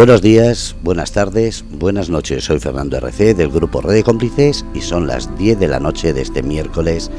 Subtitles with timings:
[0.00, 2.44] Buenos días, buenas tardes, buenas noches.
[2.44, 6.14] Soy Fernando RC del grupo Red de Cómplices y son las 10 de la noche
[6.14, 7.10] de este miércoles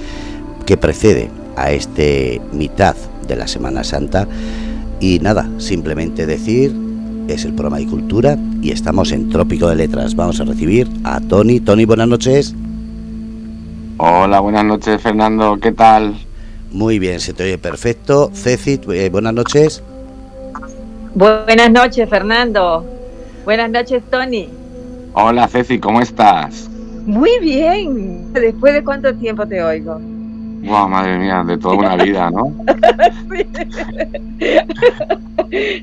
[0.66, 2.96] que precede a este mitad
[3.28, 4.28] de la Semana Santa.
[5.00, 6.76] Y nada, simplemente decir,
[7.28, 10.16] es el programa de cultura y estamos en Trópico de Letras.
[10.16, 11.60] Vamos a recibir a Tony.
[11.60, 12.56] Tony, buenas noches.
[13.98, 16.16] Hola, buenas noches Fernando, ¿qué tal?
[16.72, 18.32] Muy bien, se te oye perfecto.
[18.34, 19.84] Ceci, eh, buenas noches.
[21.14, 22.86] Buenas noches, Fernando.
[23.44, 24.48] Buenas noches, Tony.
[25.14, 26.70] Hola, Ceci, ¿cómo estás?
[27.06, 28.32] Muy bien.
[28.32, 30.00] ¿Después de cuánto tiempo te oigo?
[30.64, 32.44] Wow, madre mía, de toda una vida, ¿no?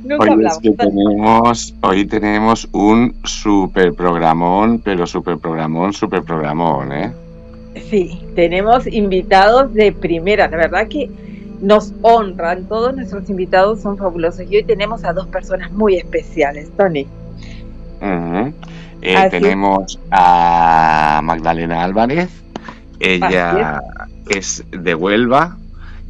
[0.05, 6.93] Nunca hoy, es que tenemos, hoy tenemos un super programón, pero super programón, super programón,
[6.93, 7.13] ¿eh?
[7.91, 10.49] Sí, tenemos invitados de primera.
[10.49, 11.11] La verdad que
[11.61, 12.65] nos honran.
[12.65, 14.43] Todos nuestros invitados son fabulosos.
[14.51, 17.07] Y hoy tenemos a dos personas muy especiales, Tony.
[19.01, 22.31] Eh, tenemos a Magdalena Álvarez.
[23.01, 23.81] Ella
[24.29, 24.65] es.
[24.71, 25.57] de Huelva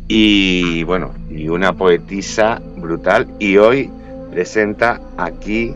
[0.08, 3.28] y bueno, y una poetisa brutal.
[3.38, 3.90] Y hoy
[4.30, 5.74] presenta aquí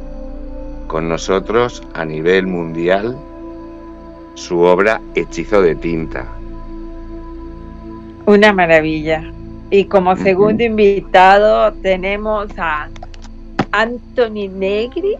[0.87, 3.17] con nosotros a nivel mundial
[4.35, 6.27] su obra Hechizo de tinta.
[8.25, 9.23] Una maravilla.
[9.73, 12.91] Y como segundo invitado tenemos a
[13.71, 15.17] Anthony Negri,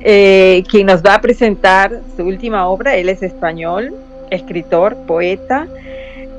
[0.00, 2.94] eh, quien nos va a presentar su última obra.
[2.94, 3.94] Él es español,
[4.30, 5.66] escritor, poeta,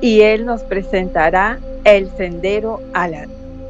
[0.00, 3.26] y él nos presentará El Sendero a la,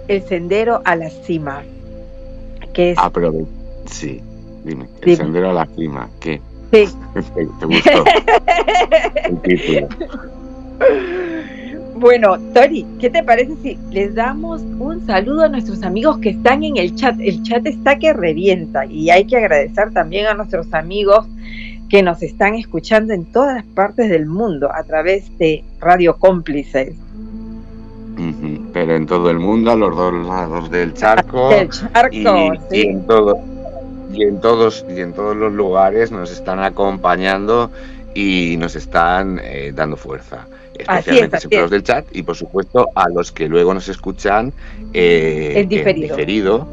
[0.07, 1.63] el sendero a la Cima.
[2.75, 2.99] Que es...
[3.01, 3.33] Ah, pero
[3.87, 4.21] sí,
[4.67, 6.43] dime, El Sendero a la Cima, ¿qué?
[6.75, 6.89] Sí.
[7.35, 8.05] ¿Te, gustó?
[9.25, 9.89] el título.
[11.99, 16.63] Bueno, Tori, ¿qué te parece si les damos un saludo a nuestros amigos que están
[16.63, 17.19] en el chat?
[17.21, 21.27] El chat está que revienta y hay que agradecer también a nuestros amigos
[21.89, 26.95] que nos están escuchando en todas partes del mundo a través de Radio Cómplices.
[28.75, 31.49] Pero en todo el mundo, a los dos lados del charco.
[31.49, 32.27] Del charco, y,
[32.83, 33.39] en todo,
[34.13, 37.71] y en todos y en todos los lugares nos están acompañando
[38.15, 40.47] y nos están eh, dando fuerza
[40.79, 44.53] especialmente a los del chat y por supuesto a los que luego nos escuchan
[44.93, 46.67] eh, en diferido.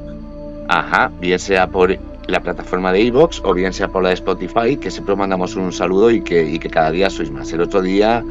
[0.67, 1.97] Ajá, bien sea por
[2.27, 5.73] la plataforma de iVoox o bien sea por la de Spotify, que siempre mandamos un
[5.73, 7.51] saludo y que, y que cada día sois más.
[7.51, 8.23] El otro día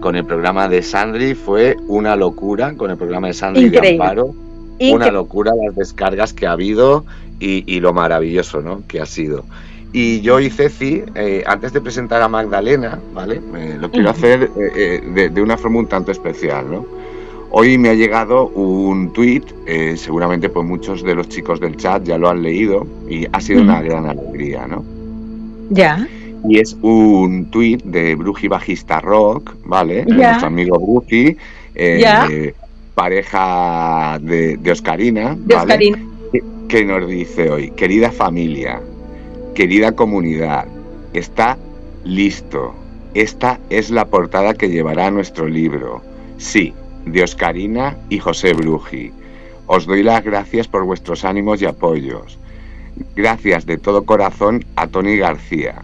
[0.00, 4.34] con el programa de Sandri fue una locura, con el programa de Sandri de Amparo,
[4.80, 7.04] una locura las descargas que ha habido
[7.40, 8.82] y, y lo maravilloso ¿no?
[8.86, 9.44] que ha sido.
[9.92, 13.40] Y yo y Ceci, eh, antes de presentar a Magdalena, ¿vale?
[13.78, 16.86] lo quiero hacer eh, eh, de, una forma un tanto especial, ¿no?
[17.50, 19.44] Hoy me ha llegado un tweet,
[19.96, 23.62] seguramente pues muchos de los chicos del chat ya lo han leído y ha sido
[23.62, 24.84] una gran alegría, ¿no?
[25.70, 26.06] Ya.
[26.46, 30.04] Y es un tweet de Bruji Bajista Rock, ¿vale?
[30.04, 31.36] Nuestro amigo Bruji,
[32.94, 35.94] pareja de, Oscarina, ¿vale?
[36.68, 38.80] que nos dice hoy, querida familia,
[39.56, 40.66] Querida comunidad,
[41.14, 41.56] está
[42.04, 42.74] listo.
[43.14, 46.02] Esta es la portada que llevará nuestro libro.
[46.36, 46.74] Sí,
[47.06, 49.12] de Oscarina y José Bruji.
[49.66, 52.38] Os doy las gracias por vuestros ánimos y apoyos.
[53.16, 55.76] Gracias de todo corazón a Tony García.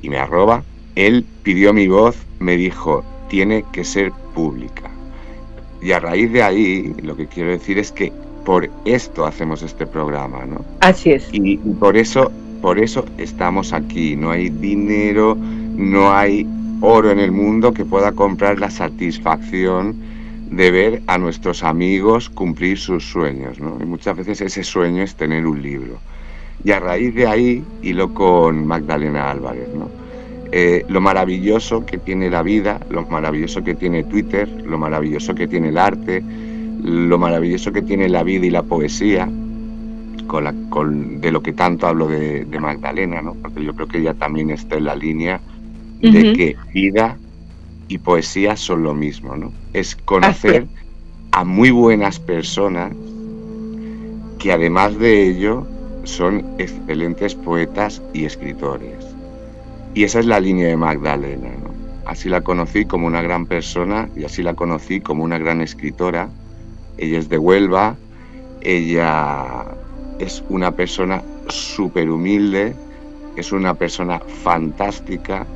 [0.00, 0.62] Y me arroba,
[0.94, 4.90] él pidió mi voz, me dijo, tiene que ser pública.
[5.82, 8.10] Y a raíz de ahí, lo que quiero decir es que
[8.46, 10.64] por esto hacemos este programa, ¿no?
[10.80, 11.28] Así es.
[11.30, 14.16] y por eso por eso estamos aquí.
[14.16, 16.46] No hay dinero, no hay
[16.80, 19.96] oro en el mundo que pueda comprar la satisfacción
[20.50, 23.58] de ver a nuestros amigos cumplir sus sueños.
[23.58, 23.78] ¿no?
[23.80, 25.98] Y muchas veces ese sueño es tener un libro.
[26.64, 29.88] Y a raíz de ahí, hilo con Magdalena Álvarez, ¿no?
[30.52, 35.48] Eh, lo maravilloso que tiene la vida, lo maravilloso que tiene Twitter, lo maravilloso que
[35.48, 36.22] tiene el arte,
[36.82, 39.28] lo maravilloso que tiene la vida y la poesía,
[40.26, 43.34] con, de lo que tanto hablo de, Magdalena, ¿no?
[43.34, 45.40] porque yo creo que ella también está en la línea
[46.00, 47.16] de que vida
[47.88, 49.52] y poesía son lo mismo, ¿no?
[49.72, 50.66] Es conocer
[51.32, 52.92] a muy buenas personas
[54.38, 55.66] que además de ello
[56.04, 59.04] son excelentes poetas y escritores.
[59.94, 61.74] Y esa es la línea de Magdalena, ¿no?
[62.06, 66.28] Así la conocí como una gran persona y así la conocí como una gran escritora.
[66.98, 67.96] Ella es de Huelva,
[68.60, 69.64] ella
[70.18, 72.74] es una persona súper humilde,
[73.36, 75.46] es una persona fantástica,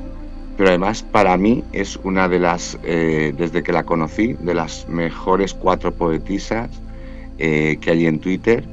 [0.56, 4.88] pero además para mí es una de las, eh, desde que la conocí, de las
[4.88, 6.68] mejores cuatro poetisas
[7.38, 8.64] eh, que hay en Twitter.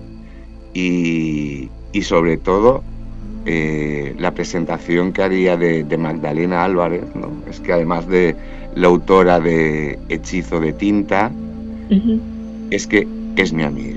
[0.73, 2.83] Y, y sobre todo
[3.49, 7.31] eh, la presentación que haría de, Magdalena Álvarez, ¿no?
[7.49, 8.35] es que además de
[8.75, 11.31] la autora de Hechizo de Tinta,
[12.69, 13.07] es que
[13.37, 13.96] es mi amiga.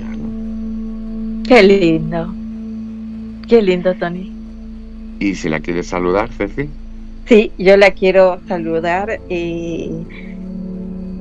[1.47, 2.33] Qué lindo,
[3.49, 4.33] qué lindo, Tony.
[5.19, 6.69] ¿Y si la quieres saludar, Ceci?
[7.27, 9.21] Sí, yo la quiero saludar.
[9.29, 9.91] y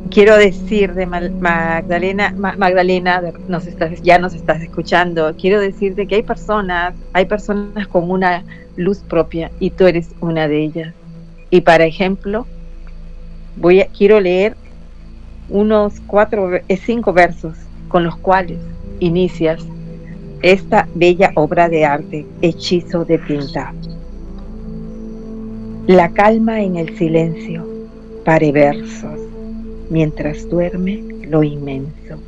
[0.10, 6.24] quiero decir de Magdalena, Magdalena, nos estás, ya nos estás escuchando, quiero decirte que hay
[6.24, 8.44] personas, hay personas con una
[8.76, 10.94] luz propia y tú eres una de ellas.
[11.52, 12.48] Y para ejemplo,
[13.56, 14.56] voy a, quiero leer
[15.50, 17.56] unos cuatro, eh, cinco versos
[17.88, 18.60] con los cuales
[19.00, 19.64] inicias
[20.42, 23.74] esta bella obra de arte, hechizo de pinta.
[25.88, 27.68] La calma en el silencio,
[28.24, 29.20] pare versos
[29.90, 32.20] mientras duerme lo inmenso,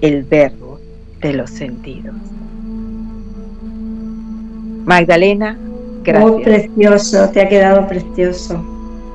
[0.00, 0.78] el verbo
[1.20, 2.14] de los sentidos.
[4.84, 5.58] Magdalena,
[6.02, 6.30] gracias.
[6.30, 8.62] Muy precioso, te ha quedado precioso.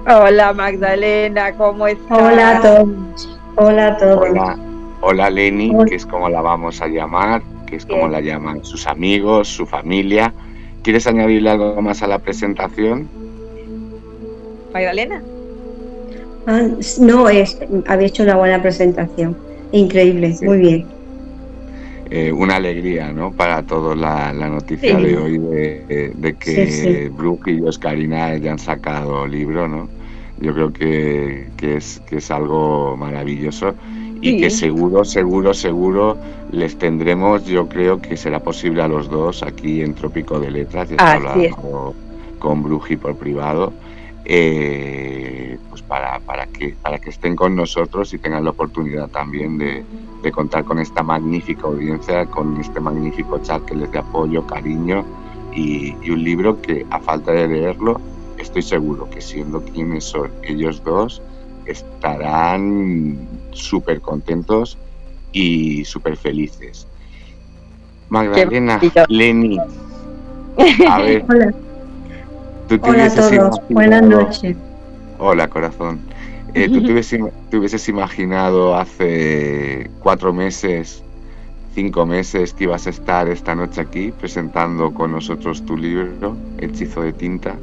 [0.07, 2.17] Hola Magdalena, ¿cómo estás?
[2.19, 3.39] Hola a todos.
[3.55, 4.29] Hola a todos.
[5.01, 8.87] Hola, Leni, que es como la vamos a llamar, que es como la llaman sus
[8.87, 10.33] amigos, su familia.
[10.81, 13.07] ¿Quieres añadirle algo más a la presentación?
[14.73, 15.21] Magdalena.
[16.47, 16.67] Ah,
[16.99, 19.37] no, es, había hecho una buena presentación.
[19.71, 20.85] Increíble, muy bien.
[22.09, 23.31] Eh, una alegría, ¿no?
[23.31, 29.67] Para todos la, noticia de hoy de, que Brooke y Oscarina ya han sacado libro,
[29.67, 29.87] ¿no?
[30.39, 33.75] Yo creo que, es, que es algo maravilloso
[34.21, 36.17] y que seguro, seguro, seguro
[36.51, 40.89] les tendremos, yo creo que será posible a los dos aquí en Trópico de Letras,
[40.89, 41.95] ya hablando
[42.39, 43.73] con Bruji por privado,
[44.25, 49.57] eh, pues para, para, que, para que estén con nosotros y tengan la oportunidad también
[49.57, 49.83] de,
[50.31, 55.03] contar con esta magnífica audiencia, con este magnífico chat que les dé apoyo, cariño
[55.53, 57.99] y, un libro que a falta de leerlo,
[58.37, 61.21] estoy seguro que siendo quienes son ellos dos,
[61.71, 63.17] estarán
[63.51, 64.77] súper contentos
[65.31, 66.87] y súper felices.
[68.09, 69.59] Magdalena, Leni,
[70.87, 71.25] a ver.
[72.81, 74.55] Hola a todos, buenas noches.
[75.19, 75.99] Hola, corazón.
[76.53, 76.83] Eh, ¿Tú
[77.49, 81.03] te hubieses, imaginado hace cuatro meses,
[81.75, 87.01] cinco meses, que ibas a estar esta noche aquí presentando con nosotros tu libro, Hechizo
[87.01, 87.55] de Tinta?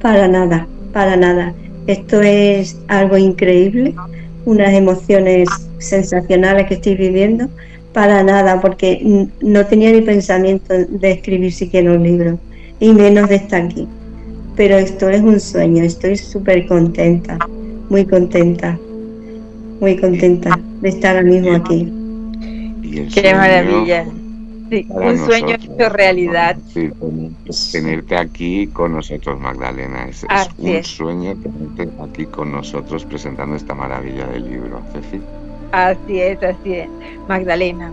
[0.00, 1.52] Para nada, para nada.
[1.86, 3.94] Esto es algo increíble,
[4.44, 5.48] unas emociones
[5.78, 7.48] sensacionales que estoy viviendo.
[7.92, 12.38] Para nada, porque no tenía ni pensamiento de escribir siquiera un libro
[12.80, 13.86] y menos de estar aquí.
[14.56, 17.38] Pero esto es un sueño, estoy súper contenta,
[17.90, 18.78] muy contenta,
[19.80, 21.92] muy contenta de estar ahora mismo aquí.
[23.14, 24.06] Qué maravilla.
[24.88, 26.56] Un sueño hecho realidad.
[27.72, 30.08] tenerte aquí con nosotros, Magdalena.
[30.08, 30.24] Es,
[30.58, 35.20] un sueño tenerte aquí con nosotros presentando esta maravilla del libro, Ceci.
[35.72, 36.88] Así es, así es.
[37.28, 37.92] Magdalena,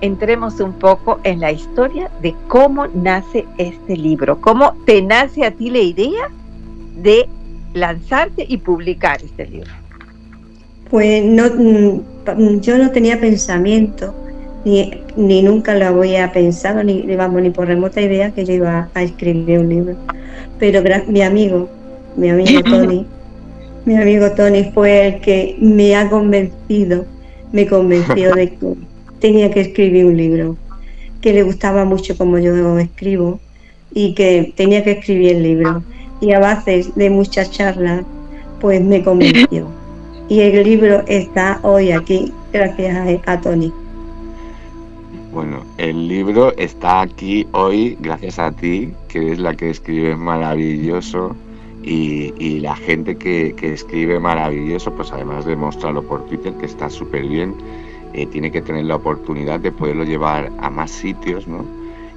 [0.00, 5.50] entremos un poco en la historia de cómo nace este libro, cómo te nace a
[5.50, 6.30] ti la idea
[6.96, 7.28] de
[7.74, 9.70] lanzarte y publicar este libro.
[10.90, 14.14] Pues no, mm, yo no tenía pensamiento,
[14.64, 18.88] ni, ni nunca lo había pensado, ni, vamos, ni por remota idea que yo iba
[18.94, 19.96] a escribir un libro.
[20.58, 21.68] Pero mi amigo,
[22.16, 23.06] mi amigo Tony,
[23.84, 27.06] mi amigo Tony fue el que me ha convencido,
[27.52, 28.74] me convenció de que
[29.20, 30.56] tenía que escribir un libro,
[31.20, 33.40] que le gustaba mucho como yo escribo
[33.92, 35.82] y que tenía que escribir el libro.
[36.20, 38.04] Y a base de muchas charlas,
[38.60, 39.68] pues me convenció.
[40.30, 43.72] Y el libro está hoy aquí, gracias a, Tony.
[45.38, 51.36] Bueno, el libro está aquí hoy gracias a ti, que es la que escribe maravilloso.
[51.84, 56.90] Y, la gente que, que, escribe maravilloso, pues además de mostrarlo por Twitter, que está
[56.90, 57.54] súper bien,
[58.14, 61.64] eh, tiene que tener la oportunidad de poderlo llevar a más sitios, ¿no?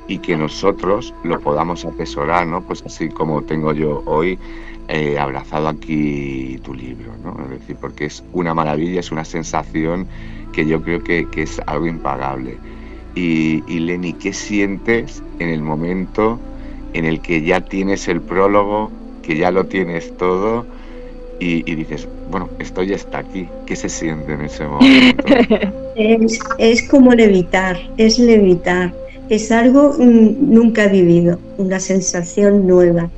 [0.08, 2.64] Y que nosotros lo podamos atesorar, ¿no?
[2.64, 4.40] Pues así como tengo yo hoy
[4.88, 7.38] eh, abrazado aquí tu libro, ¿no?
[7.44, 10.08] Es decir, porque es una maravilla, es una sensación
[10.54, 12.58] que yo creo que, es algo impagable.
[13.16, 16.40] Y, y Lenny, ¿qué sientes en el momento
[16.94, 18.92] en el que ya tienes el prólogo,
[19.22, 20.66] que ya lo tienes todo?
[21.44, 23.48] y, dices, bueno, esto ya está aquí.
[23.66, 25.26] ¿Qué se siente en ese momento?
[25.96, 28.94] es, es como levitar, es levitar.
[29.30, 33.10] Es algo mm, nunca vivido, una sensación nueva.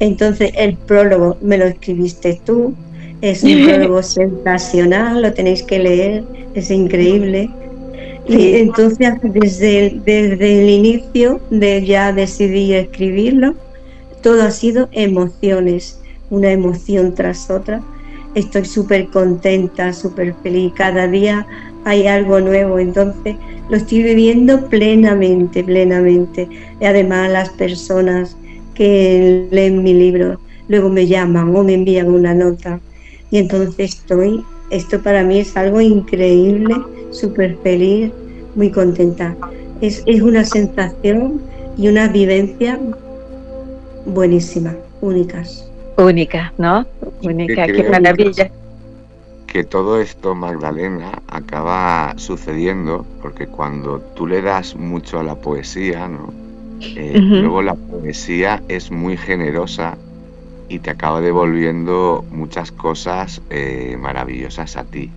[0.00, 2.74] Entonces, el prólogo me lo escribiste tú,
[3.22, 7.48] es un prólogo sensacional, lo tenéis que leer, es increíble.
[8.26, 13.54] Entonces desde desde el inicio de ya decidí escribirlo,
[14.22, 16.00] todo ha sido emociones,
[16.30, 17.82] una emoción tras otra.
[18.34, 20.72] Estoy súper contenta, súper feliz.
[20.76, 21.46] Cada día
[21.84, 23.36] hay algo nuevo, entonces
[23.68, 26.48] lo estoy viviendo plenamente, plenamente.
[26.80, 28.36] Y además las personas
[28.74, 32.80] que leen mi libro luego me llaman o me envían una nota.
[33.30, 36.74] Y entonces estoy, esto para mí es algo increíble,
[37.10, 38.10] súper feliz,
[38.54, 39.36] muy contenta.
[39.82, 41.42] Es, es una sensación
[41.76, 42.80] y una vivencia
[44.06, 45.70] buenísima, únicas.
[45.98, 46.86] Única, ¿no?
[47.22, 48.50] Única, qué maravilla.
[49.46, 56.08] Que todo esto, Magdalena, acaba sucediendo porque cuando tú le das mucho a la poesía,
[56.08, 56.32] ¿no?
[56.80, 59.98] Eh, luego la poesía es muy generosa
[60.72, 65.10] y te acaba devolviendo muchas cosas eh, maravillosas a ti.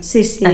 [0.00, 0.44] Sí, sí.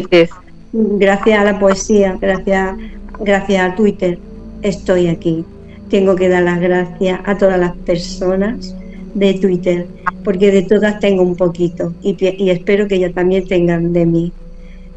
[0.72, 2.76] Gracias a la poesía, gracias,
[3.18, 4.18] gracias a Twitter,
[4.62, 5.44] estoy aquí.
[5.90, 8.74] Tengo que dar las gracias a todas las personas
[9.14, 9.88] de Twitter,
[10.22, 14.32] porque de todas tengo un poquito y, y espero que ellas también tengan de mí.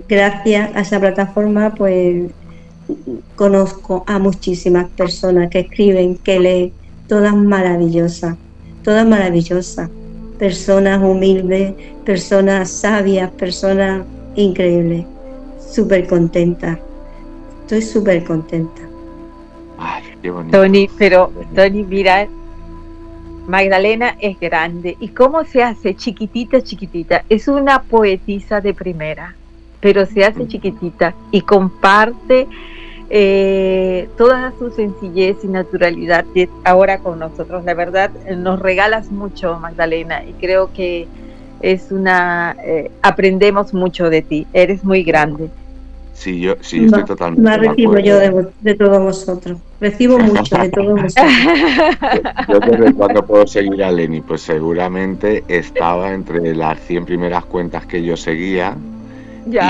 [0.07, 2.31] Gracias a esa plataforma, pues
[3.35, 6.78] conozco a muchísimas personas que escriben, que leen,
[7.09, 8.37] todas maravillosas,
[8.83, 9.89] todas maravillosas,
[10.37, 11.73] personas humildes,
[12.05, 15.05] personas sabias, personas increíbles,
[15.59, 16.77] súper contentas,
[17.63, 18.81] estoy súper contenta.
[19.77, 20.57] Ay, qué bonito.
[20.57, 22.27] Tony, pero Tony, mira,
[23.47, 24.95] Magdalena es grande.
[24.99, 29.35] Y cómo se hace chiquitita, chiquitita, es una poetisa de primera,
[29.79, 32.47] pero se hace chiquitita y comparte
[33.09, 36.25] eh, toda su sencillez y naturalidad
[36.63, 37.65] ahora con nosotros.
[37.65, 41.07] La verdad, nos regalas mucho, Magdalena, y creo que
[41.61, 45.49] es una, eh, aprendemos mucho de ti, eres muy grande.
[46.13, 47.41] Sí, yo sí, estoy totalmente.
[47.41, 49.57] Más recibo yo de, todos vosotros.
[49.79, 51.33] Recibo mucho de todos vosotros.
[52.49, 57.85] yo desde cuando puedo seguir a Lenny, pues seguramente estaba entre las 100 primeras cuentas
[57.85, 58.75] que yo seguía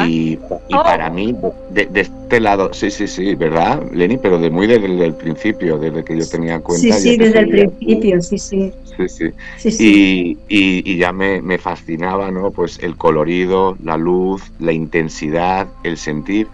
[0.07, 0.59] y, oh.
[0.83, 1.35] para mí,
[1.71, 4.17] de, este lado, sí, sí, sí, ¿verdad, Lenny?
[4.17, 6.95] Pero de muy desde el principio, desde que yo tenía cuenta.
[6.95, 8.73] Sí, sí, desde el principio, sí, sí.
[9.07, 10.37] Sí, sí.
[10.49, 12.51] Y, ya me, me, fascinaba, ¿no?
[12.51, 16.47] Pues el colorido, la luz, la intensidad, el sentir.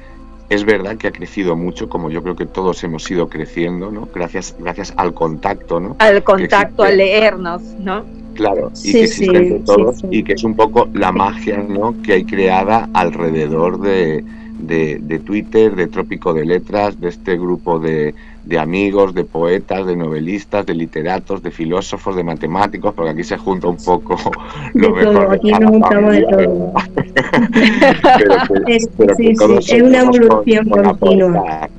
[0.50, 4.07] Es verdad que ha crecido mucho, como yo creo que todos hemos ido creciendo, ¿no?
[4.13, 5.95] Gracias, gracias al contacto, ¿no?
[5.98, 8.05] Al contacto, al leernos, ¿no?
[8.35, 11.95] Claro, y que existe entre todos y que es un poco la magia ¿no?
[12.03, 14.23] que hay creada alrededor de,
[14.59, 18.13] de, Twitter, de Trópico de Letras, de este grupo de,
[18.43, 23.37] de, amigos, de poetas, de novelistas, de literatos, de filósofos, de matemáticos, porque aquí se
[23.37, 24.17] junta un poco
[24.73, 25.33] lo mejor.
[25.33, 26.73] aquí nos juntamos de todo.
[28.67, 31.69] es una evolución continua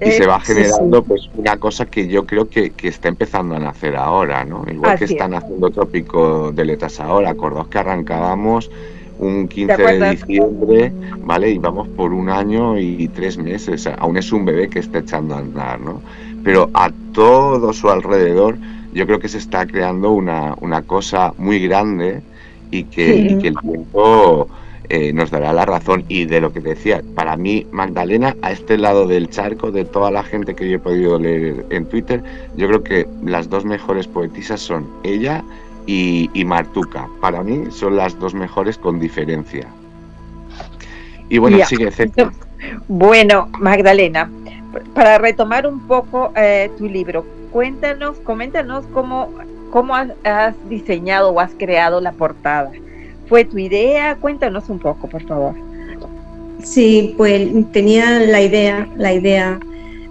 [0.00, 3.96] y se va generando pues una cosa que yo creo que, está empezando a nacer
[3.96, 4.64] ahora, ¿no?
[4.70, 8.70] Igual que están haciendo Trópico de Letras ahora, acordaos que arrancábamos
[9.18, 11.50] un 15 de diciembre, ¿vale?
[11.50, 15.34] Y vamos por un año y tres meses, aún es un bebé que está echando
[15.34, 16.02] a andar, ¿no?
[16.44, 18.58] Pero a todo su alrededor
[18.92, 22.22] yo creo que se está creando una, una cosa muy grande
[22.70, 24.48] y que, y que el tiempo
[24.88, 26.04] eh, nos dará la razón.
[26.08, 30.10] Y de lo que decía, para mí, Magdalena, a este lado del charco, de toda
[30.10, 32.22] la gente que yo he podido leer en Twitter,
[32.56, 35.44] yo creo que las dos mejores poetisas son ella
[35.86, 37.08] y, Martuca.
[37.20, 39.66] Para mí son las dos mejores con diferencia.
[41.28, 41.90] Y bueno, sigue
[42.88, 44.30] Bueno, Magdalena,
[44.94, 49.32] para retomar un poco eh, tu libro, cuéntanos, coméntanos cómo,
[49.70, 52.70] cómo has diseñado o has creado la portada
[53.28, 54.16] fue tu idea?
[54.16, 55.54] Cuéntanos un poco, por favor.
[56.62, 59.58] Sí, pues tenía la idea, la idea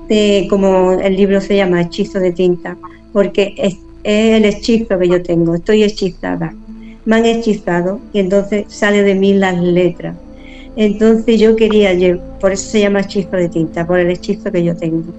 [0.07, 2.77] de como el libro se llama Hechizo de tinta,
[3.11, 6.53] porque es, el hechizo que yo tengo, estoy hechizada,
[7.05, 10.15] me han hechizado y entonces sale de mí las letras.
[10.75, 11.91] Entonces yo quería,
[12.39, 15.11] por eso se llama hechizo de tinta, por el hechizo que yo tengo.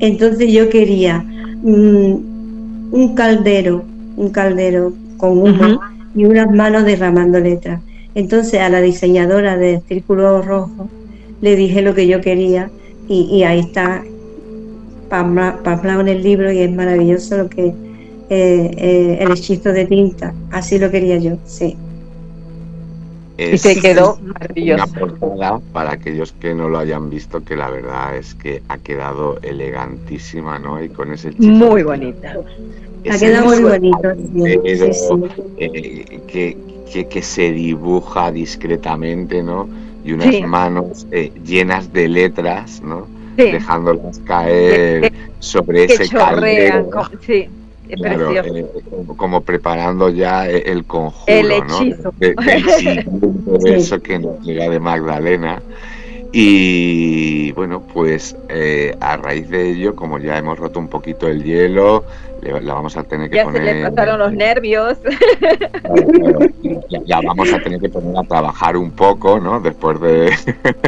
[0.00, 3.84] Entonces yo quería mm, un caldero,
[4.16, 5.80] un caldero con humo,
[6.14, 7.80] y unas manos derramando letras.
[8.14, 10.88] Entonces a la diseñadora del Círculo Rojo
[11.40, 12.70] le dije lo que yo quería
[13.08, 14.04] y, ahí está
[15.08, 17.74] plasmado en el libro y es maravilloso lo que eh,
[18.30, 20.32] eh, el hechizo de tinta.
[20.52, 21.76] Así lo quería yo, sí.
[23.36, 24.84] y se quedó maravilloso.
[24.84, 28.78] Una portada para aquellos que no lo hayan visto, que la verdad es que ha
[28.78, 30.80] quedado elegantísima, ¿no?
[30.80, 32.36] Y con ese Muy bonita.
[33.08, 34.08] Ha quedado muy bonito.
[35.58, 36.56] Eh, que,
[37.06, 39.68] que, se dibuja discretamente, ¿no?
[40.04, 43.06] y unas manos eh, llenas de letras, ¿no?
[43.36, 46.90] Dejándolas caer sobre ese caldero.
[47.26, 47.48] sí.
[47.92, 48.66] Eh,
[49.16, 52.02] como preparando ya el conjuro, el hechizo.
[52.04, 52.12] ¿no?
[52.20, 55.60] De, eso que nos llega de Magdalena.
[56.32, 61.42] Y bueno, pues eh, a raíz de ello, como ya hemos roto un poquito el
[61.42, 62.04] hielo,
[62.42, 63.62] la vamos a tener que poner.
[63.62, 64.98] Ya se le pasaron los nervios.
[67.06, 69.60] ya, vamos a tener que poner a trabajar un poco, ¿no?
[69.60, 70.32] Después de.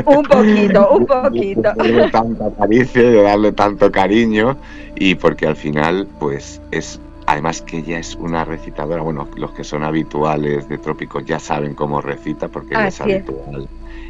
[0.05, 1.73] un poquito, un poquito.
[1.75, 4.57] de tanta caricia, de darle tanto cariño,
[4.97, 9.63] y porque al final, pues es Además que ella es una recitadora, bueno, los que
[9.63, 13.69] son habituales de Trópicos ya saben cómo recita porque ella es habitual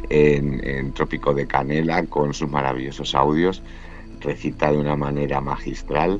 [0.09, 3.61] en, Trópico de Canela con sus maravillosos audios,
[4.19, 6.19] recita de una manera magistral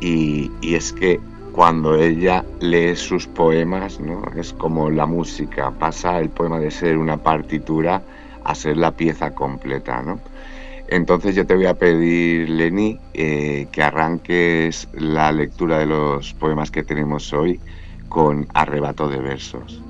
[0.00, 1.20] y, es que
[1.52, 4.22] cuando ella lee sus poemas, ¿no?
[4.36, 8.02] es como la música, pasa el poema de ser una partitura
[8.44, 10.02] a ser la pieza completa.
[10.02, 10.20] ¿no?
[10.88, 16.70] Entonces yo te voy a pedir, Leni, eh, que arranques la lectura de los poemas
[16.70, 17.60] que tenemos hoy
[18.08, 19.82] con arrebato de versos.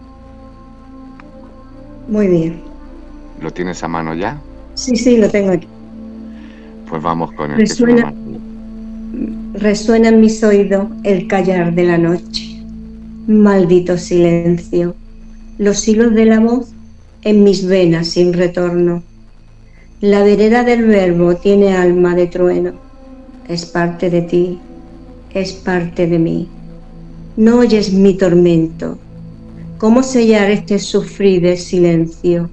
[2.09, 2.63] Muy bien.
[3.41, 4.39] ¿Lo tienes a mano ya?
[4.75, 5.69] Sí, sí, lo tengo aquí.
[6.89, 8.13] Pues vamos con el resuena,
[9.55, 12.63] resuena en mis oídos el callar de la noche.
[13.27, 14.95] Maldito silencio.
[15.59, 16.69] Los hilos de la voz
[17.23, 19.03] en mis venas sin retorno.
[20.01, 22.73] La vereda del verbo tiene alma de trueno.
[23.49, 24.59] Es parte de ti,
[25.35, 26.49] es parte de mí.
[27.37, 28.99] No oyes mi tormento.
[29.79, 32.49] ¿Cómo sellar este sufrir de silencio?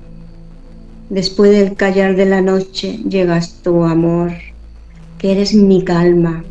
[1.09, 4.31] Después del callar de la noche llegas tu amor,
[5.17, 6.43] que eres mi calma.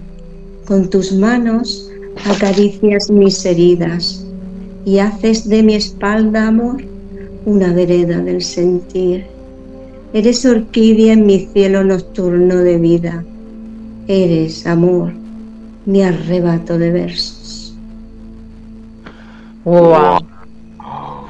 [0.66, 1.88] Con tus manos
[2.24, 4.24] acaricias mis heridas
[4.84, 6.82] y haces de mi espalda, amor,
[7.44, 9.26] una vereda del sentir.
[10.12, 13.24] Eres orquídea en mi cielo nocturno de vida.
[14.08, 15.12] Eres, amor,
[15.84, 17.76] mi arrebato de versos.
[19.64, 20.26] ¡Wow!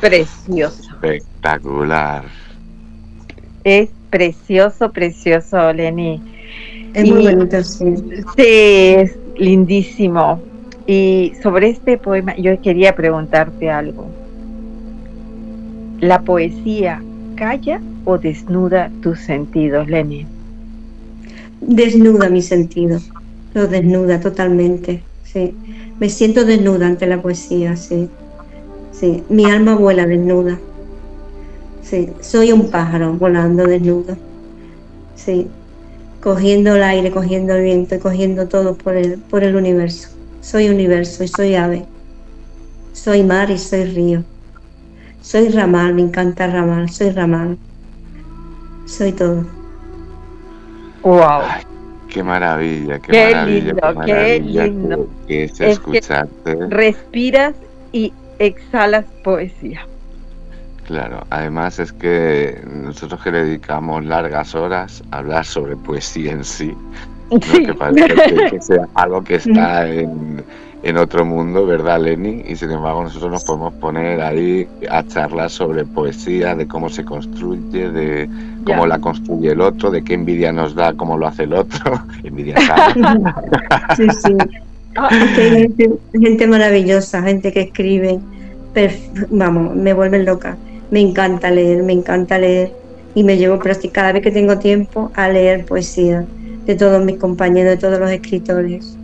[0.00, 0.82] Precioso.
[1.02, 2.24] Espectacular.
[3.64, 6.22] Es precioso, precioso, Lenny.
[6.94, 7.94] Es muy bonito, sí.
[8.36, 10.40] Sí, es lindísimo.
[10.86, 14.06] Y sobre este poema, yo quería preguntarte algo.
[16.00, 17.02] ¿La poesía
[17.36, 20.26] calla o desnuda tus sentidos, Lenny?
[21.60, 23.10] Desnuda mis sentidos,
[23.54, 25.54] lo desnuda totalmente, sí.
[25.98, 28.08] Me siento desnuda ante la poesía, sí.
[28.92, 30.58] Sí, mi alma vuela desnuda.
[31.82, 34.16] Sí, soy un pájaro volando desnudo.
[35.14, 35.48] Sí,
[36.26, 40.08] cogiendo el aire, cogiendo el viento y cogiendo todo por el, por el universo.
[40.40, 41.84] Soy universo y soy ave.
[42.92, 44.24] Soy mar y soy río.
[45.22, 47.56] Soy ramal, me encanta ramal, soy ramal.
[48.86, 49.44] Soy todo.
[51.04, 51.42] Wow.
[52.12, 55.08] qué maravilla, qué, maravilla, qué, lindo.
[55.28, 56.56] Que, es, escucharte.
[56.70, 57.54] respiras
[57.92, 59.86] y exhalas poesía.
[60.86, 66.44] Claro, además es que nosotros que le dedicamos largas horas a hablar sobre poesía en
[66.44, 66.76] sí,
[67.40, 70.44] que parece que, sea algo que está en,
[70.96, 72.44] otro mundo, ¿verdad, Lenny?
[72.46, 77.04] Y sin embargo nosotros nos podemos poner ahí a charlar sobre poesía, de cómo se
[77.04, 78.30] construye, de
[78.64, 82.00] cómo la construye el otro, de qué envidia nos da, cómo lo hace el otro.
[82.22, 82.54] envidia
[83.96, 84.36] Sí, sí.
[84.94, 85.74] hay
[86.12, 88.20] gente, maravillosa, gente que escribe,
[89.30, 90.56] vamos, me vuelven loca
[90.90, 92.72] me encanta leer, me encanta leer
[93.14, 93.58] y me llevo
[93.92, 96.24] cada vez que tengo tiempo a leer poesía
[96.66, 98.96] de todos mis compañeros, de todos los escritores,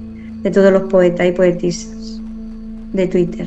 [0.42, 2.21] de todos los poetas y poetisas
[2.92, 3.47] de Twitter.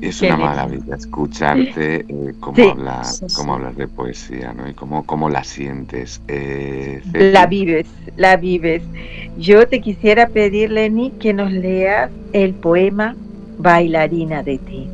[0.00, 3.20] Es una maravilla escucharte eh, cómo, hablas,
[3.76, 4.66] de poesía, ¿no?
[4.66, 6.22] Y cómo, cómo la sientes.
[6.26, 8.82] Eh, la vives, la vives.
[9.36, 13.14] Yo te quisiera pedir, Lenny, que nos leas el poema
[13.58, 14.88] Bailarina de ti.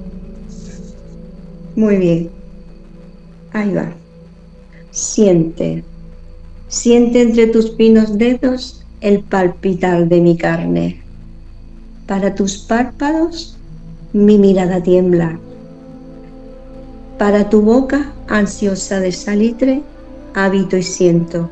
[1.76, 2.30] Muy bien.
[3.52, 3.92] Ahí va.
[4.90, 5.84] Siente.
[6.68, 11.02] Siente entre tus finos dedos el palpitar de mi carne.
[12.06, 13.58] Para tus párpados
[14.14, 15.38] mi mirada tiembla.
[17.18, 19.82] Para tu boca, ansiosa de salitre,
[20.34, 21.50] habito y siento.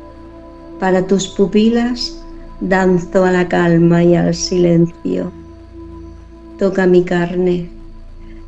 [0.79, 2.17] Para tus pupilas,
[2.61, 5.31] danzo a la calma y al silencio.
[6.57, 7.69] Toca mi carne,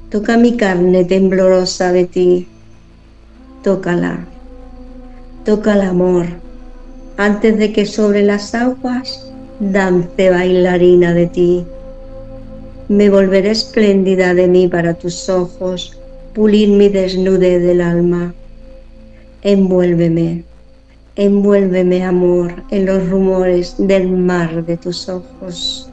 [0.10, 2.48] Toca mi carne temblorosa de ti.
[3.62, 4.26] Tócala.
[5.44, 6.26] Toca el amor.
[7.18, 9.28] Antes de que sobre las aguas
[9.60, 11.66] dance bailarina de ti.
[12.88, 15.98] Me volveré espléndida de mí para tus ojos,
[16.34, 18.34] pulir mi desnudez del alma.
[19.42, 20.44] envuélveme,
[21.16, 25.90] envuélveme amor en los rumores del mar de tus ojos.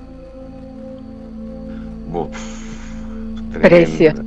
[3.61, 4.23] Preciosa,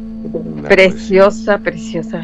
[0.67, 2.23] preciosa, preciosa.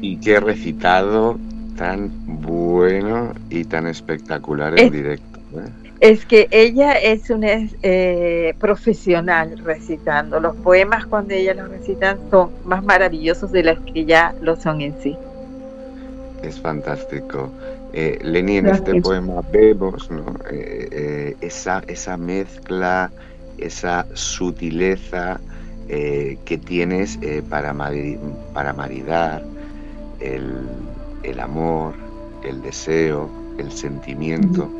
[0.00, 1.38] Y qué recitado
[1.76, 5.38] tan bueno y tan espectacular en directo.
[5.56, 5.68] ¿eh?
[6.00, 10.40] Es que ella es una eh, profesional recitando.
[10.40, 14.80] Los poemas cuando ella los recitan son más maravillosos de los que ya lo son
[14.80, 15.16] en sí.
[16.42, 17.50] Es fantástico.
[17.92, 20.10] Eh, Leni, en este poema vemos
[20.50, 23.10] eh, esa, esa mezcla,
[23.56, 25.40] esa sutileza
[25.88, 27.18] que tienes
[27.48, 27.74] para,
[28.52, 29.44] para maridar
[30.20, 30.68] el,
[31.22, 31.94] el amor,
[32.44, 34.70] el deseo, el sentimiento.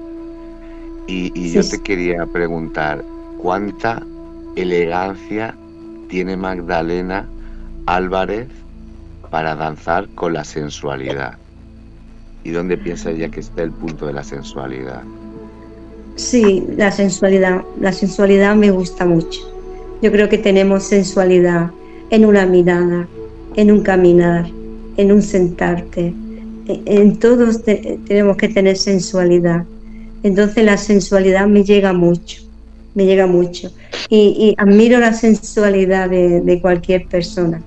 [1.06, 3.04] Y, yo te quería preguntar,
[3.38, 4.02] ¿cuánta
[4.56, 5.54] elegancia
[6.08, 7.28] tiene Magdalena
[7.86, 8.48] Álvarez
[9.30, 11.36] para danzar con la sensualidad?
[12.42, 15.02] ¿Y dónde piensa ella que está el punto de la sensualidad?
[16.16, 17.64] Sí, la sensualidad.
[17.80, 19.53] La sensualidad me gusta mucho.
[20.04, 21.70] Yo creo que tenemos sensualidad
[22.10, 23.08] en una mirada,
[23.56, 24.44] en un caminar,
[24.98, 26.12] en un sentarte,
[26.66, 29.64] en todos tenemos que tener sensualidad.
[30.22, 32.42] Entonces la sensualidad me llega mucho,
[32.94, 33.72] me llega mucho.
[34.10, 37.62] Y, admiro la sensualidad de, cualquier persona.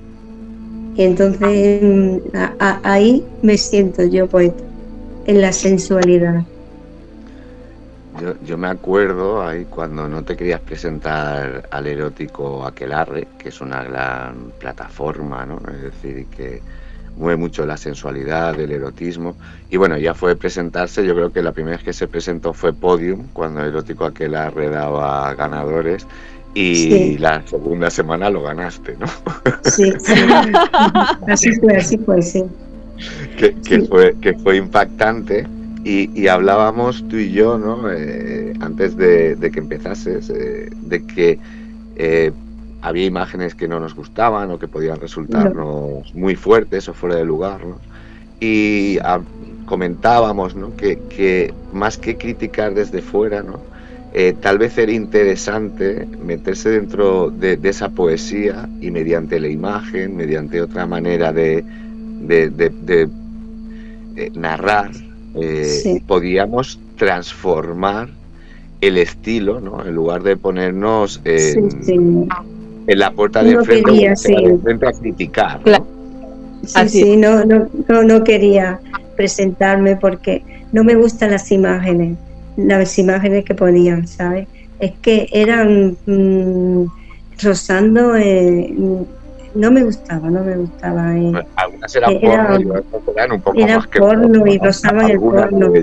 [0.96, 2.18] Y entonces mm,
[2.84, 4.64] ahí me siento yo poeta,
[5.26, 6.44] en la sensualidad.
[8.22, 13.62] Yo, yo, me acuerdo ahí cuando no te querías presentar al erótico Aquelarre, que es
[13.62, 15.60] una gran plataforma, ¿no?
[15.72, 16.62] Es decir, que
[17.18, 19.36] mueve mucho la sensualidad, el erotismo.
[19.70, 22.74] Y bueno, ya fue presentarse, yo creo que la primera vez que se presentó fue
[22.74, 26.08] Podium, cuando el erótico aquel arredaba ganadores.
[26.54, 29.06] Y la segunda semana lo ganaste, ¿no?
[29.64, 29.94] Sí,
[31.28, 32.44] así fue, así fue, sí.
[33.38, 33.54] Que,
[33.88, 35.46] Fue, que fue impactante.
[35.90, 37.90] Y, hablábamos tú y yo, ¿no?
[37.90, 41.40] Eh, antes de, que empezases, eh, de que
[41.96, 42.34] eh,
[42.82, 47.24] había imágenes que no nos gustaban o que podían resultarnos muy fuertes o fuera de
[47.24, 47.62] lugar.
[48.42, 49.22] Y ah,
[49.66, 53.62] comentábamos que, más que criticar desde fuera, ¿no?
[54.42, 60.86] Tal vez era interesante meterse dentro de, esa poesía y mediante la imagen, mediante otra
[60.86, 61.64] manera de,
[64.34, 64.92] narrar,
[65.42, 68.10] eh, podíamos transformar
[68.82, 69.84] el estilo, ¿no?
[69.86, 72.28] En lugar de ponernos en,
[72.88, 74.08] en la puerta de enfrente,
[74.88, 75.62] a criticar.
[76.64, 78.80] Sí, sí, no, no, no, quería
[79.16, 82.18] presentarme porque no me gustan las imágenes,
[82.56, 84.48] las imágenes que ponían, ¿sabes?
[84.80, 86.86] Es que eran mm,
[87.42, 88.74] rozando, eh,
[89.58, 91.18] no me gustaba, no me gustaba.
[91.18, 91.34] Eh.
[91.56, 92.84] Algunas eran eh, porno,
[93.16, 95.74] eran un poco más que porno y rozaban el porno.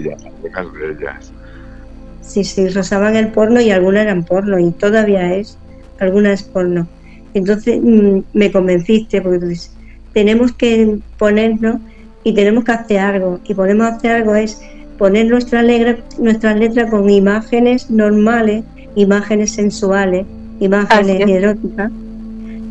[2.20, 5.58] Sí, sí, rozaban el porno y algunas eran porno y todavía es
[5.98, 6.87] algunas porno.
[7.34, 9.74] Entonces mm, me convenciste porque tú dices,
[10.12, 11.76] tenemos que ponernos
[12.22, 13.40] y tenemos que hacer algo.
[13.44, 14.60] Y podemos hacer algo es
[14.98, 20.24] poner nuestra letra, nuestras letras con imágenes normales, imágenes sensuales,
[20.60, 21.90] imágenes eróticas,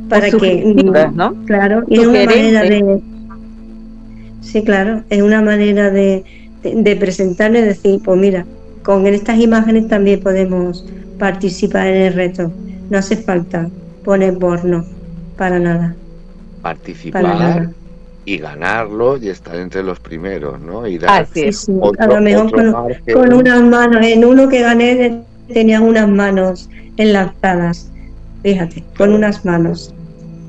[0.10, 1.36] para que, ¿no?
[1.46, 3.02] claro, y es una manera de,
[4.42, 6.24] sí, claro, es una manera de,
[6.63, 8.46] de, presentarle y decir, pues mira,
[8.84, 10.86] con estas imágenes también podemos
[11.18, 12.52] participar en el reto.
[12.89, 13.70] No hace falta
[14.04, 14.86] poner porno,
[15.38, 15.96] para nada.
[16.62, 17.70] Participar
[18.26, 20.88] y ganarlo y estar entre los primeros, ¿no?
[20.88, 21.50] Y dar sí,
[22.00, 25.22] a lo mejor con, unas manos, en uno que gané
[25.54, 27.92] tenía unas manos enlazadas,
[28.44, 29.94] fíjate, con unas manos.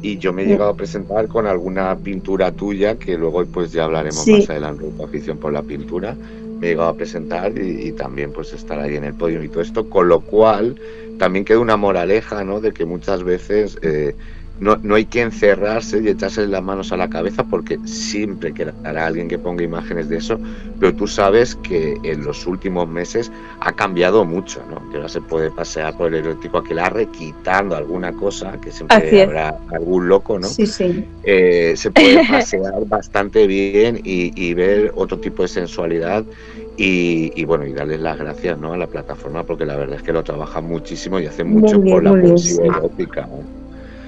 [0.02, 3.84] Y yo me he llegado a presentar con alguna pintura tuya, que luego pues ya
[3.84, 6.14] hablaremos más adelante de tu afición por la pintura,
[6.60, 9.62] me he llegado a presentar y, también pues estar ahí en el podio y todo
[9.62, 10.78] esto, con lo cual
[11.18, 12.60] también queda una moraleja, ¿no?
[12.60, 14.14] De que muchas veces eh,
[14.60, 19.06] no, no, hay que encerrarse y echarse las manos a la cabeza porque siempre quedará
[19.06, 20.38] alguien que ponga imágenes de eso,
[20.78, 24.88] pero tú sabes que en los últimos meses ha cambiado mucho, ¿no?
[24.90, 29.58] Que ahora se puede pasear por el erótico aquelarre quitando alguna cosa, que siempre habrá
[29.72, 30.46] algún loco, ¿no?
[30.46, 31.04] Sí, sí.
[31.24, 36.24] Eh, se puede pasear bastante bien y, y ver otro tipo de sensualidad
[36.76, 38.72] y, bueno, y darles las gracias ¿no?
[38.72, 42.02] a la plataforma porque la verdad es que lo trabajan muchísimo y hacen mucho por
[42.02, 43.28] la poesía erótica.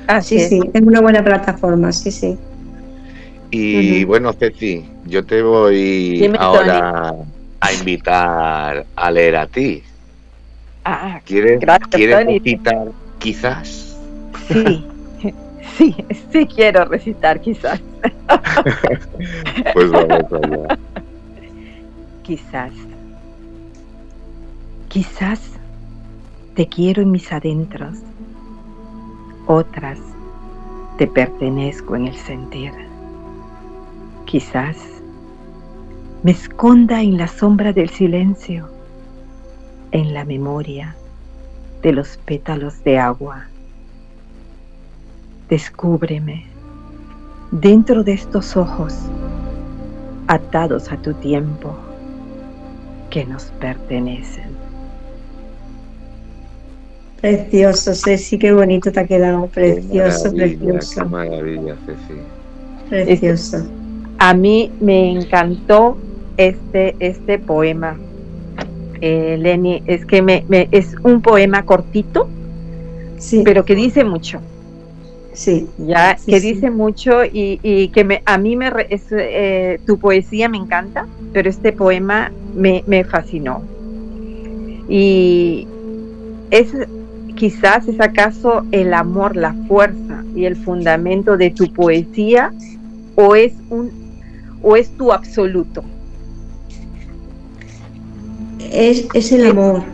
[0.08, 2.38] Ah, sí, sí, es una buena plataforma, sí, sí.
[3.50, 7.14] Y bueno, Ceci, yo te voy ahora
[7.60, 9.82] a invitar a leer a ti.
[10.84, 12.88] Ah, ¿Quieres, ¿quieres recitar
[13.18, 13.96] quizás?
[14.48, 14.86] Sí,
[15.76, 15.94] sí,
[16.32, 17.80] sí quiero recitar quizás.
[19.72, 20.78] Pues vamos allá.
[22.22, 22.72] Quizás,
[24.88, 25.40] quizás
[26.54, 27.98] te quiero en mis adentros,
[29.46, 29.98] otras
[30.98, 32.72] te pertenezco en el sentir.
[34.24, 34.76] Quizás
[36.22, 38.68] me esconda en la sombra del silencio,
[39.92, 40.96] en la memoria
[41.82, 43.46] de los pétalos de agua.
[45.48, 46.46] Descúbreme
[47.52, 48.94] dentro de estos ojos
[50.26, 51.76] atados a tu tiempo
[53.10, 54.45] que nos pertenecen.
[57.26, 59.48] Precioso, Ceci, qué bonito te ha quedado.
[59.48, 61.02] Precioso, precioso.
[61.02, 62.20] Qué maravilla, Ceci.
[62.88, 63.66] Precioso.
[64.18, 65.98] A mí me encantó
[66.36, 67.98] este, este poema.
[69.00, 72.28] Eh, Lenny, es que me, es un poema cortito,
[73.18, 73.42] sí.
[73.44, 74.40] pero que dice mucho.
[75.32, 75.66] Sí.
[75.78, 81.08] Ya, que dice mucho y, que me, a mí me eh, tu poesía me encanta,
[81.32, 83.62] pero este poema me, me fascinó.
[84.88, 85.66] Y
[86.52, 86.72] es
[87.36, 92.52] quizás es acaso el amor, la fuerza y el fundamento de tu poesía
[93.14, 93.90] o es un
[94.62, 95.84] o es tu absoluto.
[98.72, 99.84] Es, es el amor.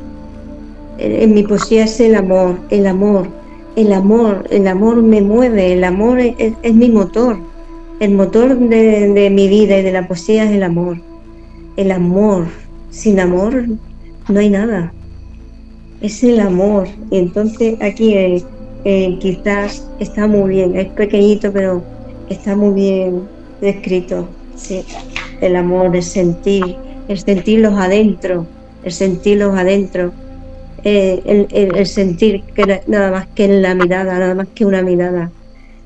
[0.99, 3.29] En mi poesía es el amor, el amor
[3.77, 7.39] el amor, el amor me mueve, el amor es, mi motor,
[8.01, 10.99] el motor de, mi vida y de la poesía es el amor,
[11.77, 12.47] el amor,
[12.91, 13.65] sin amor
[14.29, 14.93] no hay nada,
[16.03, 18.43] es el amor, y entonces aquí eh,
[18.85, 21.83] eh, quizás está muy bien, es pequeñito pero
[22.29, 23.23] está muy bien
[23.61, 24.85] descrito, sí,
[25.41, 26.77] el amor, el sentir,
[27.09, 28.47] el sentirlos adentro,
[28.85, 30.13] el sentirlos adentro,
[30.85, 35.31] eh, el, sentir que nada más que en la mirada, nada más que una mirada,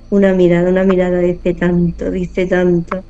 [0.08, 3.04] una mirada, una mirada dice tanto, dice tanto.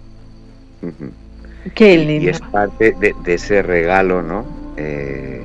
[1.74, 2.24] Qué lindo.
[2.24, 4.44] Y es parte de, ese regalo, ¿no?
[4.76, 5.44] Eh,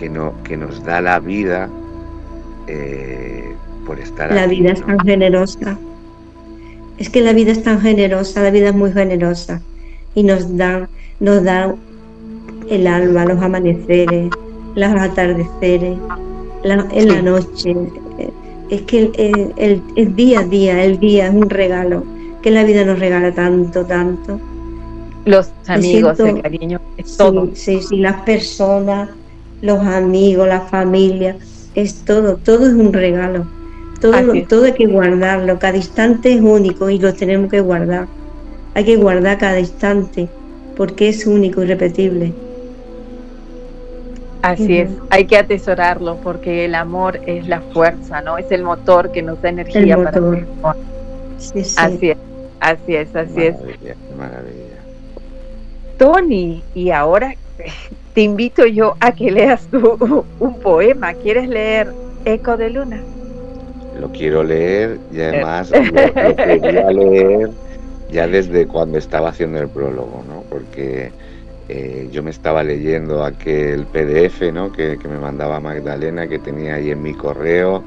[0.00, 1.68] que, no, que nos da la vida
[2.66, 3.54] eh,
[3.86, 5.78] por estar La vida es tan generosa.
[6.98, 9.60] Es que la vida es tan generosa, la vida es muy generosa
[10.14, 10.88] y nos da,
[11.20, 11.74] nos da
[12.68, 14.30] el alma, los amaneceres,
[14.74, 15.98] los atardeceres,
[16.64, 17.76] en la noche.
[18.70, 19.10] Es que
[19.96, 22.04] el, día a día, el día es un regalo,
[22.42, 24.40] que la vida nos regala tanto, tanto.
[25.26, 27.50] Los amigos, el cariño, es todo.
[27.54, 29.10] Sí, sí, las personas,
[29.62, 31.36] los amigos, la familia,
[31.74, 33.46] es todo, todo es un regalo.
[34.00, 34.14] Todo,
[34.48, 38.06] todo hay que guardarlo, cada instante es único y lo tenemos que guardar.
[38.74, 40.28] Hay que guardar cada instante
[40.76, 42.32] porque es único y repetible.
[44.42, 48.38] Así es, hay que atesorarlo porque el amor es la fuerza, ¿no?
[48.38, 50.18] Es el motor que nos da energía para
[51.36, 51.74] sí, sí.
[51.76, 52.18] Así es,
[52.60, 53.56] así es, así es.
[54.16, 54.80] Maravilla.
[55.98, 57.34] Tony, y ahora
[58.14, 61.14] te invito yo a que leas tú un poema.
[61.14, 61.92] ¿Quieres leer
[62.24, 63.00] Eco de Luna?
[63.98, 67.50] Lo quiero leer y además lo, lo quería leer
[68.10, 70.42] ya desde cuando estaba haciendo el prólogo, ¿no?
[70.48, 71.12] Porque
[71.72, 74.72] eh, yo me estaba leyendo aquel PDF ¿no?
[74.72, 77.84] que, me mandaba Magdalena, que tenía ahí en mi correo,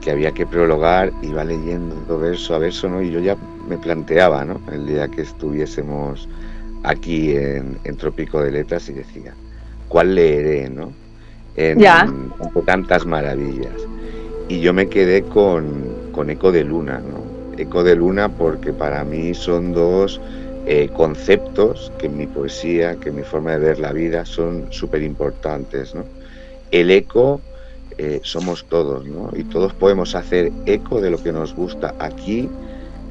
[0.00, 3.02] que había que prologar, iba leyendo verso a verso, ¿no?
[3.02, 3.36] y yo ya
[3.68, 4.58] me planteaba ¿no?
[4.72, 6.26] el día que estuviésemos
[6.84, 9.34] aquí en, Trópico de Letras y decía,
[9.88, 10.68] ¿cuál leeré?
[10.70, 10.92] ¿no?
[11.56, 13.74] En, entre tantas maravillas.
[14.48, 15.64] Y yo me quedé con,
[16.12, 17.28] con Eco de Luna, ¿no?
[17.60, 20.20] Eco de Luna porque para mí son dos
[20.66, 24.66] eh, conceptos que en mi poesía, que en mi forma de ver la vida son
[24.70, 25.94] súper importantes.
[26.70, 27.40] El eco
[27.96, 29.30] eh, somos todos, ¿no?
[29.34, 32.48] y todos podemos hacer eco de lo que nos gusta aquí.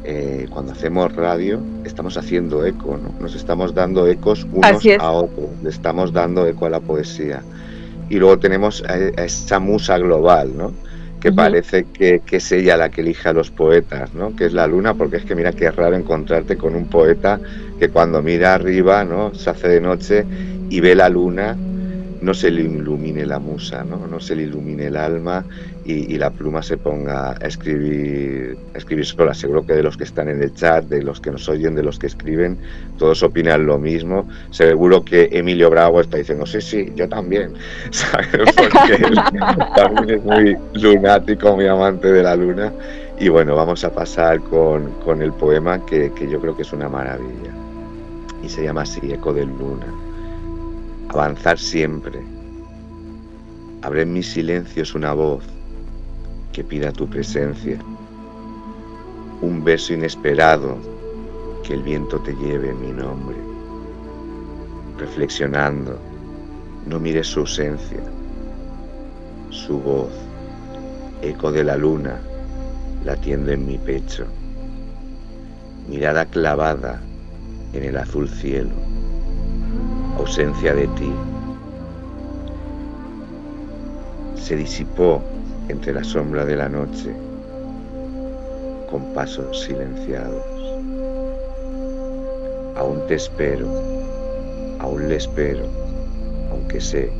[0.10, 3.14] Eh, cuando hacemos radio, estamos haciendo eco, ¿no?
[3.20, 7.42] nos estamos dando ecos unos a otros, le estamos dando eco a la poesía.
[8.10, 10.72] Y luego tenemos a esa musa global, ¿no?
[11.20, 14.34] que parece que, es ella la que elige a los poetas, ¿no?
[14.34, 17.42] que es la luna, porque es que mira que es raro encontrarte con un poeta
[17.78, 19.34] que cuando mira arriba ¿no?
[19.34, 20.24] se hace de noche
[20.70, 21.58] y ve la luna
[22.22, 25.46] no se le ilumine la musa, no, no se le ilumine el alma
[25.86, 29.34] y, la pluma se ponga a escribir, a escribir sola.
[29.34, 31.84] Seguro que de los que están en el chat, de los que nos oyen, de
[31.84, 32.58] los que escriben,
[32.98, 34.28] todos opinan lo mismo.
[34.50, 37.54] Seguro que Emilio Bravo está diciendo, sí, sí, yo también,
[37.92, 38.28] ¿sabes?
[38.56, 38.98] Porque
[39.76, 42.74] también es muy lunático, muy amante de la luna.
[43.20, 46.74] Y bueno, vamos a pasar con, con el poema que, que yo creo que es
[46.74, 47.54] una maravilla.
[48.44, 50.07] Y se llama así, Eco de Luna
[51.10, 52.20] avanzar siempre.
[53.82, 55.44] Abre en mis silencios una voz
[56.52, 57.78] que pida tu presencia,
[59.42, 60.78] un beso inesperado
[61.64, 63.38] que el viento te lleve mi nombre.
[64.98, 66.00] Reflexionando,
[66.88, 68.02] no mires su ausencia,
[69.50, 70.12] su voz,
[71.22, 72.20] eco de la luna,
[73.06, 74.26] latiendo en mi pecho,
[75.88, 77.02] mirada clavada
[77.74, 78.97] en el azul cielo,
[80.18, 81.12] ausencia de ti.
[84.36, 85.22] Se disipó
[85.70, 87.14] entre la sombra de la noche
[88.90, 90.44] con pasos silenciados.
[92.78, 93.68] Aún te espero,
[94.80, 95.66] aún le espero,
[96.52, 97.12] aunque sé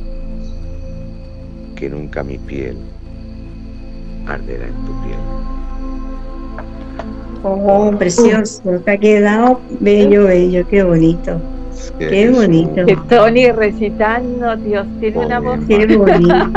[1.76, 2.76] que nunca mi piel
[4.26, 5.18] arderá en tu piel.
[7.44, 11.40] Oh, precioso, te ha quedado bello, bello, qué bonito.
[11.98, 12.86] Qué bonito.
[12.86, 15.58] Que Tony recitando, Dios, tiene una voz.
[15.66, 16.50] Qué bonito.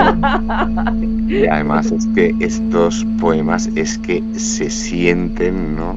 [1.27, 5.95] Y además es que estos poemas es que se sienten, ¿no?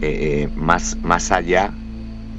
[0.00, 1.70] Eh, eh, más, más allá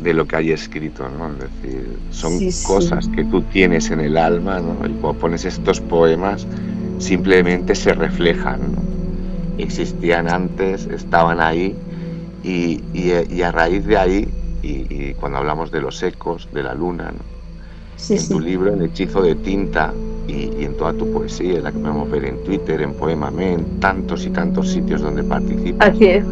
[0.03, 1.29] de lo que hay escrito, ¿no?
[1.33, 2.65] Es decir, son Sí, sí.
[2.65, 4.75] cosas que tú tienes en el alma, ¿no?
[4.87, 6.45] Y cuando pones estos poemas,
[6.99, 8.81] simplemente se reflejan, ¿no?
[9.57, 11.75] Existían antes, estaban ahí,
[12.43, 14.27] y, y- y a raíz de ahí,
[14.61, 17.39] y, y cuando hablamos de los ecos, de la luna, ¿no?
[17.95, 19.93] Sí, en tu libro, en Hechizo de Tinta,
[20.27, 23.53] y, y en toda tu poesía, en la que podemos ver en Twitter, en Poemame,
[23.53, 26.25] en tantos y tantos sitios donde participas Así es.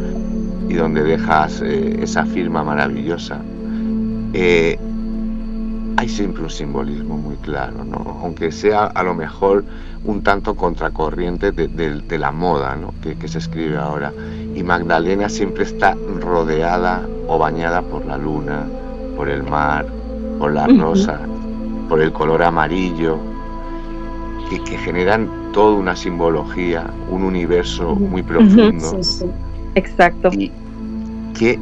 [0.70, 3.42] y donde dejas eh, esa firma maravillosa,
[4.34, 4.78] eh,
[5.98, 8.20] hay siempre un simbolismo muy claro, ¿no?
[8.22, 9.66] aunque sea a lo mejor
[10.06, 12.94] un tanto contracorriente de, de- de la moda ¿no?
[13.02, 14.13] que, que se escribe ahora.
[14.58, 18.65] Y Magdalena siempre está rodeada o bañada por la luna,
[19.15, 19.86] por el mar,
[20.39, 20.82] por la Ujú.
[20.82, 21.20] rosa,
[21.88, 23.20] por el color amarillo,
[24.50, 29.04] que, que generan toda una simbología, un universo muy profundo.
[29.04, 29.26] Sí, sí.
[29.76, 30.30] Exacto.
[30.32, 30.52] ¿Y
[31.38, 31.60] qué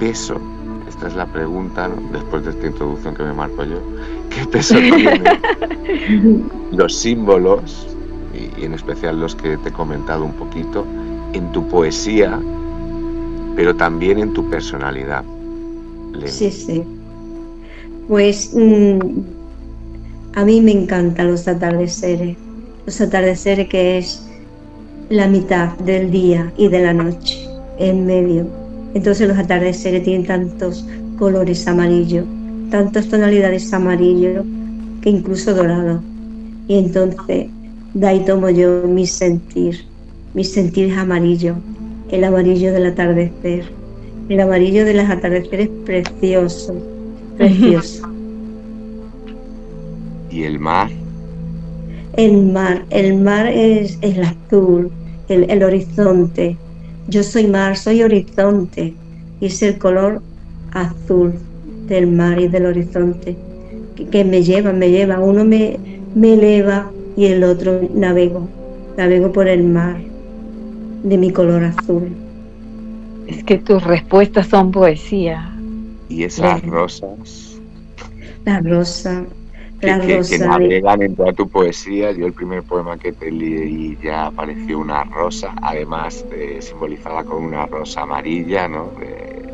[0.00, 0.40] peso?
[0.88, 1.94] Esta es la pregunta, ¿no?
[2.12, 3.78] después de esta introducción que me marco yo.
[4.28, 5.22] ¿Qué peso tienen
[6.72, 7.86] los símbolos,
[8.34, 10.84] y, y en especial los que te he comentado un poquito,
[11.34, 12.40] en tu poesía,
[13.56, 15.24] pero también en tu personalidad?
[16.26, 16.82] Sí, sí.
[18.08, 18.98] Pues mm,
[20.34, 22.36] a mí me encantan los atardeceres.
[22.86, 24.24] Los atardeceres que es
[25.08, 27.46] la mitad del día y de la noche,
[27.78, 28.46] en medio.
[28.94, 30.86] Entonces los atardeceres tienen tantos
[31.18, 32.24] colores amarillos,
[32.70, 34.44] tantas tonalidades amarillo
[35.02, 36.00] que incluso dorado.
[36.68, 37.48] Y entonces
[37.94, 39.84] de ahí tomo yo mi sentir.
[40.34, 41.54] Mi sentir es amarillo,
[42.10, 43.66] el amarillo del atardecer.
[44.28, 46.74] El amarillo de los atardeceres precioso,
[47.36, 48.08] precioso.
[50.30, 50.90] Y el mar,
[52.16, 54.90] El mar, el mar es el azul,
[55.28, 56.58] el, el horizonte.
[57.06, 58.92] Yo soy mar, soy horizonte.
[59.40, 60.20] Y es el color
[60.72, 61.34] azul
[61.86, 63.36] del mar y del horizonte.
[63.94, 65.20] Que, que me lleva, me lleva.
[65.20, 65.78] Uno me,
[66.16, 68.48] me eleva y el otro navego.
[68.96, 70.13] Navego por el mar
[71.04, 72.08] de mi color azul.
[73.28, 75.50] Es que tus respuestas son poesía.
[76.08, 77.56] y esas rosas
[78.44, 79.24] La rosa,
[79.80, 80.36] que, la que- que rosa.
[80.38, 82.12] de- navegan en toda tu poesía.
[82.12, 87.42] Yo el primer poema que te leí ya apareció una rosa, además eh, simbolizada con
[87.44, 88.90] una rosa amarilla, ¿no?
[89.00, 89.44] De-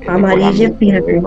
[0.00, 1.22] de Amarilla, fíjate.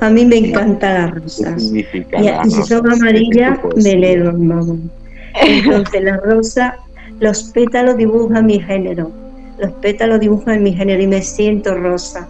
[0.00, 1.62] A mí me encantan las ¿Qué rosas.
[1.62, 4.78] significa Y, la y si rosa son amarillas, me leo, vamos.
[5.34, 6.76] Entonces la rosa,
[7.20, 9.10] los pétalos dibujan mi género.
[9.58, 12.28] Los pétalos dibujan mi género y me siento rosa.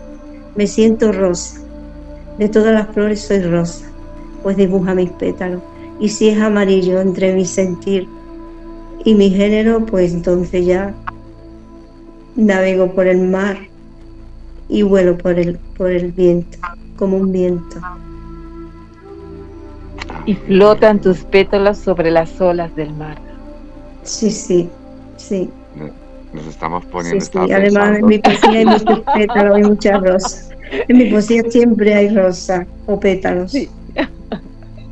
[0.57, 1.61] Me siento rosa.
[2.39, 3.87] De todas las flores soy rosa,
[4.43, 5.63] pues dibuja mis pétalos.
[6.01, 8.09] Y si es amarillo entre mi sentir
[9.05, 10.95] y mi género, pues entonces ya
[12.35, 13.57] navego por el mar
[14.69, 16.59] y vuelo por el, por el viento,
[16.97, 17.77] como un viento.
[20.27, 23.24] Y flotan tus pétalos sobre las olas del mar.
[24.05, 24.69] Sí, sí,
[25.17, 25.51] sí.
[26.33, 27.21] Nos estamos Sí, poniendo.
[27.21, 27.27] sí.
[27.27, 30.49] estaba Además, en mi poesía hay muchos pétalos y muchas rosas.
[30.89, 33.51] En mi poesía siempre hay rosa o pétalos.
[33.53, 33.69] Sí.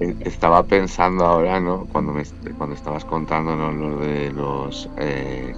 [0.01, 1.87] Eh, Estaba pensando ahora, ¿no?
[1.87, 2.23] Cuando, me,
[2.57, 5.55] cuando estabas contándonos lo de los eh,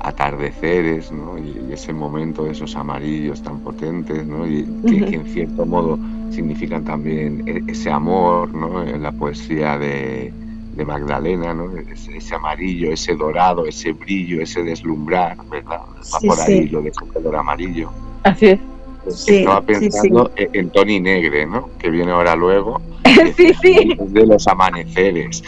[0.00, 1.38] atardeceres, ¿no?
[1.38, 4.46] Y, y ese momento de esos amarillos tan potentes, ¿no?
[4.46, 5.98] Y que, que en cierto modo
[6.30, 8.82] significan también e- ese amor, ¿no?
[8.82, 10.32] En la poesía de,
[10.80, 11.76] de Magdalena, ¿no?
[11.76, 15.80] Ese, ese amarillo, ese dorado, ese brillo, ese deslumbrar, ¿verdad?
[15.80, 16.68] Va Sí, por ahí sí.
[16.68, 17.90] lo de color amarillo.
[18.22, 18.60] Así es.
[19.08, 21.68] Sí, Estaba pensando en en Tony Negre, ¿no?
[21.78, 22.80] Que viene ahora luego.
[23.36, 23.96] sí, sí.
[23.98, 25.42] de los amaneceres.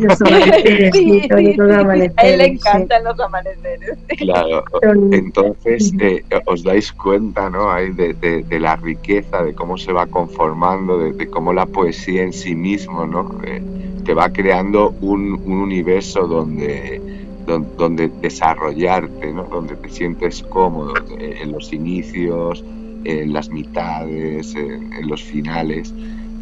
[0.00, 1.74] Los amaneceres, sí, Sí, sobre sí, todo sí.
[1.74, 2.50] amaneceres, A él le sí.
[2.52, 3.98] encantan los amaneceres.
[4.18, 4.64] Claro,
[5.12, 7.70] entonces eh, os dais cuenta, ¿no?
[7.70, 11.66] Ahí de, de- de la riqueza, de cómo se va conformando, de, de cómo la
[11.66, 13.40] poesía en sí mismo, ¿no?
[13.44, 13.62] Eh,
[14.04, 17.00] te va creando un, un universo donde,
[17.46, 19.44] don- donde desarrollarte, ¿no?
[19.44, 22.64] Donde te sientes cómodo eh, en los inicios,
[23.04, 25.94] en las mitades, en, en los finales.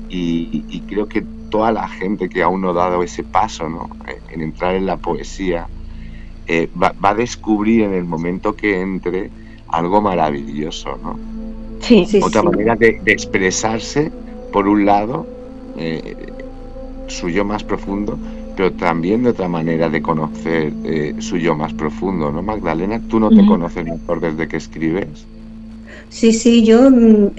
[0.09, 3.88] Y, y creo que toda la gente que aún no ha dado ese paso, ¿no?
[4.28, 5.68] En entrar en la poesía,
[6.46, 9.30] eh, va, va a descubrir en el momento que entre
[9.68, 11.18] algo maravilloso, ¿no?
[11.80, 12.46] Sí, Sí, Otra sí.
[12.48, 14.12] manera de, de expresarse,
[14.52, 15.26] por un lado,
[15.76, 16.34] eh,
[17.09, 18.18] su yo más profundo,
[18.57, 23.00] pero también de otra manera de conocer eh, su yo más profundo, ¿no, Magdalena?
[23.09, 25.28] Tú no te conoces mejor desde que escribes.
[26.09, 27.30] Sí, sí, yo mm,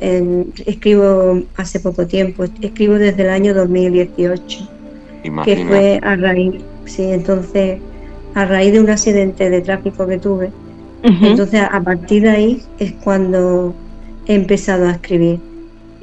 [0.65, 4.69] escribo hace poco tiempo, escribo desde el año 2018,
[5.21, 5.67] que Imagina.
[5.67, 6.55] fue a raíz,
[6.85, 7.79] sí, entonces,
[8.33, 10.51] a raíz de un accidente de tráfico que tuve,
[11.03, 13.73] entonces a partir de ahí es cuando
[14.25, 15.39] he empezado a escribir.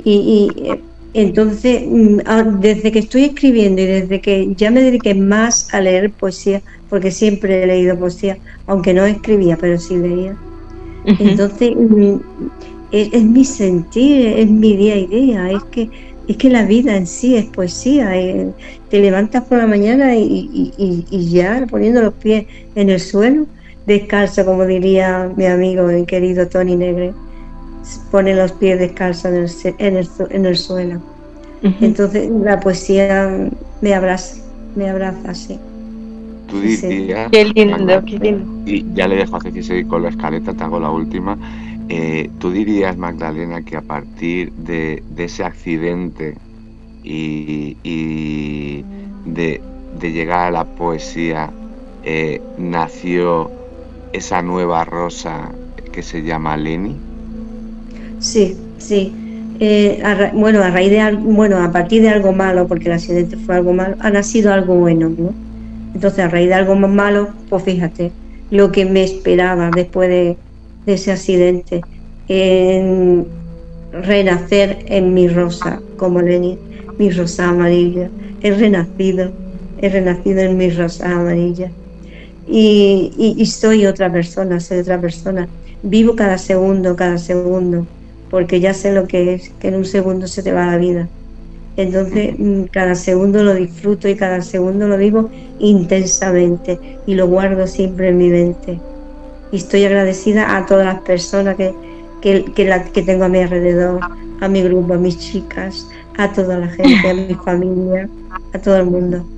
[0.03, 0.81] Y, y, eh,
[1.15, 5.81] entonces, mm, ah, desde que estoy escribiendo y desde que ya me dediqué más a
[5.81, 10.37] leer poesía, porque siempre he leído poesía, aunque no escribía, pero sí leía.
[11.19, 12.17] Entonces, mm,
[12.91, 15.91] es, es mi sentir, es mi día a día, es que,
[16.27, 18.17] es que la vida en sí es poesía.
[18.21, 18.55] eh,
[18.89, 20.23] te levantas por la mañana y,
[20.77, 23.49] y- y- ya poniendo los pies en el suelo,
[23.85, 27.17] descalzo, como diría mi amigo y querido Tony Negre,
[28.11, 31.05] pone los pies descalzos en el, en el, en el suelo.
[31.81, 33.51] Entonces, la poesía
[33.81, 34.37] me abraza,
[34.75, 35.65] me abraza, sí.
[36.61, 38.49] Tú sí, Qué lindo, qué lindo.
[38.65, 41.39] y ya le dejo a Ceci seguir con la escaleta, te hago la última.
[41.89, 46.43] Eh, ¿Tú dirías, Magdalena, que a partir de, de ese accidente
[47.03, 48.87] y, y
[49.25, 51.57] de, de llegar a la poesía
[52.03, 53.59] eh, nació
[54.13, 55.61] esa nueva rosa
[55.93, 57.05] que se llama Leni?
[58.19, 59.21] Sí, sí.
[59.59, 63.37] Eh, a bueno, a raíz de bueno, a partir de algo malo, porque el accidente
[63.37, 65.44] fue algo malo, ha nacido algo bueno, ¿no?
[65.95, 68.11] Entonces, a raíz de algo más malo, pues fíjate,
[68.51, 70.37] lo que me esperaba después de,
[70.87, 71.83] ese accidente,
[72.29, 73.27] en
[73.93, 76.59] renacer en mi rosa, como Lenin,
[76.99, 78.11] mi rosa amarilla.
[78.43, 79.33] He renacido,
[79.81, 81.71] he renacido en mi rosa amarilla.
[82.47, 85.49] Y soy otra persona, soy otra persona.
[85.83, 87.87] Vivo cada segundo, cada segundo,
[88.31, 91.09] porque ya sé lo que es, que en un segundo se te va la vida.
[91.77, 97.67] Entonces, mm, cada segundo lo disfruto y cada segundo lo vivo intensamente y lo guardo
[97.67, 98.85] siempre en mi mente.
[99.51, 101.75] Y estoy agradecida a todas las personas que,
[102.21, 104.07] que, que, la- que tengo a mi alrededor,
[104.39, 108.09] a mi grupo, a mis chicas, a toda la gente, a mi familia,
[108.53, 109.31] a todo el mundo.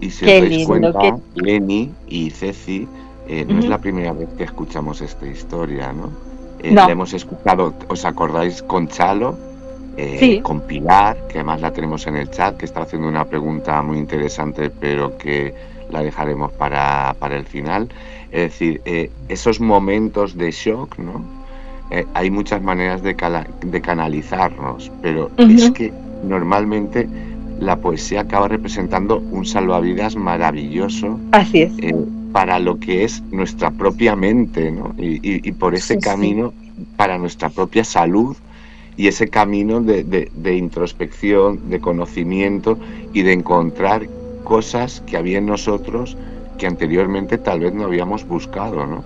[0.00, 2.90] Y si Qué os dais lindo, cuenta, Leni y Ceci,
[3.24, 3.68] eh, no es Ujú.
[3.68, 6.18] la primera vez que escuchamos esta historia, ¿no?
[6.58, 6.84] Eh, No.
[6.84, 9.40] La hemos escuchado, ¿os acordáis con Chalo?
[9.96, 10.40] Eh, Sí.
[10.42, 13.98] Con Pilar, que además la tenemos en el chat, que está haciendo una pregunta muy
[13.98, 15.54] interesante, pero que
[15.90, 17.88] la dejaremos para, para el final.
[18.32, 21.22] Es decir, eh, esos momentos de shock, ¿no?
[21.90, 25.72] Eh, hay muchas maneras de, cala- de canalizarnos, pero es Ujú.
[25.74, 25.92] que
[26.24, 27.06] normalmente
[27.60, 31.72] la poesía acaba representando un salvavidas maravilloso Así es.
[31.78, 31.94] eh,
[32.32, 34.92] para lo que es nuestra propia mente, ¿no?
[34.98, 36.04] Y, y- y por ese Sí, sí.
[36.08, 36.52] camino
[36.96, 38.36] para nuestra propia salud
[38.96, 42.78] y ese camino de, de- de introspección, de conocimiento
[43.12, 44.08] y de encontrar
[44.42, 46.16] cosas que había en nosotros
[46.58, 49.04] que anteriormente tal vez no habíamos buscado, ¿no?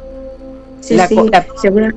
[0.80, 1.94] Sí, La sí, co- la- segura-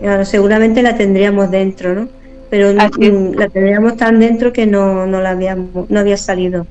[0.00, 2.08] claro, seguramente la tendríamos dentro, ¿no?
[2.48, 6.68] Pero la tendríamos tan dentro que no, no la habíamos, no había salido.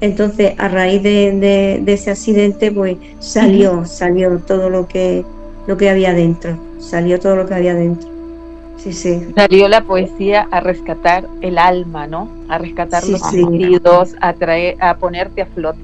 [0.00, 5.28] Entonces, a raíz de, de- de ese accidente, pues salió, salió todo lo que,
[5.66, 8.15] lo que había dentro, salió todo lo que había dentro.
[8.76, 9.20] Sí, sí.
[9.34, 12.28] Salió la poesía a rescatar el alma, ¿no?
[12.48, 13.40] A rescatar Sí, los sí.
[13.40, 15.78] sentidos, a traer, a ponerte a flote.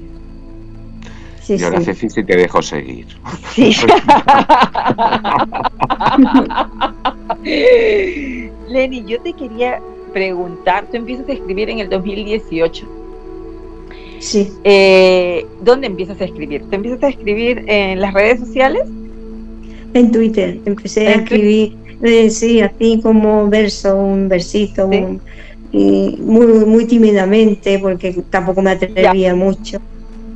[1.41, 1.85] Sí, y ahora, sí.
[1.85, 3.05] Ceci, si te dejo seguir.
[3.53, 3.75] Sí.
[8.69, 9.79] Lenny, yo te quería
[10.13, 12.87] preguntar, tú empiezas a escribir en el 2018.
[14.19, 14.53] Sí.
[14.63, 16.63] Eh, ¿Dónde empiezas a escribir?
[16.69, 18.83] ¿Te empiezas a escribir en las redes sociales?
[19.93, 24.97] En Twitter empecé a escribir, eh, sí, así como verso, un versito, Sí.
[24.97, 25.21] un-
[25.71, 29.79] y muy, muy tímidamente, porque tampoco me atrevía mucho.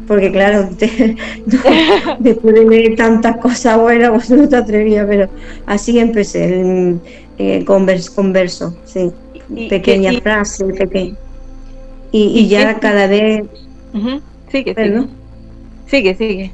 [0.07, 1.15] Porque claro, te-
[1.45, 1.59] no,
[2.19, 5.29] después de leer tantas cosas buenas, pues no te atrevías, pero
[5.65, 7.01] así empecé, en-
[7.37, 9.11] eh, con, vers- con verso, sí.
[9.55, 11.17] Y- Pequeñas y- frases, pequeñas.
[12.11, 13.43] Y, ya cada vez...
[14.49, 15.07] Sigue, sigue.
[15.85, 16.53] Sigue, sigue.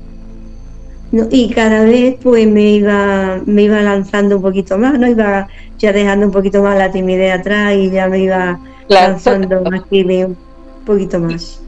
[1.29, 5.07] Y cada vez pues me iba, me iba lanzando un poquito más, ¿no?
[5.07, 5.47] Iba
[5.77, 10.37] ya dejando un poquito más la timidez atrás y ya me iba lanzando más un
[10.85, 11.61] poquito más.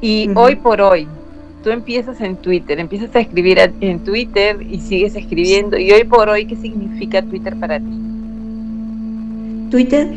[0.00, 1.08] Y hoy por hoy,
[1.64, 5.76] tú empiezas en Twitter, empiezas a escribir en Twitter y sigues escribiendo.
[5.76, 7.98] Y hoy por hoy, ¿qué significa Twitter para ti?
[9.70, 10.08] ¿Twitter?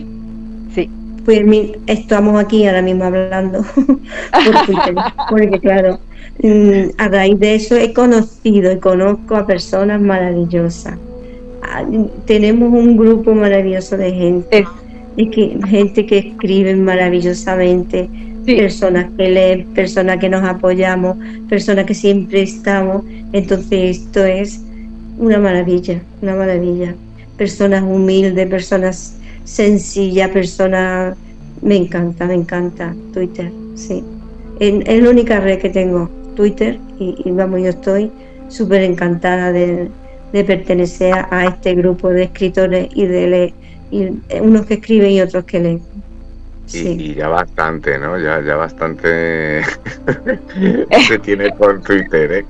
[0.73, 0.89] Sí.
[1.25, 1.43] Pues
[1.87, 4.95] estamos aquí ahora mismo hablando por Twitter,
[5.29, 5.99] porque claro,
[6.43, 10.97] mm, a raíz de eso he conocido y conozco a personas maravillosas.
[11.63, 11.83] Ah,
[12.25, 14.67] tenemos un grupo maravilloso de gente,
[15.17, 18.07] que, gente que escribe maravillosamente,
[18.45, 21.17] personas que leen, personas que nos apoyamos,
[21.49, 23.03] personas que siempre estamos.
[23.33, 24.61] Entonces esto es
[25.17, 26.93] una maravilla, una maravilla.
[27.35, 29.15] Personas humildes, personas
[29.45, 31.15] sencillas, personas...
[31.61, 34.03] Me encanta, me encanta Twitter, sí.
[34.59, 38.11] Es, la única red que tengo, Twitter, y, vamos, yo estoy
[38.49, 39.89] súper encantada de,
[40.31, 43.53] pertenecer a, este grupo de escritores y de leer,
[43.89, 44.09] y
[44.41, 45.81] unos que escriben y otros que leen.
[46.73, 48.19] Y, ya bastante, ¿no?
[48.19, 49.61] Ya, ya bastante
[51.07, 52.45] se tiene con Twitter, ¿eh?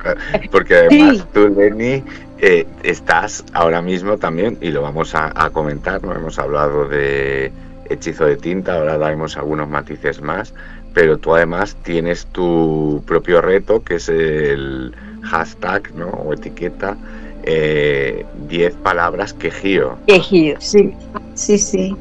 [0.51, 2.01] Porque además tú, Lenny,
[2.39, 6.13] eh, estás ahora mismo también, y lo vamos a, comentar, ¿no?
[6.13, 7.51] Hemos hablado de
[7.89, 10.53] hechizo de tinta, ahora daremos algunos matices más,
[10.93, 16.07] pero tú además tienes tu propio reto, que es el hashtag, ¿no?
[16.07, 16.97] O etiqueta,
[17.43, 19.97] 10 eh, palabras quejío.
[20.07, 20.93] Quejío, sí,
[21.35, 21.95] sí, sí.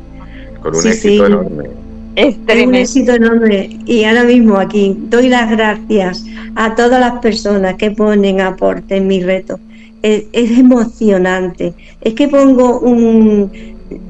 [0.63, 1.71] Con un éxito enorme.
[2.17, 6.25] Es, un éxito enorme y ahora mismo aquí doy las gracias
[6.55, 9.59] a todas las personas que ponen aporte en mi reto.
[10.07, 11.73] Es, emocionante.
[12.03, 13.51] Es que pongo un,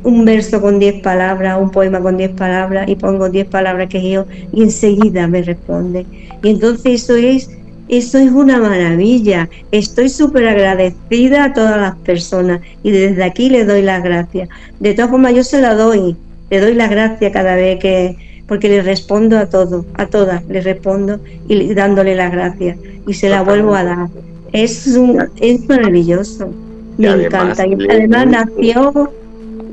[0.03, 4.11] un verso con 10 palabras, un poema con 10 palabras y pongo 10 palabras que
[4.11, 6.05] yo y enseguida me responde.
[6.42, 7.49] Y entonces eso es,
[7.88, 9.49] eso es una maravilla.
[9.70, 14.49] Estoy súper agradecida a todas las personas y desde aquí le doy las gracias.
[14.80, 16.16] De todas formas yo se la doy
[16.51, 18.16] le doy la gracia cada vez que,
[18.47, 23.28] porque le respondo a todo, a todas, le respondo y dándole las gracias y se
[23.28, 24.09] la vuelvo a dar.
[24.55, 26.49] Es, un, es maravilloso,
[26.97, 27.67] me encanta.
[27.67, 29.11] Y además nació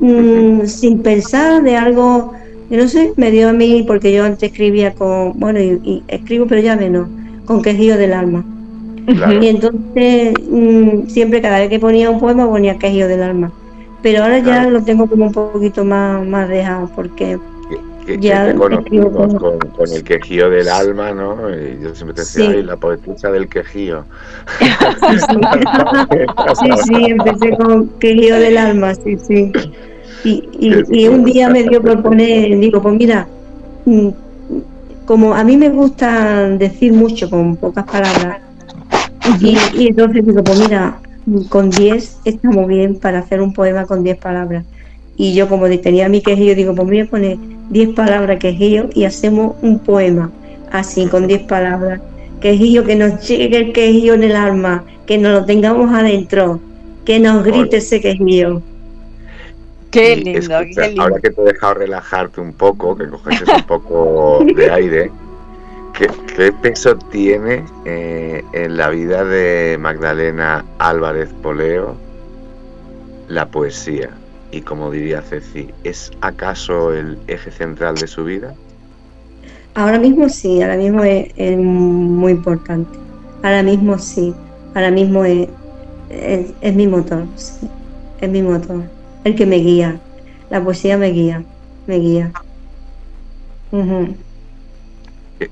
[0.00, 2.32] mm, sin pensar de algo,
[2.68, 6.60] no sé, me dio a mí, porque yo antes escribía con, bueno, y, escribo, pero
[6.60, 7.08] ya menos,
[7.44, 8.44] con quejío del alma.
[9.40, 13.52] Y entonces, mm, siempre cada vez que ponía un poema ponía quejío del alma.
[14.02, 17.38] Pero ahora ya lo tengo como un poquito más, más dejado porque
[18.20, 21.50] ya conocimos con, con, el quejío del alma, ¿no?
[21.50, 24.04] Y yo siempre te decía, la poetisa del quejío.
[26.60, 29.52] sí, sí, empecé con quejío del alma, sí, sí.
[30.24, 33.26] Y, y, un día me dio proponer, digo, pues mira,
[33.84, 34.08] mm,
[35.04, 38.40] como a mí me gusta decir mucho con pocas palabras,
[39.40, 40.98] y, y entonces digo, pues mira,
[41.48, 44.64] con 10 está muy bien para hacer un poema con 10 palabras.
[45.22, 47.38] Y yo como tenía mi quejío, digo, pues voy a poner
[47.70, 50.32] 10 palabras quejío y hacemos un poema
[50.72, 52.00] así, con 10 palabras.
[52.40, 56.58] Quejío, que nos llegue el quejío en el alma, que nos lo tengamos adentro,
[57.04, 58.62] que nos grite ese quejío.
[59.92, 61.02] Qué lindo, qué lindo.
[61.02, 65.12] Ahora que te he dejado relajarte un poco, que coges un poco de aire,
[65.96, 71.94] ¿Qué, peso tiene eh, en la vida de Magdalena Álvarez Poleo
[73.28, 74.10] la poesía?
[74.52, 78.54] Y como diría Ceci, ¿es acaso el eje central de su vida?
[79.74, 82.98] Ahora mismo sí, ahora mismo es, muy importante.
[83.42, 84.34] Ahora mismo sí,
[84.74, 85.48] ahora mismo es,
[86.10, 87.24] es, mi motor,
[88.20, 88.82] es mi motor,
[89.24, 89.98] el que me guía.
[90.50, 91.42] La poesía me guía,
[91.86, 92.30] me guía.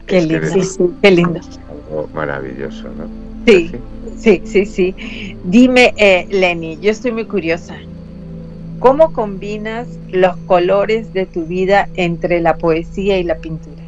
[0.06, 1.40] Qué lindo, qué lindo.
[1.70, 3.08] Algo maravilloso, ¿no?
[3.46, 3.72] Sí,
[4.18, 5.36] sí, sí, sí.
[5.44, 7.76] Dime, eh, Lenny, yo estoy muy curiosa.
[8.80, 13.82] ¿Cómo combinas los colores de tu vida entre la poesía y la pintura?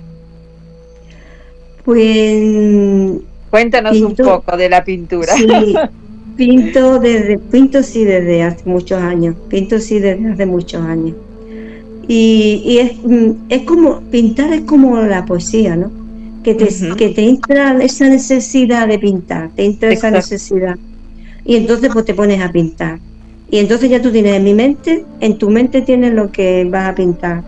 [1.83, 5.35] Pues cuéntanos un poco de la pintura.
[5.35, 5.49] Sí,
[6.37, 9.35] pinto desde pinto sí desde hace muchos años.
[9.49, 11.17] Pinto sí desde hace muchos años.
[12.07, 12.93] Y, es,
[13.49, 15.91] es, como, pintar es como la poesía, ¿no?
[16.43, 20.77] Que te, que te entra esa necesidad de pintar, te entra esa necesidad.
[21.47, 22.99] Y entonces pues te pones a pintar.
[23.53, 26.89] Y entonces ya tú tienes en mi mente, en tu mente tienes lo que vas
[26.89, 27.43] a pintar,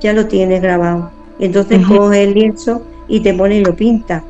[0.00, 1.10] ya lo tienes grabado.
[1.38, 4.22] Y entonces coges el lienzo y te pones y lo pintas.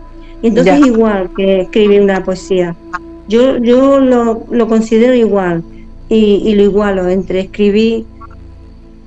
[0.42, 2.74] Y entonces es igual que escribir una poesía.
[3.28, 5.62] Yo, yo lo, lo considero igual
[6.08, 8.06] y, y lo igualo entre escribir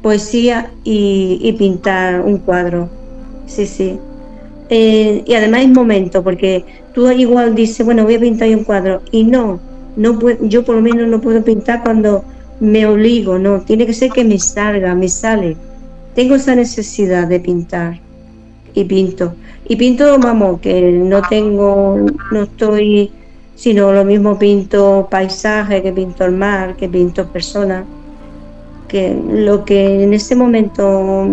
[0.01, 2.89] poesía y, pintar un cuadro.
[3.47, 3.99] sí, sí.
[4.69, 6.63] Eh, y además es momento, porque
[6.93, 9.59] tú igual dices, bueno, voy a pintar un cuadro, y no,
[9.95, 12.23] no puedo, yo por lo menos no puedo pintar cuando
[12.59, 15.57] me obligo, no, tiene que ser que me salga, me sale.
[16.15, 17.99] Tengo esa necesidad de pintar
[18.73, 19.33] y pinto.
[19.67, 21.97] Y pinto, vamos, que no tengo,
[22.31, 23.11] no estoy,
[23.55, 27.85] sino lo mismo pinto paisaje, que pinto el mar, que pinto personas,
[28.87, 31.27] que lo que en ese momento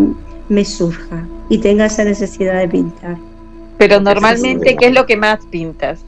[0.48, 3.16] me surja y tenga esa necesidad de pintar.
[3.78, 6.04] Pero normalmente, ¿qué es lo que más pintas?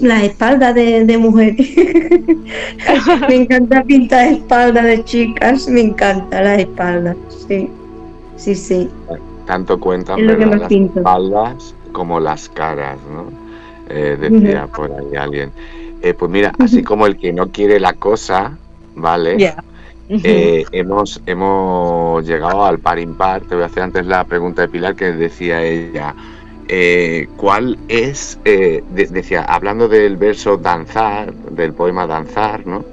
[0.00, 1.56] Las espaldas de, de mujeres.
[3.28, 7.16] me encanta pintar espaldas de chicas, me encanta las espaldas,
[7.46, 7.70] sí,
[8.36, 8.88] sí, sí.
[9.46, 13.32] Tanto cuentan las espaldas como las caras, ¿no?
[13.88, 15.50] Eh, decía por ahí alguien.
[16.02, 18.56] Eh, pues mira, así como el que no quiere la cosa,
[18.94, 19.54] ¿vale?
[20.10, 23.42] Eh, hemos, hemos llegado al par impar.
[23.42, 26.14] Te voy a hacer antes la pregunta de Pilar que decía ella.
[26.68, 32.84] Eh, ¿Cuál es, eh, decía, hablando del verso danzar, del poema danzar, ¿no?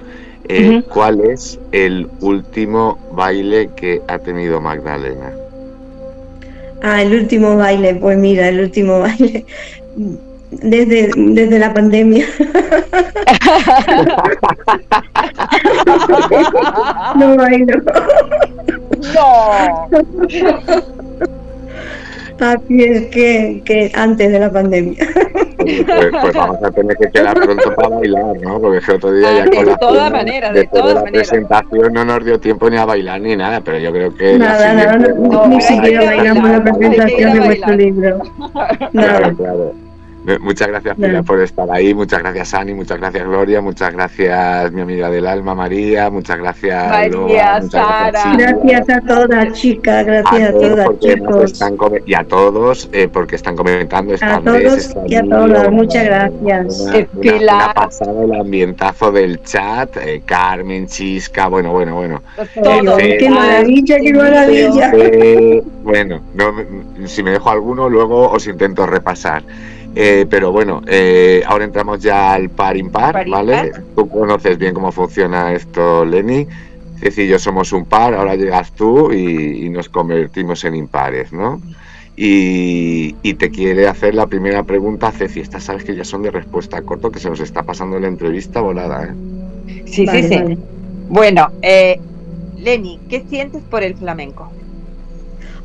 [0.90, 5.34] ¿Cuál es el último baile que ha tenido Magdalena?
[6.84, 9.44] Ah, el último baile, pues mira, el último baile
[10.52, 12.26] desde, desde la pandemia.
[17.16, 17.82] no bailo.
[19.14, 19.90] No.
[22.40, 25.08] Así es que, que antes de la pandemia.
[25.58, 28.60] Pues, pues, vamos a tener que quedar pronto para bailar, ¿no?
[28.60, 32.06] Porque el otro día ya ah, con de todas maneras, de todas la presentación no
[32.06, 35.48] nos dio tiempo ni a bailar ni nada, pero yo creo que nada, nada, no,
[35.48, 38.20] ni siquiera bailamos la presentación de vuestro libro.
[38.94, 39.34] Nada.
[39.34, 39.85] claro.
[40.42, 41.94] Muchas gracias, Pilar, por estar ahí.
[41.94, 42.74] Muchas gracias, Ani.
[42.74, 43.62] Muchas gracias, Gloria.
[43.62, 46.10] Muchas gracias, mi amiga del alma, María.
[46.10, 48.36] Muchas gracias, María, Sara.
[48.36, 50.06] Gracias, a todas, chicas.
[50.06, 51.54] Gracias a, todas, chicos.
[52.08, 54.16] y a todos, eh, porque están comentando.
[54.20, 55.72] A todos y a todas.
[55.72, 56.80] Muchas gracias.
[56.80, 59.96] Una, una, pasada el ambientazo del chat.
[59.98, 61.48] Eh, Carmen, Chisca.
[61.48, 62.22] Bueno, bueno, bueno.
[62.54, 64.92] qué maravilla, qué maravilla.
[65.84, 66.22] bueno,
[67.06, 69.44] si me dejo alguno, luego os intento repasar.
[69.98, 73.72] Eh, pero bueno, eh, ahora entramos ya al par impar, ¿vale?
[73.96, 76.46] Tú conoces bien cómo funciona esto, Lenny.
[77.00, 81.62] Ceci y yo somos un par, ahora llegas tú y, nos convertimos en impares, ¿no?
[82.18, 85.40] Y, te quiere hacer la primera pregunta, Ceci.
[85.40, 88.60] Estas sabes que ya son de respuesta corto, que se nos está pasando la entrevista
[88.62, 89.14] volada, ¿eh?
[89.86, 90.58] Sí, sí, sí.
[91.08, 92.00] Bueno, eh,
[92.58, 94.52] Lenny, ¿qué sientes por el flamenco?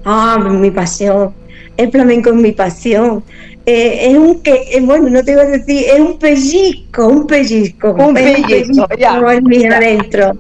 [0.05, 1.33] Ah, mi pasión.
[1.77, 3.23] El flamenco es mi pasión.
[3.67, 7.27] Eh, es un que, eh, bueno, no te iba a decir, es un pellizco, un
[7.27, 7.93] pellizco.
[7.93, 8.87] Un pellizco,
[9.31, 10.33] en mí adentro.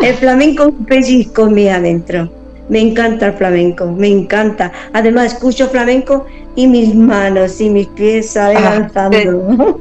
[0.00, 2.28] El flamenco es un pellizco en mí adentro.
[2.68, 4.72] Me encanta el flamenco, me encanta.
[4.92, 6.26] Además, escucho flamenco
[6.56, 9.78] y mis manos y mis pies salen danzando.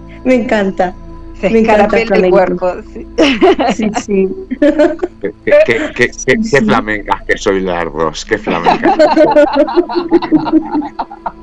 [0.24, 0.94] me encanta.
[1.40, 2.74] Se me encanta el, el cuerpo.
[2.92, 3.06] Sí,
[3.74, 3.90] sí.
[4.04, 4.28] sí.
[5.66, 8.24] ¿Qué, qué, qué, flamencas que soy las dos?
[8.24, 8.98] ¿Qué flamencas?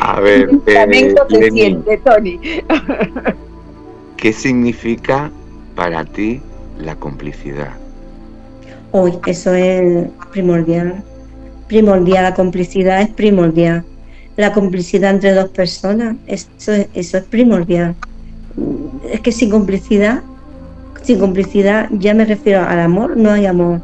[0.00, 1.14] A ver, eh,
[1.52, 2.38] siente, Tony.
[4.16, 5.30] ¿Qué significa
[5.74, 6.40] para ti
[6.78, 7.70] la complicidad?
[8.92, 11.02] Uy, eso es primordial.
[11.68, 13.84] Primordial, la complicidad es primordial.
[14.36, 17.94] La complicidad entre dos personas, eso es, eso es primordial.
[19.12, 20.22] Es que sin complicidad,
[21.02, 23.80] sin complicidad, ya me refiero al amor, no hay amor.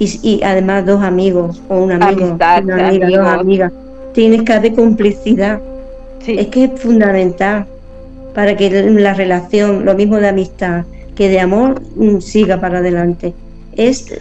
[0.00, 3.72] Y, además dos amigos o un amigo, una amiga, dos amigas
[4.18, 5.60] tiene que haber complicidad.
[6.26, 7.66] Es que es fundamental
[8.34, 13.32] para que la relación, lo mismo de amistad que de amor, mm, siga para adelante.
[13.76, 14.12] Es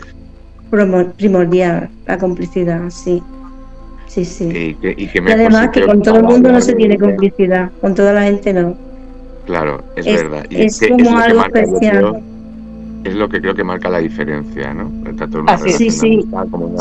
[0.70, 3.24] primordial la complicidad, sí.
[4.06, 4.78] Sí, sí.
[4.84, 8.54] Y, además que con todo el mundo no se tiene complicidad, con toda la gente
[8.54, 8.76] no.
[9.48, 10.46] Claro, es, verdad.
[10.52, 12.22] es, como algo especial
[13.08, 14.92] es lo que creo que marca la diferencia, ¿no?
[15.58, 16.24] sí, sí.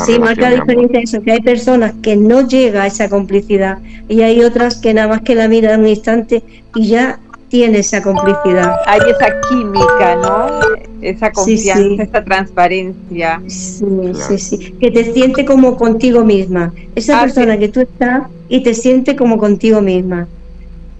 [0.05, 4.21] sí, marca la diferencia eso, que hay personas que no llega a esa complicidad y
[4.21, 6.43] hay otras que nada más que la miran un instante
[6.75, 7.19] y ya
[7.49, 8.75] tiene esa complicidad.
[8.85, 10.59] Hay esa química, ¿no?
[11.01, 13.41] Esa confianza, esa transparencia.
[13.47, 14.75] Sí, sí, sí.
[14.79, 16.73] Que te siente como contigo misma.
[16.95, 20.27] Esa ah, persona que tú estás y te siente como contigo misma.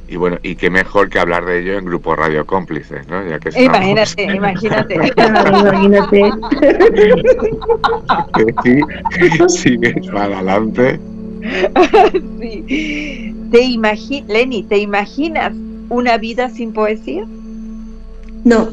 [0.07, 3.27] Y bueno, y qué mejor que hablar de ello en Grupo Radio Cómplices, ¿no?
[3.27, 4.95] Ya que imagínate, imagínate.
[5.17, 6.31] imagínate.
[8.63, 10.99] sí, sigues para adelante.
[12.39, 13.35] sí.
[13.51, 15.53] ¿Te imagi Lenny, ¿te imaginas
[15.89, 17.25] una vida sin poesía?
[18.43, 18.69] No,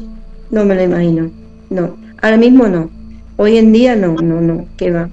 [0.51, 1.31] no me lo imagino.
[1.69, 2.89] No, ahora mismo no.
[3.37, 5.09] Hoy en día no, no, no, ¿qué va?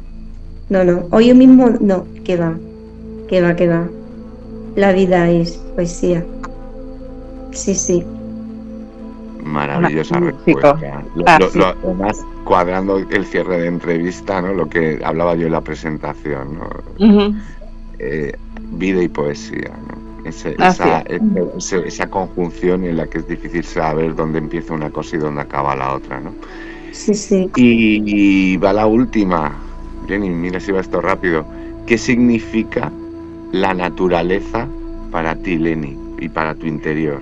[0.68, 1.06] no, no.
[1.10, 2.56] Hoy mismo no, que va,
[3.28, 3.88] que va, que va.
[4.76, 6.24] La vida es poesía.
[7.52, 8.04] Sí, sí.
[9.44, 11.04] Maravillosa respuesta.
[11.54, 14.54] Lo, más cuadrando el cierre de entrevista, ¿no?
[14.54, 17.32] Lo que hablaba yo en la presentación, ¿no?
[17.98, 18.32] Eh,
[18.72, 20.02] vida y poesía, ¿no?
[20.24, 21.04] esa,
[21.84, 25.74] esa, conjunción en la que es difícil saber dónde empieza una cosa y dónde acaba
[25.76, 26.32] la otra, ¿no?
[26.92, 27.50] Sí, sí.
[27.56, 29.52] Y, va la última.
[30.06, 31.44] Jenny, mira si va esto rápido.
[31.86, 32.92] ¿Qué significa
[33.52, 34.66] la naturaleza
[35.10, 37.20] para ti, Lenny, y para tu interior?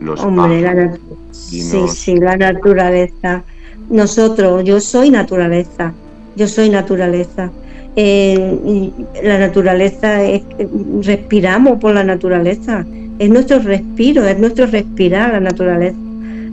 [0.00, 0.96] Los Hombre, la
[1.30, 3.44] sí, sí, la naturaleza.
[3.90, 5.92] Nosotros, yo soy naturaleza.
[6.34, 7.50] Yo soy naturaleza.
[7.94, 8.90] Eh,
[9.22, 10.42] la naturaleza es,
[11.02, 12.86] respiramos por la naturaleza.
[13.18, 15.96] Es nuestro respiro, es nuestro respirar la naturaleza.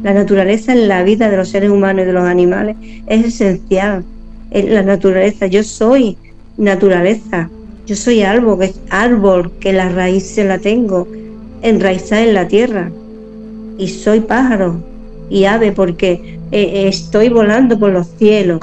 [0.04, 2.76] La naturaleza en la vida de los seres humanos y de los animales
[3.08, 4.04] es esencial.
[4.52, 6.18] la naturaleza, yo soy
[6.58, 7.50] naturaleza,
[7.90, 11.08] yo soy árbol, que, árbol que la raíz se la tengo
[11.64, 12.92] enraizada en la tierra.
[13.80, 14.76] Y soy pájaro
[15.28, 18.60] y ave porque eh, estoy volando por los cielos,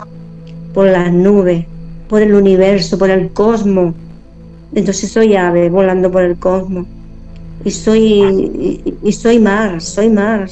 [0.73, 1.67] por las nubes,
[2.09, 3.97] por el universo, por el cosmos.
[4.73, 6.87] Entonces soy ave volando por el cosmos.
[7.65, 10.49] Y soy, y soy mar, soy mar,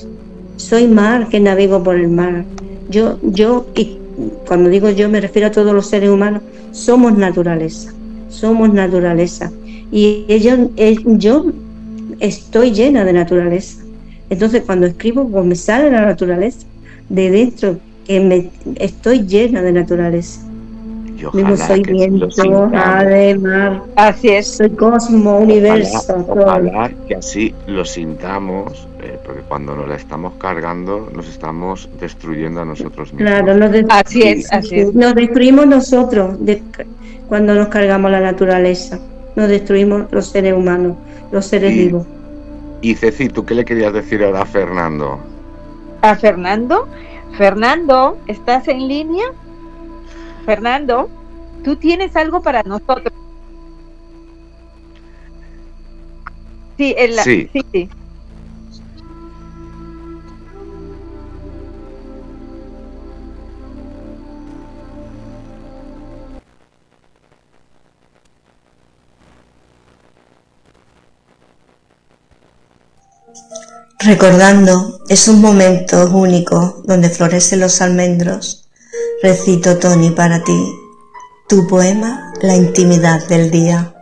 [0.57, 2.45] soy mar que navego por el mar.
[2.91, 3.99] Yo, yo, y
[4.49, 7.94] cuando digo yo me refiero a todos los seres humanos, somos naturaleza,
[8.35, 9.51] somos naturaleza.
[9.91, 10.71] Y yo,
[11.05, 11.47] yo
[12.21, 13.83] estoy llena de naturaleza.
[14.31, 16.67] Entonces cuando escribo, pues me sale la naturaleza
[17.09, 20.41] de dentro, que me, estoy llena de naturaleza.
[21.17, 22.29] Yo soy viento,
[22.75, 23.83] ave, mar.
[23.97, 24.49] Así es.
[24.49, 26.27] Soy cosmo, universo.
[26.29, 32.63] Ojalá, que así lo sintamos, eh, porque cuando nos la estamos cargando, nos estamos destruyendo
[32.63, 33.31] a nosotros mismos.
[33.31, 34.95] Claro, así es, así es.
[34.95, 36.39] Nos destruimos nosotros
[37.29, 38.99] cuando nos cargamos la naturaleza.
[39.37, 40.97] Nos destruimos los seres humanos,
[41.31, 42.07] los seres vivos.
[42.81, 45.19] Y Ceci, ¿tú qué le querías decir ahora a Fernando?
[46.01, 46.89] ¿A Fernando?
[47.37, 49.27] Fernando, ¿estás en línea?
[50.47, 51.11] Fernando,
[51.63, 53.13] tú tienes algo para nosotros.
[56.79, 57.51] Sí, el, sí.
[57.73, 57.89] sí.
[74.05, 78.69] Recordando esos momentos únicos donde florecen los almendros.
[79.23, 80.79] Recito, Tony, para ti
[81.49, 83.95] tu poema La intimidad del día.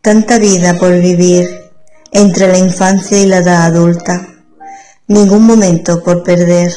[0.00, 1.72] Tanta vida por vivir
[2.12, 4.28] entre la infancia y la edad adulta,
[5.08, 6.72] ningún momento por perder,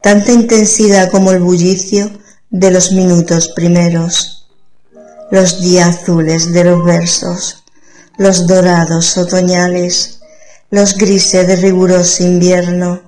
[0.00, 2.10] tanta intensidad como el bullicio
[2.48, 4.48] de los minutos primeros,
[5.30, 7.61] los días azules de los versos,
[8.18, 10.20] los dorados otoñales,
[10.70, 13.00] los grises de riguroso invierno,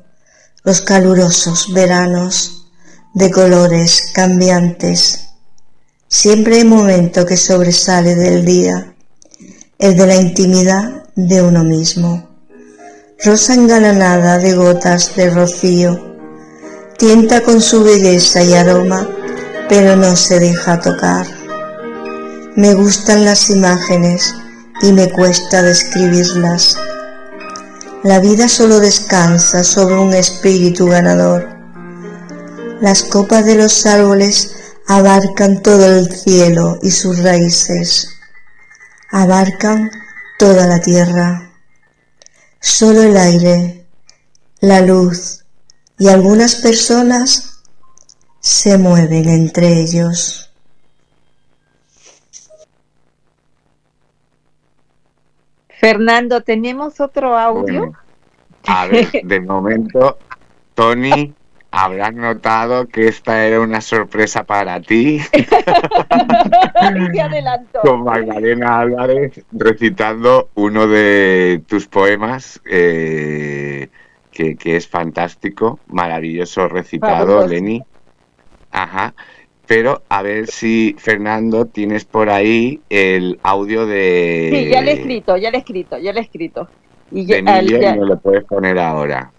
[0.65, 2.69] los calurosos veranos
[3.13, 5.29] de colores cambiantes.
[6.09, 8.95] Siempre hay momento que sobresale del día,
[9.79, 12.31] el de la intimidad de uno mismo.
[13.23, 16.17] Rosa engalanada de gotas de rocío,
[16.99, 19.09] tienta con su belleza y aroma,
[19.69, 21.27] pero no se deja tocar.
[22.57, 24.35] Me gustan las imágenes
[24.85, 26.77] y me cuesta describirlas
[28.05, 31.49] la vida solo descansa sobre un espíritu ganador.
[32.83, 34.55] Las copas de los árboles
[34.87, 38.11] abarcan todo el cielo y sus raíces.
[39.11, 39.91] Abarcan
[40.39, 41.51] toda la tierra.
[42.61, 43.87] Solo el aire,
[44.61, 45.47] la luz
[45.99, 47.63] y algunas personas
[48.39, 50.53] se mueven entre ellos.
[55.85, 57.93] Fernando, ¿tenemos otro audio?
[58.67, 60.17] a ver, de momento,
[60.75, 61.35] Tony,
[61.71, 65.21] habrás notado que esta era una sorpresa para ti.
[67.83, 73.91] Con Magdalena Álvarez recitando uno de tus poemas, eh,
[74.33, 77.83] que, es fantástico, maravilloso recitado, Lenny.
[78.73, 79.13] Ajá
[79.67, 84.51] pero a ver si Fernando tienes por ahí el audio de...
[84.53, 86.69] Sí, ya le he escrito, ya le he escrito, ya le he escrito.
[87.11, 89.31] Y ya, de lo puedes poner ahora.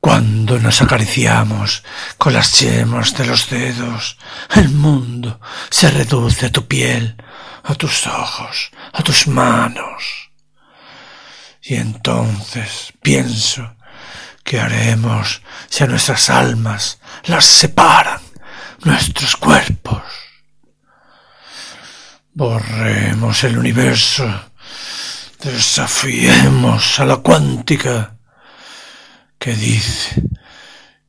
[0.00, 1.84] Cuando nos acariciamos
[2.18, 4.18] con las yemas de los dedos,
[4.56, 7.14] el mundo se reduce a tu piel,
[7.62, 10.29] a tus ojos, a tus manos
[11.62, 13.74] Y entonces pienso
[14.50, 18.20] ¿Qué haremos si a nuestras almas las separan
[18.84, 20.02] nuestros cuerpos?
[22.32, 24.28] Borremos el universo,
[25.40, 28.16] desafiemos a la cuántica
[29.38, 30.20] que dice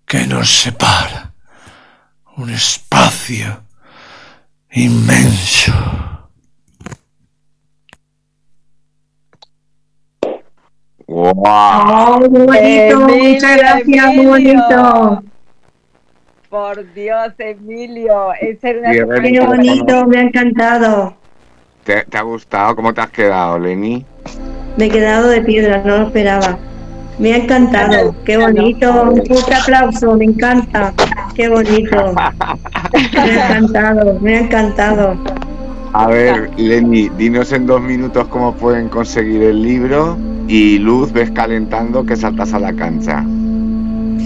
[0.06, 1.34] que nos separa
[2.38, 3.64] un espacio
[4.70, 6.11] inmenso.
[11.12, 12.30] ¡Wow!
[12.30, 15.24] muy bonito, muchas gracias, muy bonito.
[16.50, 21.14] Por Dios, Emilio, es Qué bonito, me ha encantado.
[21.84, 22.78] ¿Te, ha gustado?
[22.78, 24.06] ¿Cómo te has quedado, Lenny?
[24.78, 26.58] Me he quedado de piedra, no lo esperaba.
[27.20, 29.04] Me ha encantado, qué bonito.
[29.04, 30.94] Un fuerte aplauso, me encanta.
[31.36, 32.14] Qué bonito.
[32.14, 35.18] Me ha encantado, me ha encantado.
[35.92, 40.18] A ver, Lenny, dinos en dos minutos cómo pueden conseguir el libro
[40.52, 43.24] y Luz ves calentando que saltas a la cancha.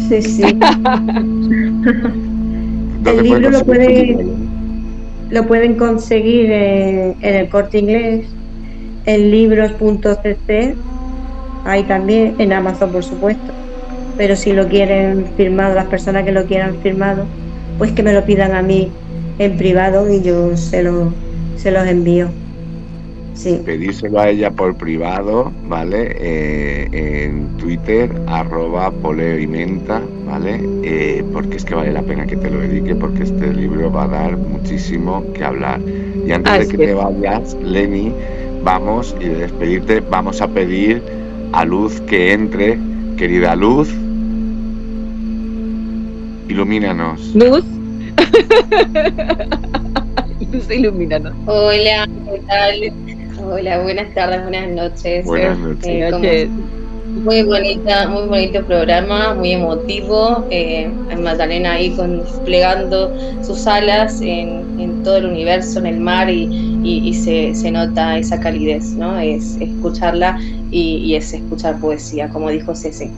[0.10, 0.42] Sí, sí.
[3.06, 4.50] el libro lo pueden,
[5.30, 8.26] lo pueden conseguir en, el corte inglés,
[9.06, 10.76] en libros.cc,
[11.64, 13.54] ahí también, en Amazon por supuesto.
[14.18, 17.26] Pero si lo quieren firmado, las personas que lo quieran firmado,
[17.78, 18.92] pues que me lo pidan a mí
[19.38, 21.14] en privado y yo se lo
[21.56, 22.30] se los envío.
[23.36, 23.62] Sí.
[23.66, 26.16] Pedírselo a ella por privado, ¿vale?
[26.20, 30.62] Eh, en Twitter, arroba poleoimenta, ¿vale?
[30.84, 34.06] Eh, porque es que vale la pena que te lo dedique, porque este libro va
[34.06, 35.82] a dar muchísimo que hablar.
[36.26, 38.14] Y antes de que te vayas, Lenny,
[38.64, 41.02] vamos, y de despedirte, vamos a pedir
[41.52, 42.80] a Luz que entre.
[43.18, 43.90] Querida Luz,
[46.50, 47.34] ilumínanos.
[47.36, 47.64] Luz.
[50.52, 51.34] Luz, ilumínanos.
[51.46, 52.94] Hola, ¿qué tal?
[53.48, 55.24] Hola, buenas tardes, buenas noches.
[55.24, 56.50] Buenas eh, noches.
[57.24, 60.46] muy bonita, muy bonito programa, muy emotivo.
[60.50, 60.90] Eh,
[61.22, 67.72] Magdalena ahí con, desplegando sus alas en, todo el universo, en el mar, y, se,
[67.72, 69.20] nota esa calidez, ¿no?
[69.20, 70.40] Es escucharla
[70.72, 73.12] y, es escuchar poesía, como dijo Ceci.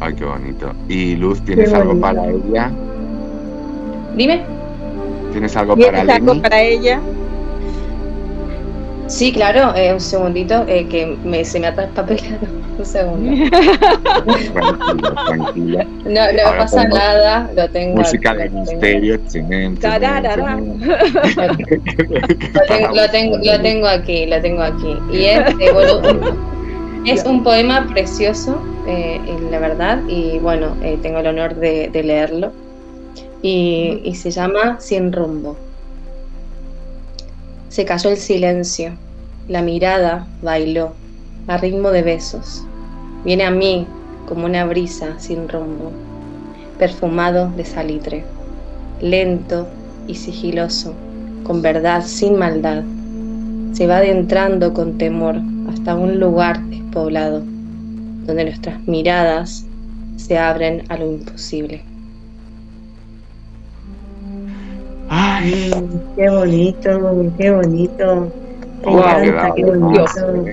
[0.00, 0.72] Ay, qué bonito.
[0.88, 2.70] ¿Y Luz, tienes algo para ella?
[4.14, 4.42] Dime.
[5.32, 7.00] ¿Tienes algo para algo para ella?
[9.10, 12.20] Sí, claro, eh, un segundito, eh, que me, se me ata el papel.
[12.78, 13.50] un segundo.
[15.26, 17.96] tranquila, No, no pasa nada, lo tengo.
[17.96, 19.22] Música de misterio, lo,
[23.10, 24.96] tengo, lo, tengo, aquí, lo tengo aquí.
[25.12, 25.72] Y es, eh,
[27.06, 28.62] es un poema precioso,
[29.50, 32.52] la verdad, y bueno, tengo el honor de leerlo
[33.42, 35.56] y, se llama Sin rumbo.
[37.70, 38.94] Se cayó el silencio,
[39.46, 40.92] la mirada bailó
[41.46, 42.64] a ritmo de besos.
[43.24, 43.86] Viene a mí
[44.26, 45.92] como una brisa sin rumbo,
[46.80, 48.24] perfumado de salitre,
[49.00, 49.68] lento
[50.08, 50.94] y sigiloso,
[51.44, 52.82] con verdad sin maldad.
[53.72, 55.36] Se va adentrando con temor
[55.72, 57.44] hasta un lugar despoblado,
[58.26, 59.64] donde nuestras miradas
[60.16, 61.84] se abren a lo imposible.
[65.12, 65.72] Ay,
[66.14, 68.32] qué bonito, qué bonito.
[68.84, 70.44] qué bonito.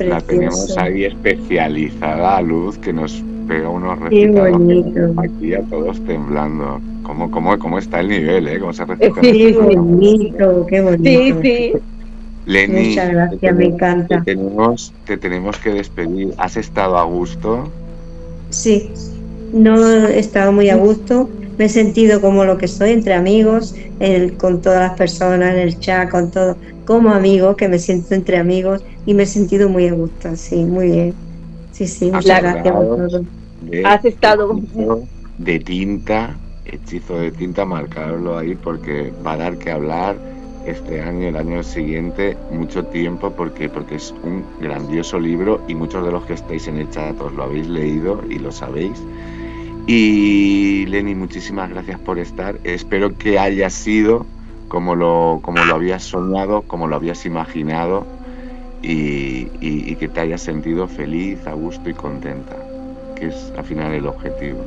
[0.00, 6.80] La tenemos ahí especializada, Luz, que nos pega unos recitados aquí a todos temblando.
[7.04, 8.58] ¿Cómo, cómo, cómo está el nivel, eh?
[8.58, 9.20] ¿Cómo se recita?
[9.20, 11.04] Qué bonito, qué bonito.
[11.04, 11.72] Sí, sí.
[12.46, 14.18] Lenny, Muchas gracias, me encanta.
[14.24, 16.34] Te tenemos, te tenemos que despedir.
[16.38, 17.68] ¿Has estado a gusto?
[18.48, 18.90] Sí,
[19.52, 21.28] no he estado muy a gusto
[21.60, 23.74] me he sentido como lo que soy, entre amigos,
[24.38, 26.56] con todas las personas, en el chat, con todo,
[26.86, 30.64] como amigo, que me siento entre amigos y me he sentido muy a gusto, sí,
[30.64, 31.14] muy bien.
[31.72, 33.24] Sí, sí, muchas gracias por todo.
[33.84, 34.58] Has estado
[35.36, 36.34] de tinta,
[36.64, 40.16] hechizo de tinta, marcarlo ahí porque va a dar que hablar
[40.66, 46.06] este año, el año siguiente, mucho tiempo porque, porque es un grandioso libro y muchos
[46.06, 48.98] de los que estáis en el chat os lo habéis leído y lo sabéis.
[49.92, 52.56] Y Lenny, muchísimas gracias por estar.
[52.62, 54.24] Espero que haya sido
[54.68, 58.06] como lo, como lo habías soñado, como lo habías imaginado
[58.82, 59.46] y,
[59.96, 62.54] que te hayas sentido feliz, a gusto y contenta,
[63.16, 64.60] que es al final el objetivo.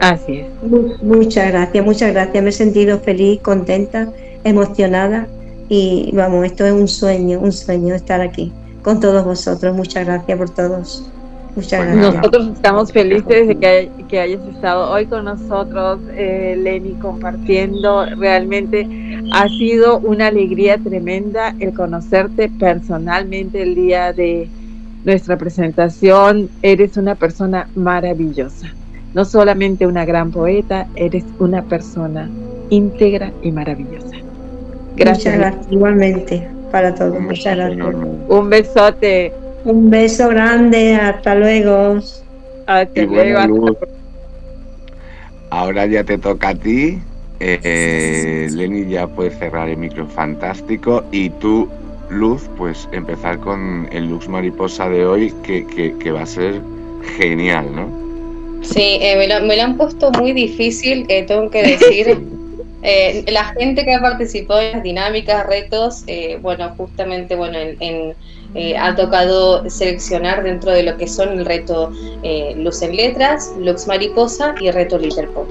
[0.00, 1.02] Así es.
[1.02, 2.44] Muchas gracias, muchas gracias.
[2.44, 4.12] Me he sentido feliz, contenta,
[4.44, 5.28] emocionada
[5.70, 9.74] y vamos, esto es un sueño, un sueño estar aquí con todos vosotros.
[9.74, 11.10] Muchas gracias por todos.
[11.54, 18.06] Nosotros estamos felices de que, que, hayas estado hoy con nosotros, eh, Lenny, compartiendo.
[18.16, 18.88] Realmente
[19.32, 24.48] ha sido una alegría tremenda el conocerte personalmente el día de,
[25.04, 26.48] nuestra presentación.
[26.62, 28.68] Eres una persona maravillosa.
[29.14, 32.30] No solamente una gran poeta, eres una persona
[32.70, 34.16] íntegra y maravillosa.
[34.96, 35.34] Gracias.
[35.34, 35.72] Muchas gracias.
[35.72, 37.20] Igualmente, para todos.
[37.20, 37.94] Muchas gracias.
[38.28, 39.32] Un besote.
[39.64, 40.94] Un beso grande.
[40.94, 42.00] Hasta luego.
[42.66, 43.76] Hasta luego.
[45.50, 46.98] Ahora ya te toca a ti.
[47.40, 51.68] Eh, Lenny ya puede cerrar el micro fantástico y tú,
[52.08, 56.60] Luz, pues empezar con el Lux Mariposa de hoy que, que, va a ser
[57.18, 57.88] genial, ¿no?
[58.62, 62.20] Sí, eh, me, lo, han puesto muy difícil, eh, tengo que decir.
[62.84, 68.14] Eh, la gente que ha participado en las dinámicas, retos, eh, bueno, justamente, bueno, en,
[68.54, 71.90] eh, ha tocado seleccionar dentro de lo que son el reto
[72.56, 74.98] Luz en Letras, Lux Mariposa y reto
[75.34, 75.48] Pop.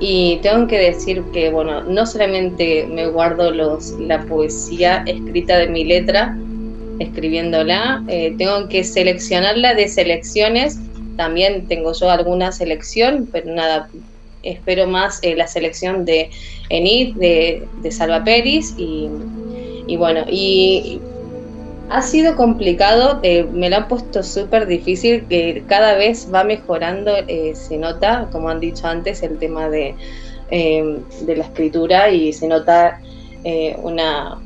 [0.00, 5.68] Y tengo que decir que, bueno, no solamente me guardo los, la poesía escrita de
[5.68, 6.36] mi letra,
[6.98, 8.02] escribiéndola,
[8.36, 10.78] tengo que seleccionarla de selecciones.
[11.16, 13.88] También tengo yo alguna selección, pero nada,
[14.42, 16.30] espero más eh, la selección de
[16.68, 19.08] Enid, de, de Salva Peris y,
[19.96, 21.00] bueno, y
[21.96, 27.12] ha sido complicado, eh, me lo han puesto súper difícil, que cada vez va mejorando,
[27.28, 29.94] eh, se nota, como han dicho antes, el tema de,
[30.50, 33.00] de la escritura y se nota
[33.82, 34.38] una,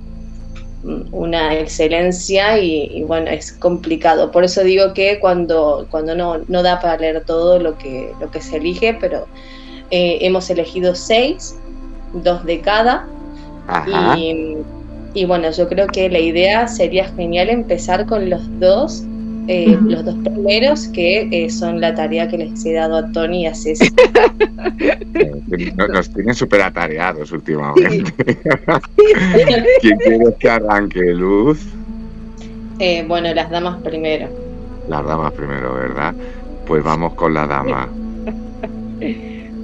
[1.13, 4.31] una excelencia y, bueno, es complicado.
[4.31, 8.31] Por eso digo que cuando, cuando no, no da para leer todo lo que, lo
[8.31, 9.27] que se elige, pero
[9.91, 11.57] eh, hemos elegido seis,
[12.13, 13.09] dos de cada.
[14.17, 14.57] Y,
[15.25, 19.05] bueno, yo creo que la idea sería genial empezar con los dos,
[19.49, 23.43] eh, los dos primeros, que eh, son la tarea que les he dado a Tony
[23.43, 23.91] y a Ceci.
[25.93, 28.13] Nos tienen súper atareados últimamente.
[29.81, 31.61] ¿Quién quiere que arranque, Luz?
[33.09, 34.29] bueno, las damas primero.
[34.89, 36.15] Las damas primero, ¿verdad?
[36.67, 37.89] Pues vamos con la dama.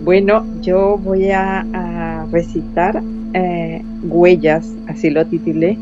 [0.05, 3.03] Bueno, yo voy a, recitar
[3.35, 5.77] eh, Huellas, así lo titulé.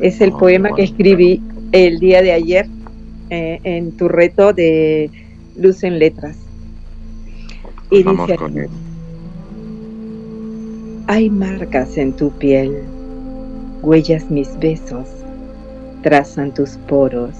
[0.00, 1.40] Es el oh, poema que escribí
[1.72, 2.66] el día de ayer
[3.30, 5.10] eh, en tu reto de
[5.56, 6.36] Luz en Letras.
[7.88, 8.68] Pues y dice, con él.
[11.06, 12.72] Hay marcas en tu piel,
[13.82, 15.08] huellas mis besos,
[16.02, 17.34] trazan tus poros,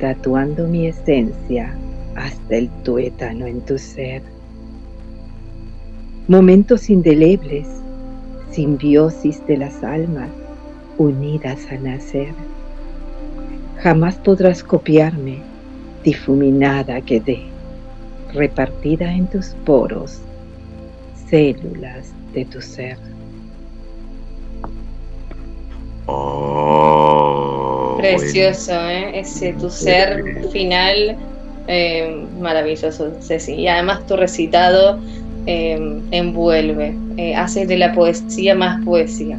[0.00, 1.74] tatuando mi esencia
[2.14, 4.22] hasta el tuétano en tu ser
[6.28, 7.68] momentos indelebles,
[8.56, 10.30] simbiosis de las almas
[10.96, 12.32] unidas a nacer.
[13.82, 15.40] Jamás podrás copiarme,
[16.02, 17.42] difuminada quedé,
[18.32, 20.22] repartida en tus poros,
[21.28, 22.96] células de tu ser.
[26.06, 29.20] Oh, Precioso, ¿eh?
[29.20, 31.18] ese tu ser final
[31.68, 33.52] eh, maravilloso, Ceci.
[33.52, 34.98] Y además tu recitado
[35.48, 39.38] Em, envuelve, eh, hace de la poesía más poesía.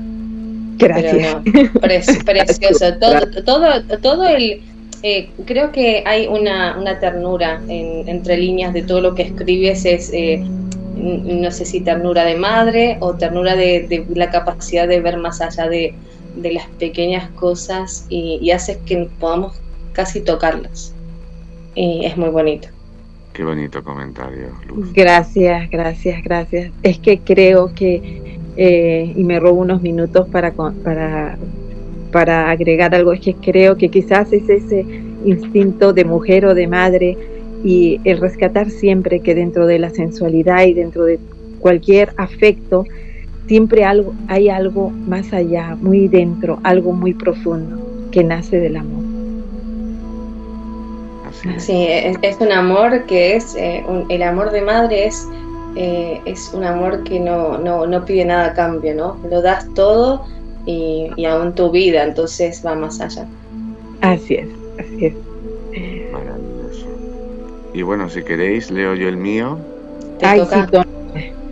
[0.77, 1.35] Gracias.
[2.25, 2.93] precioso.
[2.97, 4.61] Todo, todo, todo el.
[5.03, 9.83] Eh, creo que hay una, una ternura entre líneas de todo lo que escribes.
[9.83, 10.41] Es, eh,
[10.95, 15.67] no sé si ternura de madre o ternura de, la capacidad de ver más allá
[15.67, 15.93] de,
[16.41, 19.59] las pequeñas cosas y, y haces que podamos
[19.91, 20.93] casi tocarlas.
[21.75, 22.69] Y es muy bonito.
[23.37, 24.91] Qué bonito comentario, Luz.
[24.93, 26.71] Gracias, gracias, gracias.
[26.81, 31.37] Es que creo que, eh, y me robo unos minutos para, para,
[32.11, 34.83] para agregar algo, es que creo que quizás es ese
[35.23, 37.15] instinto de mujer o de madre
[37.63, 41.19] y el rescatar siempre que dentro de la sensualidad y dentro de
[41.59, 42.85] cualquier afecto,
[43.45, 49.06] siempre algo, hay algo más allá, muy dentro, algo muy profundo que nace del amor.
[51.57, 55.27] Sí, es, un amor que es, eh, el amor de madre es,
[55.75, 59.17] eh, es un amor que no, no, pide nada a cambio, ¿no?
[59.29, 60.25] Lo das todo
[60.65, 63.25] y, y, aún tu vida, entonces va más allá.
[64.01, 64.47] Así es,
[64.79, 65.13] así es.
[66.11, 66.87] Maravilloso.
[67.73, 69.57] Y bueno, si queréis, leo yo el mío.
[70.19, 70.67] Te toca.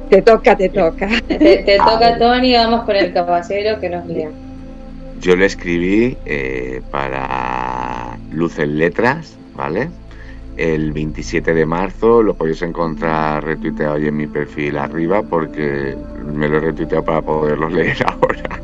[0.10, 1.10] te toca, te toca.
[1.28, 4.30] Te, toca, Tony, vamos con el caballero que nos lea.
[5.22, 9.90] Yo le escribí eh, para Luz en Letras, ¿vale?
[10.58, 16.48] El 27 de marzo lo podéis encontrar retuiteado hoy en mi perfil arriba porque me
[16.48, 18.62] lo he retuiteado para poderlos leer ahora.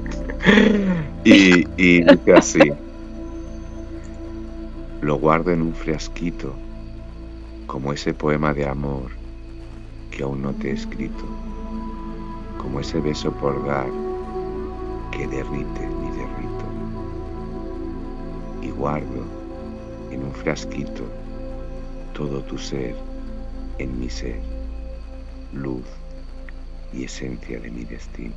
[1.26, 2.60] y, y dice así.
[5.02, 6.54] Lo guardo en un frasquito,
[7.66, 9.10] como ese poema de amor
[10.12, 11.24] que aún no te he escrito,
[12.62, 13.89] como ese beso por dar
[15.12, 16.66] que derrite mi derrito.
[18.62, 19.26] Y guardo
[20.12, 21.03] en un frasquito
[22.14, 22.93] todo tu ser
[23.80, 24.36] en mi ser,
[25.53, 25.86] luz
[26.93, 28.34] y esencia de mi destino.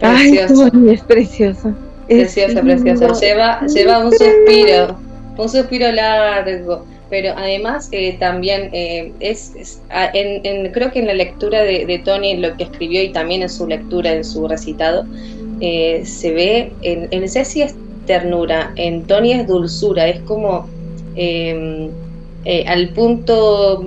[0.00, 1.74] Ay, es precioso.
[2.08, 3.20] Precioso, precioso.
[3.20, 4.96] Lleva, lleva un suspiro,
[5.36, 9.52] un suspiro largo pero además eh, también eh, es,
[10.14, 13.66] en, creo que en la lectura de, Tony, lo que escribió y también en su
[13.66, 15.04] lectura, en su recitado,
[15.62, 17.74] eh, se ve, en, en Ceci es
[18.06, 20.68] ternura, en Tony es dulzura, es como
[21.16, 21.88] em,
[22.66, 23.82] al punto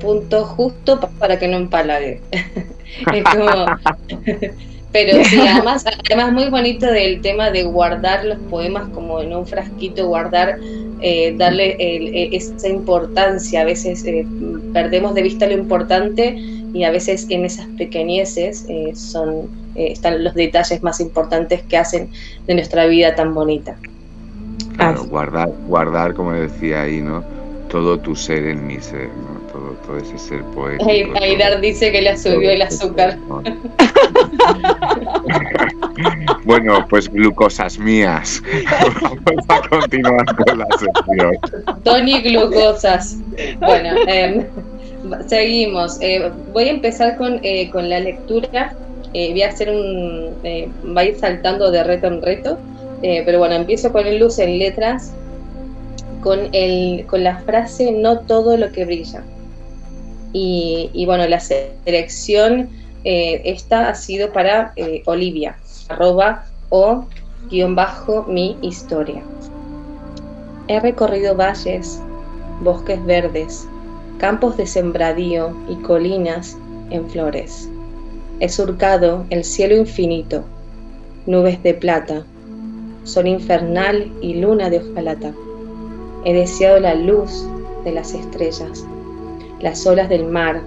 [0.00, 2.20] punto justo para que no empalague.
[2.32, 3.66] es como,
[4.92, 9.46] pero sí, además, además muy bonito del tema de guardar los poemas como en un
[9.46, 10.58] frasquito, guardar
[11.00, 13.60] eh, darle eh, esa importancia.
[13.60, 14.26] A veces eh,
[14.72, 16.36] perdemos de vista lo importante
[16.72, 22.10] y a veces en esas pequeñeces son, están los detalles más importantes que hacen
[22.46, 23.76] de nuestra vida tan bonita.
[24.76, 27.22] Claro, guardar, guardar, como decía ahí, ¿no?
[27.68, 29.40] Todo tu ser en mi ser, ¿no?
[29.52, 30.88] Todo, todo ese ser poético.
[31.20, 33.18] Aidar dice que le subió el azúcar.
[36.44, 38.42] Bueno, pues glucosas mías.
[39.02, 41.82] Vamos a continuar con la sección.
[41.84, 43.18] Tony Glucosas.
[43.60, 44.44] Bueno, em,
[45.26, 45.98] seguimos.
[46.00, 48.74] Eh, voy a empezar con, eh, con la lectura.
[49.12, 50.34] Eh, voy a hacer un.
[50.96, 52.58] va a ir saltando de reto en reto.
[53.02, 55.12] pero bueno, empiezo con el luz en letras.
[56.22, 59.22] Con, el, con la frase no todo lo que brilla.
[60.32, 62.68] Y, y bueno, la selección
[63.02, 64.74] esta ha sido para
[65.06, 65.56] Olivia
[65.88, 67.04] arroba o
[67.50, 69.22] guion bajo mi historia.
[70.68, 72.00] He recorrido valles,
[72.60, 73.66] bosques verdes,
[74.20, 76.58] campos de sembradío y colinas
[76.90, 77.70] en flores.
[78.38, 80.44] He surcado el cielo infinito,
[81.24, 82.26] nubes de plata,
[83.04, 85.32] sol infernal y luna de hojalata.
[86.26, 87.46] He deseado la luz
[87.82, 88.84] de las estrellas,
[89.58, 90.60] las olas del mar,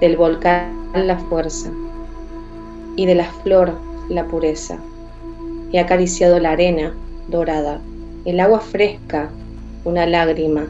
[0.00, 1.70] del volcán la fuerza
[2.96, 3.72] y de la flor
[4.10, 4.78] la pureza.
[5.72, 6.92] He acariciado la arena
[7.28, 7.80] dorada,
[8.26, 9.30] el agua fresca,
[9.84, 10.66] una lágrima,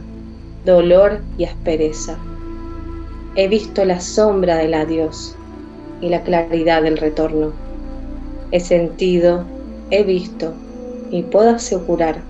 [0.64, 2.18] dolor y aspereza.
[3.36, 5.36] He visto la sombra del adiós
[6.00, 7.52] y la claridad del retorno.
[8.50, 9.44] He sentido,
[9.90, 10.52] he visto
[11.10, 12.22] y puedo asegurar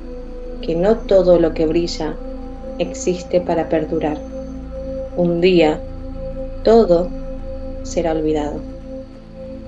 [0.62, 2.16] que no todo lo que brilla
[2.78, 4.18] existe para perdurar.
[5.16, 5.81] Un día
[6.62, 7.09] todo
[7.83, 8.61] será olvidado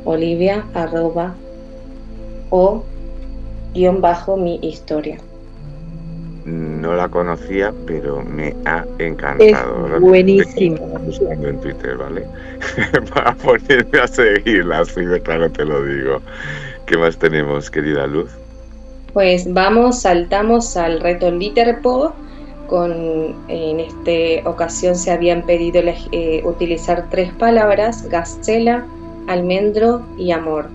[0.05, 1.35] olivia arroba
[2.51, 2.83] o
[3.73, 5.19] guion bajo mi historia.
[6.45, 9.95] No la conocía, pero me ha encantado.
[9.95, 10.77] Es buenísimo.
[11.05, 12.27] buscando en Twitter, ¿vale?
[13.15, 16.21] Para ponerme a seguirla, así de claro te lo digo.
[16.87, 18.31] ¿Qué más tenemos, querida Luz?
[19.13, 22.13] Pues vamos, saltamos al reto Literpo.
[22.67, 25.83] Con, en esta ocasión se habían pedido
[26.13, 28.87] eh, utilizar tres palabras, gacela,
[29.29, 30.71] almendro y amor.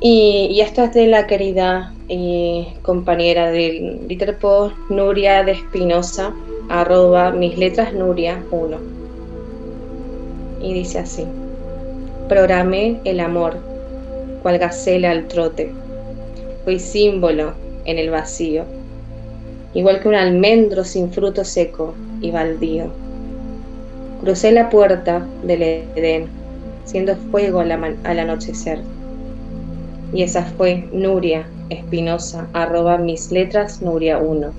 [0.00, 6.34] Y, esto es de la querida eh, compañera del Literpo, Nuria de Espinosa,
[6.68, 8.76] arroba mis letras Nuria 1.
[10.62, 11.24] Y dice así,
[12.28, 13.56] programé el amor,
[14.42, 15.72] cual gacela al trote,
[16.64, 17.52] fui símbolo
[17.84, 18.64] en el vacío,
[19.74, 22.86] igual que un almendro sin fruto seco y baldío.
[24.20, 26.38] Crucé la puerta del Edén
[26.88, 27.70] siendo fuego al,
[28.18, 28.80] anochecer.
[30.12, 34.52] Y esa fue Nuria Espinosa, arroba mis letras Nuria 1.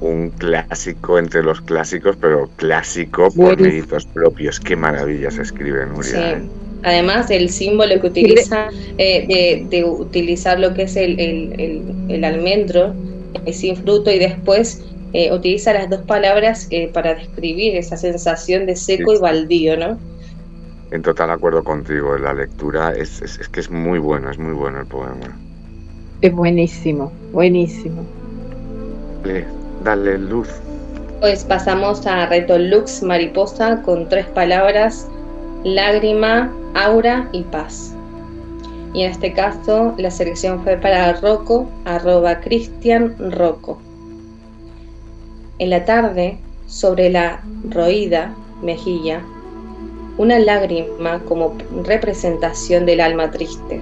[0.00, 4.58] Un clásico entre los clásicos, pero clásico por méritos propios.
[4.58, 6.32] Qué maravillas escribe Nuria.
[6.32, 6.42] ¿eh?
[6.82, 12.94] Además, el símbolo que utiliza, eh, de, utilizar lo que es el, almendro
[13.44, 14.82] eh, sin fruto y después
[15.32, 19.98] utiliza las dos palabras para describir esa sensación de seco y baldío, ¿no?
[20.90, 22.16] en total acuerdo contigo.
[22.18, 25.36] La lectura es, es, que es muy bueno, es muy bueno el poema.
[26.22, 28.02] Es buenísimo, buenísimo.
[29.24, 29.46] Dale,
[29.82, 30.48] dale luz.
[31.20, 35.08] Pues pasamos a Reto Lux Mariposa con tres palabras,
[35.64, 37.94] lágrima, aura y paz.
[38.92, 43.78] Y en este caso la selección fue para Rocco, arroba Cristian Rocco.
[45.58, 46.36] En la tarde,
[46.66, 47.40] sobre la
[47.70, 49.22] roída mejilla,
[50.18, 53.80] una lágrima como representación del alma triste,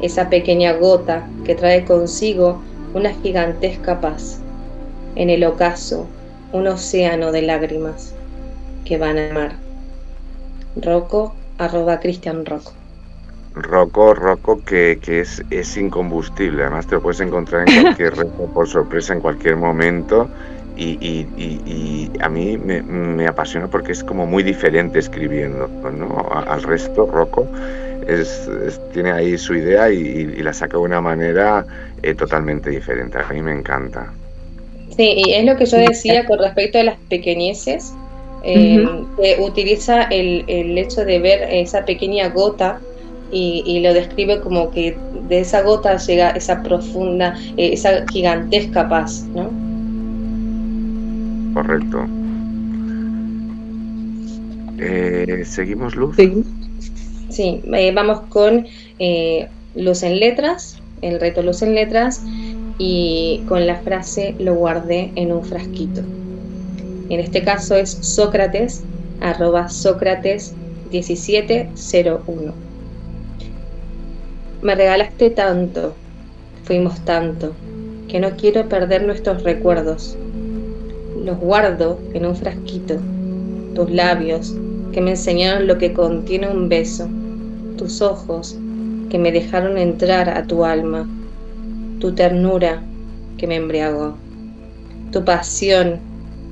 [0.00, 2.60] esa pequeña gota que trae consigo
[2.94, 4.40] una gigantesca paz,
[5.16, 6.06] en el ocaso
[6.52, 8.14] un océano de lágrimas
[8.84, 9.52] que van a mar.
[10.76, 12.72] Rocco, arroba Cristian Rocco.
[13.54, 18.46] Rocco, Rocco que, que es, es, incombustible, además te lo puedes encontrar en cualquier reto
[18.52, 20.28] por sorpresa en cualquier momento
[20.76, 26.28] y, y, y, a mí me, me, apasiona porque es como muy diferente escribiendo ¿no?
[26.32, 27.46] al resto, Rocco
[28.08, 28.48] es,
[28.92, 31.64] tiene ahí su idea y, la saca de una manera
[32.02, 34.12] eh, totalmente diferente, a mí me encanta.
[34.96, 37.92] Sí, y es lo que yo decía con respecto a las pequeñeces,
[38.44, 38.86] eh,
[39.16, 42.78] que utiliza el, el hecho de ver esa pequeña gota
[43.34, 44.96] y, lo describe como que
[45.28, 49.50] de esa gota llega esa profunda, eh, esa gigantesca paz, ¿no?
[51.54, 52.06] Correcto.
[54.78, 56.16] Eh, ¿Seguimos, Luz?
[57.34, 58.64] Sí, eh, vamos con
[59.74, 62.22] Luz en letras, el reto Luz en letras,
[62.78, 66.00] y con la frase lo guardé en un frasquito.
[67.08, 68.84] En este caso es Sócrates,
[69.20, 70.54] arroba Sócrates
[70.92, 72.52] 1701.
[74.62, 75.92] Me regalaste tanto,
[76.62, 77.52] fuimos tanto,
[78.06, 80.16] que no quiero perder nuestros recuerdos.
[81.24, 82.94] Los guardo en un frasquito,
[83.74, 84.54] tus labios
[84.94, 87.08] que me enseñaron lo que contiene un beso,
[87.76, 88.56] tus ojos
[89.10, 91.08] que me dejaron entrar a tu alma,
[92.00, 92.82] tu ternura
[93.38, 94.16] que me embriagó,
[95.12, 96.00] tu pasión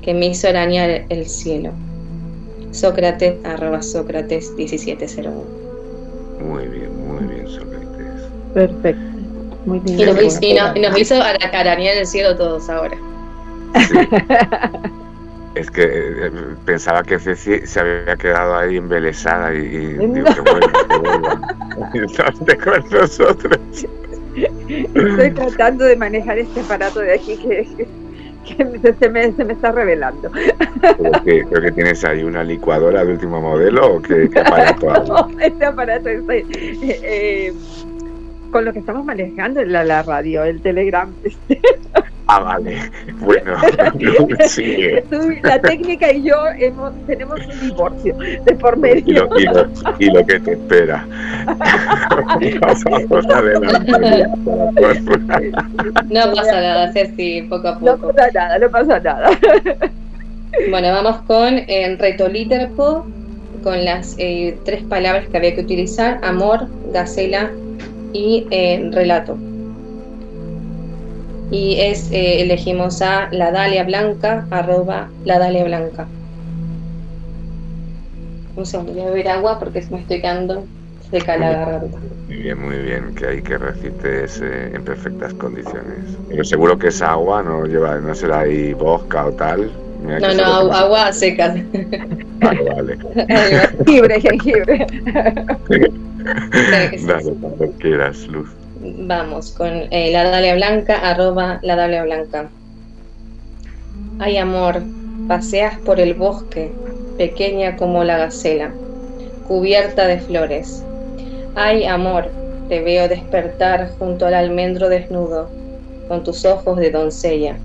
[0.01, 1.71] que me hizo arañar el cielo.
[2.71, 5.31] Sócrates, arroba Sócrates 1701.
[6.47, 8.23] Muy bien, muy bien, Sócrates.
[8.53, 9.01] Perfecto.
[9.65, 9.99] Muy bien.
[9.99, 12.97] Y nos, hizo arañar el cielo todos ahora.
[15.55, 16.31] Es que eh,
[16.65, 21.41] pensaba que Ceci se había quedado ahí embelesada y, y digo que bueno, que vuelva.
[22.63, 23.59] con nosotros.
[24.35, 27.87] Estoy tratando de manejar este aparato de aquí que,
[28.45, 30.31] que se, me, se, me, está revelando.
[30.31, 36.09] ¿Creo que, tienes ahí una licuadora de último modelo o qué, aparato No, este aparato
[36.09, 36.21] es...
[36.29, 36.45] Eh,
[36.81, 37.53] eh
[38.53, 41.11] con lo que estamos manejando la, la radio, el Telegram.
[41.23, 41.59] Este.
[42.33, 42.77] Ah, vale.
[43.19, 43.55] Bueno,
[44.47, 45.03] sigue.
[45.43, 49.03] La técnica y yo hemos, tenemos un divorcio de por medio.
[49.05, 49.67] Y lo, y lo,
[49.99, 51.07] y lo que te espera.
[52.59, 54.27] Pasamos adelante.
[56.09, 58.07] No pasa nada, Ceci, poco a poco.
[58.07, 59.29] No pasa nada, no pasa nada.
[60.69, 63.05] Bueno, vamos con el reto Literpo,
[63.63, 67.51] con las eh, tres palabras que había que utilizar, amor, gacela
[68.11, 69.37] y eh, relato.
[71.51, 76.07] Y es, eh, elegimos a la Dalia Blanca, arroba la Dalia Blanca.
[78.55, 80.65] Un segundo, voy a beber agua porque me estoy quedando
[81.11, 81.97] seca la garganta.
[82.27, 86.17] Muy bien, muy bien, que hay que recites en perfectas condiciones.
[86.29, 89.71] Pero seguro que esa agua no lleva, no será ahí bosca o tal.
[90.03, 91.55] no, no, agua seca.
[92.39, 92.97] Vale, vale.
[93.77, 94.87] jengibre, jengibre.
[97.05, 98.49] Dale, cuando quieras, Luz.
[98.85, 102.49] Vamos con eh, la Dalia Blanca, arroba la Dalia Blanca.
[104.19, 104.81] Ay, amor,
[105.29, 106.69] paseas por el bosque,
[107.17, 108.73] pequeña como la gacela,
[109.47, 110.83] cubierta de flores.
[111.55, 112.29] Ay, amor,
[112.67, 115.49] te veo despertar junto al almendro desnudo,
[116.09, 117.55] con tus ojos de doncella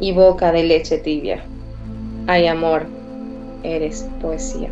[0.00, 1.42] y boca de leche tibia.
[2.26, 2.86] Ay, amor,
[3.62, 4.70] eres poesía.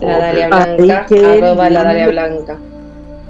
[0.00, 2.58] La Dalia Blanca, arroba la Dalia Blanca.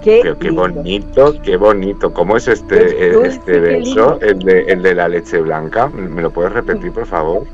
[0.03, 2.13] Qué, qué, bonito, qué bonito.
[2.13, 5.87] ¿Cómo es este, este verso, el de, el de la leche blanca?
[5.87, 7.45] ¿Me lo puedes repetir, por favor?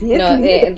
[0.00, 0.74] no, eh,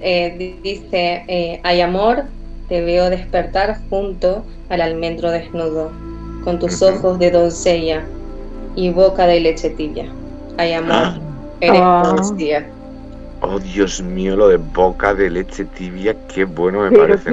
[0.00, 2.24] eh, dice, eh, hay amor,
[2.68, 5.92] te veo despertar junto al almendro desnudo,
[6.42, 8.04] con tus ojos de doncella
[8.74, 10.06] y boca de leche tibia.
[10.58, 11.18] Hay amor, ah.
[11.60, 12.66] eres poesía.
[13.42, 17.30] Oh, Dios mío, lo de boca de leche tibia, qué bueno me parece.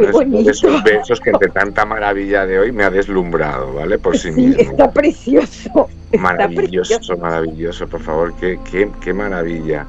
[0.49, 3.97] esos besos que entre tanta maravilla de hoy me ha deslumbrado, ¿vale?
[3.97, 4.61] Por sí, mismo.
[4.61, 5.87] Está precioso.
[6.19, 9.85] Maravilloso, maravilloso, por favor, qué, qué, qué maravilla.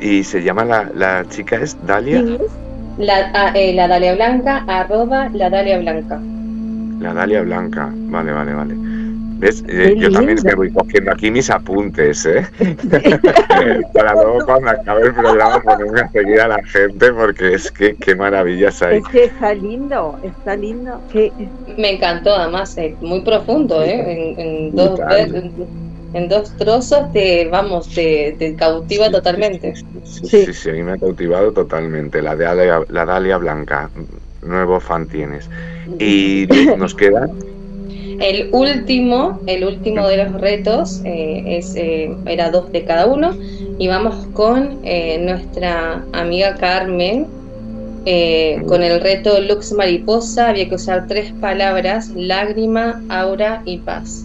[0.00, 2.22] ¿Y se llama la, la chica es Dalia?
[2.98, 6.20] La, ah, eh, la Dalia Blanca, arroba la Dalia Blanca.
[7.00, 8.74] La Dalia Blanca, vale, vale, vale.
[9.40, 9.64] ¿Ves?
[9.68, 12.46] Eh, yo también me voy cogiendo aquí mis apuntes, ¿eh?
[13.94, 17.96] Para luego cuando acabe el programa ponerme a seguir a la gente porque es que
[17.96, 18.98] qué maravillas hay.
[18.98, 21.00] Es que está lindo, está lindo.
[21.78, 24.34] Me encantó además, eh, muy profundo, ¿eh?
[24.36, 25.00] En, dos,
[26.12, 29.74] en, dos trozos te, vamos, te, cautiva totalmente.
[30.04, 32.20] Sí sí, a mí me ha cautivado totalmente.
[32.20, 33.88] La, de la Dalia Blanca,
[34.42, 35.48] nuevo fan tienes.
[35.98, 36.46] Y
[36.76, 37.26] nos queda
[38.20, 43.36] el último, el último de los retos eh, es, eh, era dos de cada uno
[43.78, 47.26] y vamos con eh, nuestra amiga Carmen
[48.66, 54.24] con el reto Lux Mariposa había que usar tres palabras, lágrima, aura y paz.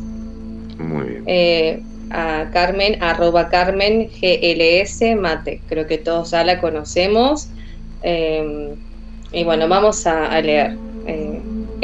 [0.80, 1.84] Muy bien.
[2.12, 5.60] A Carmen, arroba Carmen GLS Mate.
[5.68, 7.50] Creo que todos ya la conocemos.
[8.04, 8.76] Eh,
[9.32, 10.78] y bueno, vamos a, leer.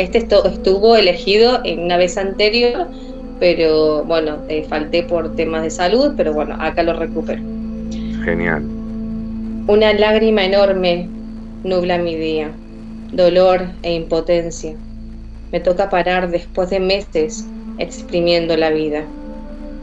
[0.01, 2.87] Este estuvo elegido en una vez anterior,
[3.39, 4.37] pero bueno,
[4.67, 7.41] falté por temas de salud, pero bueno, acá lo recupero.
[8.23, 8.63] Genial.
[9.67, 11.07] Una lágrima enorme
[11.63, 12.51] nubla mi día,
[13.11, 14.75] dolor e impotencia.
[15.51, 17.45] Me toca parar después de meses
[17.77, 19.03] exprimiendo la vida,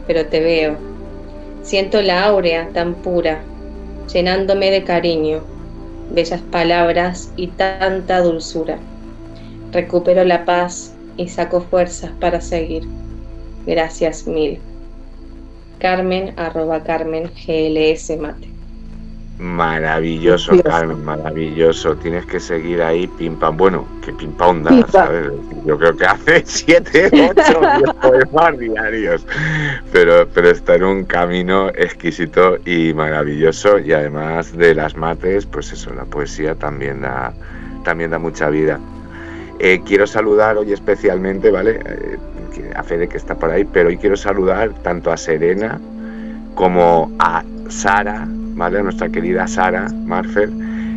[0.07, 0.77] pero te veo.
[1.61, 3.41] Siento la áurea tan pura,
[4.11, 5.41] llenándome de cariño,
[6.11, 8.79] bellas palabras y tanta dulzura.
[9.71, 12.83] Recupero la paz y saco fuerzas para seguir.
[13.65, 14.59] Gracias mil.
[15.79, 18.49] Carmen arroba Carmen GLS Mate.
[19.39, 21.95] Maravilloso, Carmen, maravilloso.
[21.95, 23.55] Tienes que seguir ahí, pim pam.
[23.55, 25.31] Bueno, que pim pam da, ¿sabes?
[25.65, 27.61] Yo creo que hace siete, ocho
[28.01, 29.25] poemas diarios.
[29.93, 33.79] Pero, pero está en un camino exquisito y maravilloso.
[33.79, 37.33] Y además de las mates, pues eso, la poesía también da,
[37.85, 38.77] también da mucha vida.
[39.59, 41.79] Eh, quiero saludar hoy especialmente, ¿vale?
[41.85, 42.17] Eh,
[42.75, 45.79] a Fede que está por ahí, pero hoy quiero saludar tanto a Serena
[46.55, 48.81] como a Sara, ¿vale?
[48.81, 50.49] Nuestra querida Sara Marfer,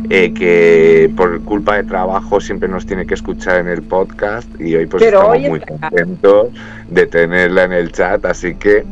[0.09, 4.75] eh, que por culpa de trabajo siempre nos tiene que escuchar en el podcast y
[4.75, 6.49] hoy pues estamos muy contentos
[6.89, 8.83] de tenerla en el chat, así que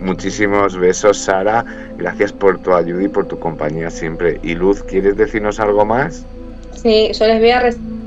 [0.00, 1.64] muchísimos besos Sara,
[1.98, 4.40] gracias por tu ayuda y por tu compañía siempre.
[4.42, 6.24] Y Luz, ¿quieres decirnos algo más?
[6.74, 7.62] Sí, yo les voy a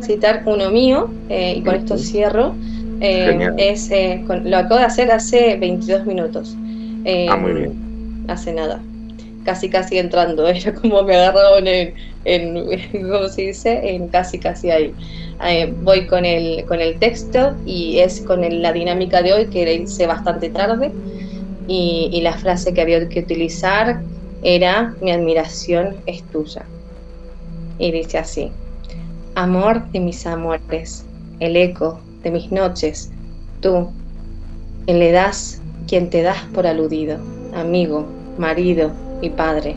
[0.06, 2.56] recitar uno mío eh, y con esto cierro.
[3.02, 3.90] Eh, es,
[4.44, 6.56] lo acabo de hacer hace 22 minutos.
[7.30, 8.26] ah, muy bien.
[8.28, 8.82] Hace nada
[9.46, 11.94] casi casi entrando, era como me agarraron en,
[12.26, 12.66] en
[13.10, 13.96] ¿cómo se dice?
[13.96, 14.94] En casi casi ahí.
[15.48, 19.72] Eh, voy con el, con el texto y es con la dinámica de hoy que
[19.74, 20.92] hice bastante tarde
[21.68, 24.02] y, y la frase que había que utilizar
[24.42, 26.66] era mi admiración es tuya.
[27.78, 28.52] Y dice así,
[29.36, 31.06] amor de mis amores,
[31.40, 33.12] el eco de mis noches,
[33.62, 33.90] tú,
[34.86, 37.18] quien le das, quien te das por aludido,
[37.54, 38.06] amigo,
[38.38, 38.92] marido,
[39.22, 39.76] y Padre,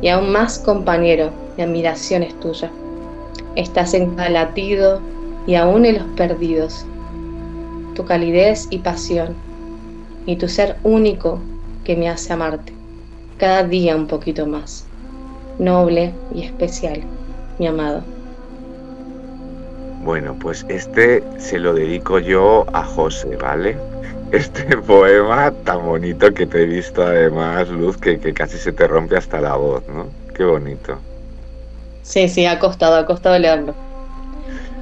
[0.00, 2.70] y aún más compañero, mi admiración es tuya.
[3.54, 5.00] Estás en cada latido
[5.46, 6.84] y aún en los perdidos.
[7.94, 9.34] Tu calidez y pasión,
[10.26, 11.40] y tu ser único
[11.84, 12.72] que me hace amarte,
[13.38, 14.86] cada día un poquito más.
[15.58, 17.02] Noble y especial,
[17.58, 18.15] mi amado.
[20.06, 23.76] Bueno, pues este se lo dedico yo a José, ¿vale?
[24.30, 29.16] este poema tan bonito que te he visto además, Luz, que, casi se te rompe
[29.16, 30.06] hasta la voz, ¿no?
[30.32, 30.96] Qué bonito.
[32.04, 33.74] Sí, sí, ha costado, ha costado leerlo.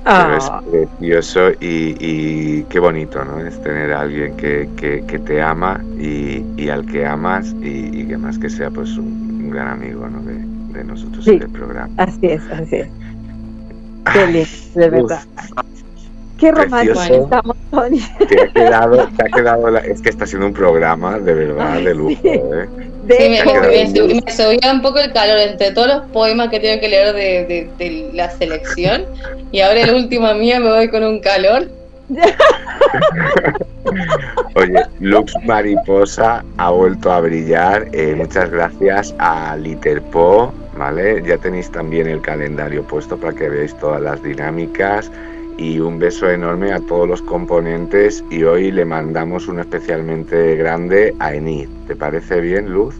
[0.05, 0.63] Pero es ah.
[0.71, 3.41] precioso y, qué bonito, ¿no?
[3.41, 4.69] Es tener a alguien que,
[5.25, 10.07] te ama y, al que amas y, que más que sea pues un, gran amigo,
[10.07, 10.21] ¿no?
[10.21, 11.89] De, nosotros en el programa.
[11.97, 13.04] Así es, así es.
[14.13, 15.23] Lindo, de verdad.
[16.39, 18.01] Qué romántico estamos, Tony.
[18.29, 21.95] Te ha quedado, te ha quedado es que está siendo un programa de verdad de
[21.95, 22.21] lujo.
[22.23, 22.29] Sí.
[22.29, 22.69] ¿eh?
[23.07, 27.71] me, subía un poco el calor entre todos los poemas que tengo que leer de,
[27.79, 29.05] de, la selección
[29.53, 31.69] y ahora el último mío me voy con un calor.
[34.57, 37.89] Oye, Lux Mariposa ha vuelto a brillar.
[37.93, 41.23] Eh, muchas gracias a Literpo, ¿vale?
[41.27, 45.11] Ya tenéis también el calendario puesto para que veáis todas las dinámicas
[45.57, 51.15] y un beso enorme a todos los componentes y hoy le mandamos uno especialmente grande
[51.21, 51.69] a Enid.
[51.87, 52.95] ¿Te parece bien, Luz?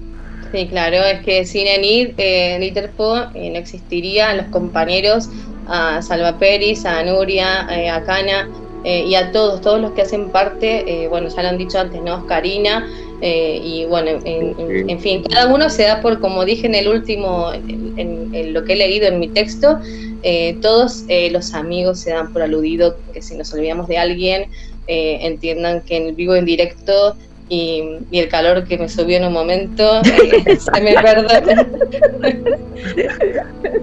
[0.53, 5.29] Sí, claro, es que sin Enid, eh, Literpo eh, no los compañeros,
[5.67, 8.49] a Salva Peris, a Nuria, eh, a Cana
[8.85, 12.01] eh, y a todos, todos los que hacen parte, bueno, ya lo han dicho antes,
[12.03, 12.25] ¿no?
[12.27, 12.87] Karina,
[13.21, 18.53] y bueno, en, fin, cada uno se da por, como dije en el último, en,
[18.53, 19.79] lo que he leído en mi texto,
[20.23, 24.51] eh, todos eh, los amigos se dan por aludido que si nos olvidamos de alguien,
[24.87, 27.15] eh, entiendan que en vivo en directo
[28.11, 31.67] y, el calor que me subió en un momento se me perdona.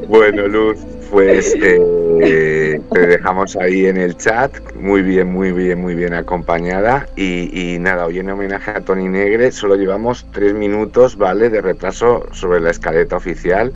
[0.08, 0.80] bueno, Luz,
[1.10, 7.08] pues te dejamos ahí en el chat, muy bien, muy bien, muy bien acompañada.
[7.16, 11.50] Y, y, nada, hoy en homenaje a Tony Negre solo llevamos tres minutos, ¿vale?
[11.50, 13.72] De retraso sobre la escaleta oficial.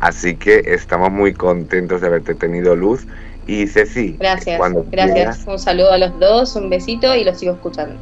[0.00, 3.06] Así que estamos muy contentos de haberte tenido luz.
[3.46, 4.60] Y Ceci, gracias,
[4.90, 5.44] gracias.
[5.46, 7.96] Un saludo a los dos, un besito y los sigo escuchando.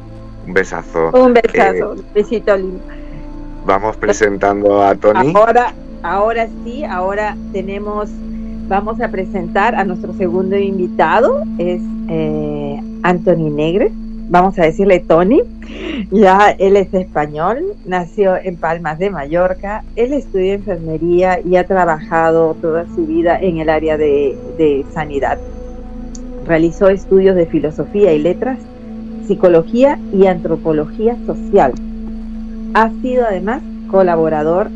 [0.49, 1.11] Un besazo.
[1.13, 2.81] Un besazo, eh, besito lindo.
[3.67, 5.31] Vamos presentando a Tony.
[5.35, 8.09] Ahora, ahora sí, ahora tenemos
[8.67, 13.91] vamos a presentar a nuestro segundo invitado, es eh, Anthony Negre,
[14.29, 15.41] vamos a decirle Tony,
[16.09, 22.55] ya él es español, nació en Palmas de Mallorca, él estudió enfermería y ha trabajado
[22.59, 25.37] toda su vida en el área de, de sanidad.
[26.45, 28.57] Realizó estudios de filosofía y letras,
[29.29, 31.73] psicología y antropología social.
[32.73, 33.61] Ha sido además
[33.91, 34.71] colaborador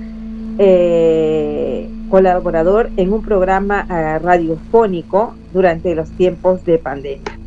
[0.59, 7.39] eh, colaborador en un programa eh, radiofónico durante los tiempos de pandemia.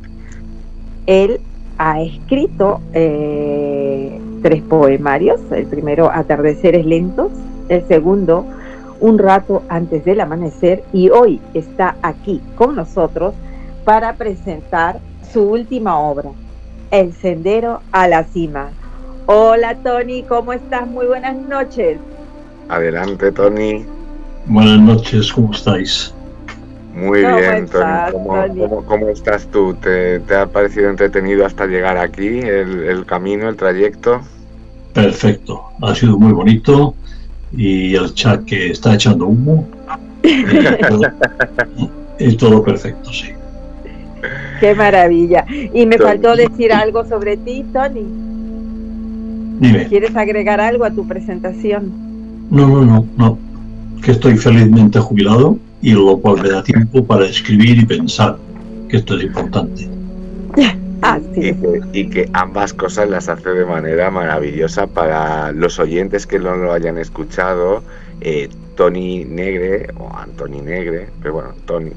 [1.07, 1.39] Él
[1.79, 7.31] ha escrito eh, tres poemarios, el primero Atardeceres Lentos,
[7.69, 8.45] el segundo
[8.99, 13.35] Un rato antes del amanecer y hoy está aquí con nosotros
[13.85, 14.99] para presentar
[15.33, 16.31] su última obra,
[16.91, 18.71] El Sendero a la Cima.
[19.27, 20.87] Hola Tony, ¿cómo estás?
[20.87, 21.99] Muy buenas noches.
[22.69, 23.85] Adelante, Tony.
[24.47, 26.15] Buenas noches, ¿cómo estáis?
[26.95, 28.13] Muy bien, Tony.
[28.87, 29.75] ¿Cómo, estás tú?
[29.75, 34.21] ¿Te, ha parecido entretenido hasta llegar aquí, el, camino, el trayecto?
[34.95, 36.95] Perfecto, ha sido muy bonito
[37.53, 39.69] y el chat que está echando humo.
[42.19, 43.33] y todo perfecto, sí.
[44.61, 45.45] Qué maravilla.
[45.49, 48.07] Y me faltó decir algo sobre ti, Tony.
[49.61, 49.87] Dime.
[49.89, 51.93] ¿Quieres agregar algo a tu presentación?
[52.51, 53.39] No, no, no, no.
[54.03, 58.37] Que estoy felizmente jubilado y lo cual me da tiempo para escribir y pensar,
[58.89, 59.89] que esto es importante.
[61.03, 61.21] Ah,
[61.93, 66.73] y, que, ambas cosas las hace de manera maravillosa para los oyentes que no lo
[66.73, 67.83] hayan escuchado.
[68.23, 71.91] Eh, Tony Negre, o Anthony Negre, pero bueno, Tony,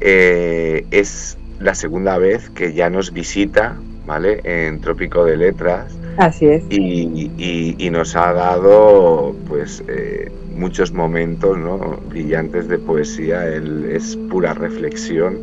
[0.00, 3.76] eh, es la segunda vez que ya nos visita,
[4.06, 4.40] ¿vale?
[4.44, 6.64] En Trópico de Letras Así es.
[6.70, 11.98] Y, nos ha dado pues eh, muchos momentos ¿no?
[12.08, 13.46] brillantes de poesía.
[13.48, 15.38] Él es pura reflexión,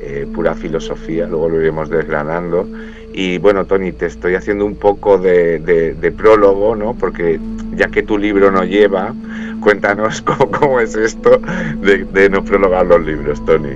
[0.00, 2.68] eh, pura filosofía, luego lo iremos desgranando.
[3.12, 6.94] Y bueno, Tony, te estoy haciendo un poco de, prólogo, ¿no?
[6.94, 7.38] Porque
[7.76, 9.14] ya que tu libro no lleva,
[9.60, 10.22] cuéntanos
[10.58, 11.40] cómo, es esto
[11.82, 13.74] de, no prologar los libros, Tony.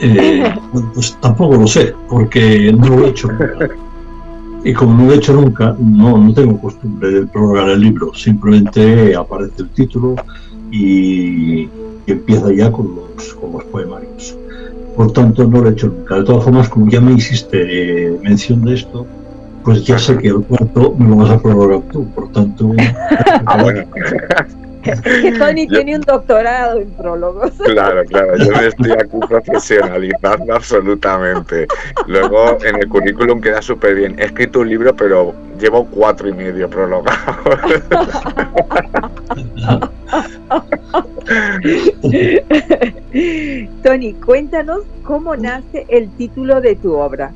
[0.00, 0.42] Eh,
[0.94, 3.28] pues tampoco lo sé, porque no lo he hecho.
[4.64, 8.12] Y como no lo he hecho nunca, no, no tengo costumbre de prorrogar el libro,
[8.14, 10.16] simplemente aparece el título
[10.70, 11.68] y,
[12.06, 14.36] empieza ya con los, con los poemarios.
[14.96, 16.16] Por tanto, no lo he hecho nunca.
[16.16, 19.06] De todas formas, como ya me hiciste mención de esto,
[19.64, 22.72] pues ya sé que el cuarto me lo vas a prorrogar tú, por tanto...
[23.46, 23.84] ah, bueno.
[24.82, 27.52] Que Tony tiene un doctorado en prólogos.
[27.64, 31.66] Claro, claro, yo me estoy aquí profesionalizando absolutamente.
[32.06, 34.18] Luego en el currículum queda súper bien.
[34.18, 37.20] He escrito un libro, pero llevo cuatro y medio prologados.
[43.82, 47.32] Tony, cuéntanos cómo nace el título de tu obra.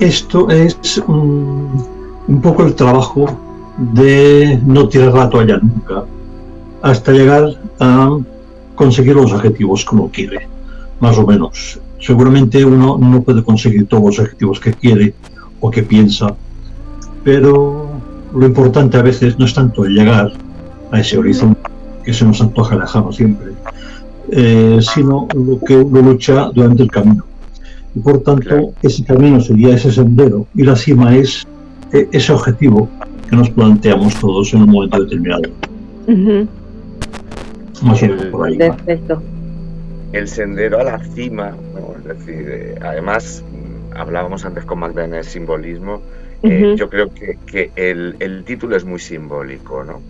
[0.00, 3.43] esto es un poco el trabajo
[3.78, 6.04] de no tirar la toalla nunca,
[6.82, 8.18] hasta llegar a
[8.74, 10.46] conseguir los objetivos como quiere,
[11.00, 11.80] más o menos.
[12.00, 15.14] Seguramente uno no puede conseguir todos los objetivos que quiere
[15.60, 16.34] o que piensa,
[17.22, 17.88] pero
[18.34, 20.32] lo importante a veces no es tanto llegar
[20.90, 21.60] a ese horizonte
[22.04, 23.52] que se nos antoja lejano siempre,
[24.30, 27.24] eh, sino lo que uno lucha durante el camino.
[27.94, 31.46] Y por tanto, ese camino sería ese sendero y la cima es
[31.92, 32.88] eh, ese objetivo
[33.28, 35.42] que nos planteamos todos en un momento determinado.
[37.82, 38.58] Más o menos por ahí.
[38.58, 39.22] Perfecto.
[40.12, 41.56] El sendero a la cima,
[41.98, 46.00] es decir, eh, además mm, hablábamos antes con Magda en el simbolismo,
[46.44, 50.02] eh, yo creo que, que el, el, título es muy simbólico, ¿no?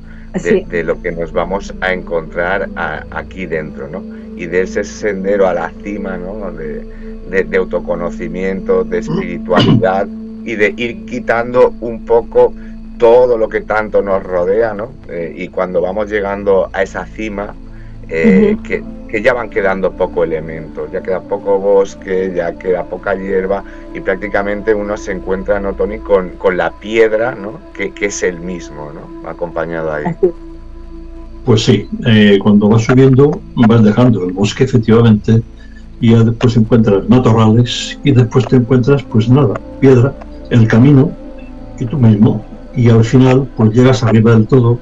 [0.43, 2.69] De, lo que nos vamos a encontrar
[3.13, 4.03] aquí dentro, ¿no?
[4.37, 6.51] Y de ese sendero a la cima, ¿no?
[6.51, 10.09] De, de autoconocimiento, de espiritualidad
[10.45, 12.53] y de ir quitando un poco
[12.99, 14.91] todo lo que tanto nos rodea, ¿no?
[15.09, 17.55] Eh, y cuando vamos llegando a esa cima,
[18.09, 18.83] eh, que,
[19.23, 23.63] ya van quedando poco elementos, ya queda poco bosque, ya queda poca hierba
[23.95, 25.99] y prácticamente uno se encuentra, ¿no, Tony?
[25.99, 27.61] Con, con la piedra, ¿no?
[27.73, 29.29] Que, es el mismo, ¿no?
[29.29, 30.05] Acompañado ahí.
[31.45, 35.43] Pues sí, eh, cuando vas subiendo vas dejando el bosque efectivamente
[36.01, 40.13] y ya después encuentras matorrales y después te encuentras pues nada, piedra,
[40.51, 41.13] el camino
[41.79, 42.45] y tú mismo
[42.77, 44.79] y al final pues llegas arriba del todo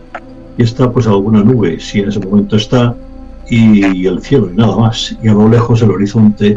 [0.56, 2.94] y está pues alguna nube, si en ese momento está,
[3.48, 5.16] y el cielo y nada más.
[5.22, 6.54] Y a lo lejos el horizonte,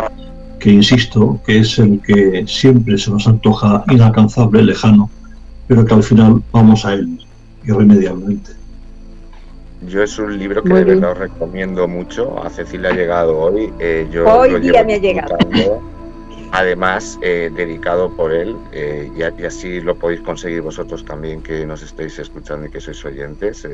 [0.60, 5.10] que insisto, que es el que siempre se nos antoja inalcanzable, lejano,
[5.68, 7.20] pero que al final vamos a él
[7.66, 8.52] irremediablemente.
[9.88, 12.42] Yo es un libro que de verdad os recomiendo mucho.
[12.44, 13.72] A Cecilia ha llegado hoy.
[13.80, 15.38] Eh, yo hoy lo día me ha llegado.
[16.52, 21.82] Además, eh, dedicado por él, eh, y, así lo podéis conseguir vosotros también que nos
[21.82, 23.68] estéis escuchando y que sois oyentes.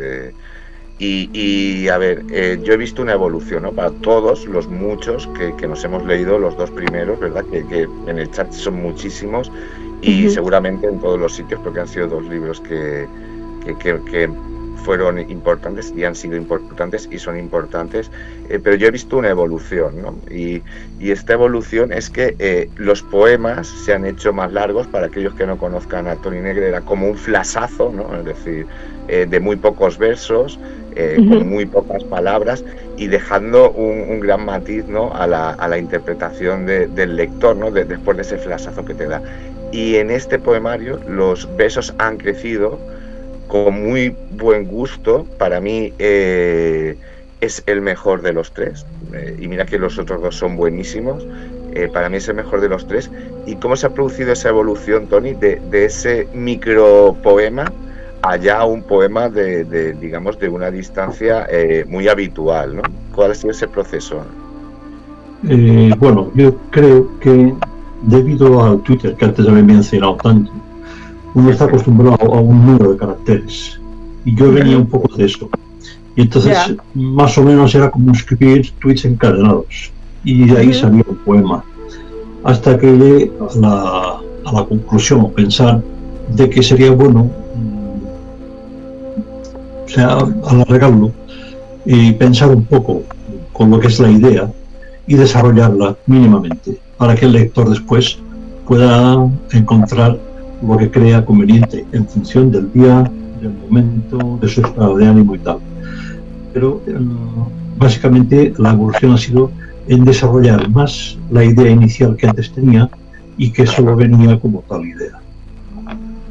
[1.04, 2.24] Y, a ver,
[2.62, 3.72] yo he visto una evolución, ¿no?
[3.72, 5.28] Para todos los muchos
[5.58, 7.44] que, nos hemos leído, los dos primeros, ¿verdad?
[7.46, 9.52] Que, en el chat son muchísimos
[10.02, 13.08] y seguramente en todos los sitios, porque han sido dos libros que,
[13.66, 14.30] que,
[14.84, 18.12] fueron importantes y han sido importantes y son importantes,
[18.50, 20.16] eh, pero yo he visto una evolución, ¿no?
[20.30, 20.62] y,
[21.00, 25.34] y, esta evolución es que eh, los poemas se han hecho más largos, para aquellos
[25.36, 28.16] que no conozcan a Tony Negre era como un flasazo, ¿no?
[28.16, 28.66] es decir,
[29.08, 30.60] eh, de muy pocos versos,
[30.94, 32.66] con muy pocas palabras
[32.98, 35.14] y dejando un, gran matiz ¿no?
[35.14, 37.72] a, la, a la interpretación del lector, ¿no?
[37.72, 39.22] después de ese flasazo que te da.
[39.72, 42.78] Y en este poemario los besos han crecido,
[43.52, 45.26] con muy buen gusto.
[45.38, 46.96] Para mí eh,
[47.42, 48.86] es el mejor de los tres.
[49.14, 51.28] Eh, y mira que los otros dos son buenísimos.
[51.74, 53.12] Eh, para mí es el mejor de los tres.
[53.46, 57.70] ¿Y cómo se ha producido esa evolución, Tony, de, ese micropoema
[58.22, 61.46] allá a un poema de, digamos, de una distancia
[61.88, 62.78] muy habitual?
[62.78, 62.84] ¿no?
[63.14, 64.24] ¿Cuál ha sido ese proceso?
[65.98, 67.54] bueno, yo creo que
[68.04, 70.52] debido al Twitter que antes había mencionado tanto,
[71.34, 73.80] uno está acostumbrado a un número de caracteres.
[74.26, 75.50] Y yo venía un poco de eso.
[76.16, 76.58] Y entonces,
[76.94, 79.92] más o menos era como escribir tweets encadenados.
[80.24, 81.64] Y de ahí salía un poema.
[82.44, 85.82] Hasta que llegué a la, a la conclusión, o pensar,
[86.36, 88.00] de que sería bueno, mm,
[89.86, 90.18] o sea,
[90.48, 91.12] alargarlo
[91.86, 93.04] y pensar un poco
[93.54, 94.52] con lo que es la idea
[95.08, 98.20] y desarrollarla mínimamente, para que el lector después
[98.68, 100.18] pueda encontrar
[100.62, 103.10] lo que crea conveniente en función del día,
[103.42, 105.58] del momento, de su estado de ánimo y tal.
[106.54, 106.96] Pero eh,
[107.78, 109.52] básicamente la evolución ha sido
[109.88, 112.90] en desarrollar más la idea inicial que antes tenía
[113.38, 115.20] y que solo venía como tal idea.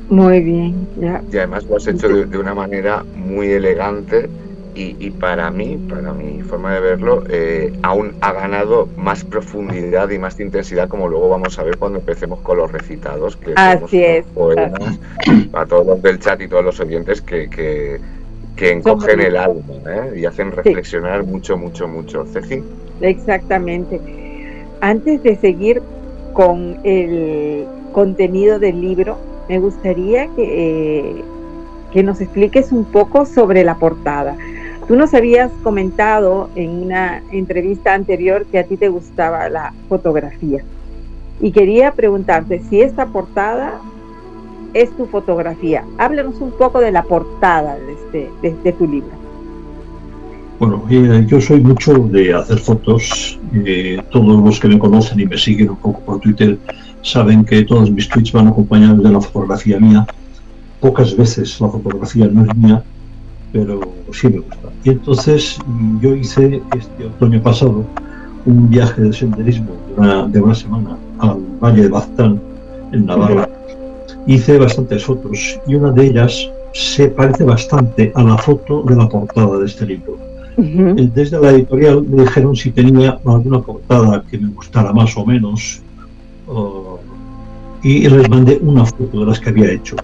[0.09, 1.23] Muy bien, ya.
[1.32, 4.28] Y además lo has hecho de una manera muy elegante
[4.74, 10.18] y, para mí, para mi forma de verlo, eh, aún ha ganado más profundidad y
[10.18, 13.36] más intensidad, como luego vamos a ver cuando empecemos con los recitados.
[13.36, 14.24] Que así es.
[15.52, 18.01] a todos los del chat y todos los oyentes que, que,
[18.72, 20.18] encogen el alma ¿eh?
[20.20, 22.26] y hacen reflexionar mucho, mucho, mucho.
[22.26, 22.62] Ceci.
[23.01, 24.01] Exactamente.
[24.82, 25.82] Antes de seguir
[26.34, 29.16] con el contenido del libro,
[29.48, 30.42] me gustaría que,
[31.18, 31.24] eh,
[31.90, 34.36] que nos expliques un poco sobre la portada.
[34.91, 40.65] Tú nos habías comentado en una entrevista anterior que a ti te gustaba la fotografía.
[41.41, 43.81] Y quería preguntarte si esta portada
[44.75, 45.85] es tu fotografía.
[45.97, 49.12] Háblanos un poco de la portada de, este, de, tu libro.
[50.59, 53.39] Bueno, eh, yo soy mucho de hacer fotos.
[53.65, 56.59] Eh, todos los que me conocen y me siguen un poco por Twitter
[57.03, 60.05] saben que todos mis tweets van acompañados de la fotografía mía.
[60.81, 62.83] Pocas veces la fotografía no es mía,
[63.52, 63.81] pero
[64.12, 64.68] sí me gusta.
[64.85, 67.85] Y entonces mm, yo hice este otoño pasado
[68.47, 69.72] un viaje de senderismo
[70.28, 72.40] de una, semana al Valle de Baztán,
[72.93, 73.48] en Navarra.
[74.27, 79.09] Hice bastantes fotos y una de ellas se parece bastante a la foto de la
[79.09, 80.18] portada de este libro.
[80.56, 85.24] Eh, desde la editorial me dijeron si tenía alguna portada que me gustara más o
[85.24, 85.81] menos
[87.82, 89.97] y les mandé una foto de las que había hecho.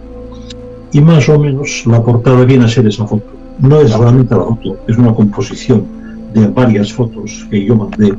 [0.92, 4.44] Y más o menos la portada viene a ser esa foto no es realmente la
[4.44, 5.86] foto, es una composición
[6.34, 8.12] de varias fotos que yo mandé,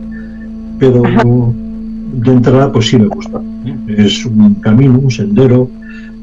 [0.80, 3.42] pero de entrada pues sí me gusta.
[3.88, 5.70] Es un camino, un sendero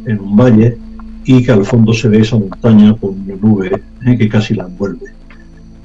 [0.07, 0.77] en un valle
[1.25, 4.19] y que al fondo se ve esa montaña con una nube ¿eh?
[4.19, 5.07] que casi la envuelve.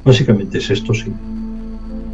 [0.04, 1.12] Básicamente es esto, sí.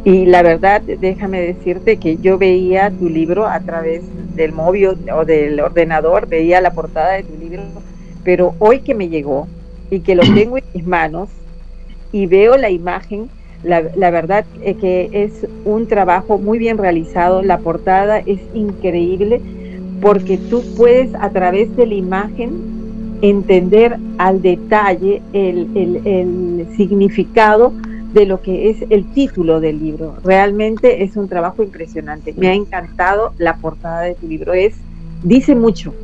[0.04, 4.02] Y la verdad, déjame decirte que yo veía tu libro a través
[4.36, 7.62] del móvil o del ordenador, veía la portada de tu libro,
[8.26, 9.46] pero hoy que me llegó,
[9.88, 11.30] y que lo tengo en mis manos
[12.12, 13.28] y veo la imagen,
[13.62, 19.40] la, la, verdad es que es un trabajo muy bien realizado, la portada es increíble
[20.00, 22.50] porque tú puedes a través de la imagen
[23.22, 27.72] entender al detalle el, el, el significado
[28.12, 30.16] de lo que es el título del libro.
[30.22, 32.34] Realmente es un trabajo impresionante.
[32.36, 34.52] Me ha encantado la portada de tu libro.
[34.52, 34.74] Es,
[35.22, 35.94] dice mucho.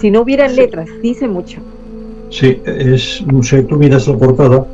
[0.00, 1.58] Si no hubiera letras, dice mucho.
[2.30, 4.66] Sí, es, no sé, tú miras la portada,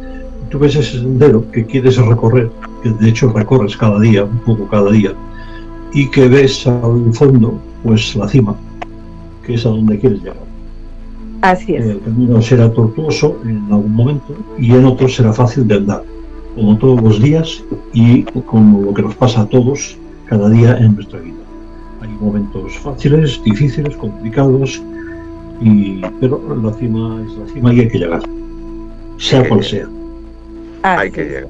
[0.50, 2.50] tú ves ese sendero que quieres recorrer,
[2.82, 5.12] que de hecho recorres cada día, un poco cada día,
[5.92, 8.56] y que ves al fondo, pues la cima,
[9.46, 10.36] que es a donde quieres llegar.
[11.42, 11.84] Así es.
[11.86, 16.02] El camino será tortuoso en algún momento y en otros será fácil de andar,
[16.54, 19.96] como todos los días y como lo que nos pasa a todos
[20.26, 21.34] cada día en nuestra vida.
[22.00, 24.82] Hay momentos fáciles, difíciles, complicados,
[25.60, 28.22] y, pero la cima es la cima y hay que llegar,
[29.18, 29.88] sea cual sea.
[30.82, 31.48] hay que llegar.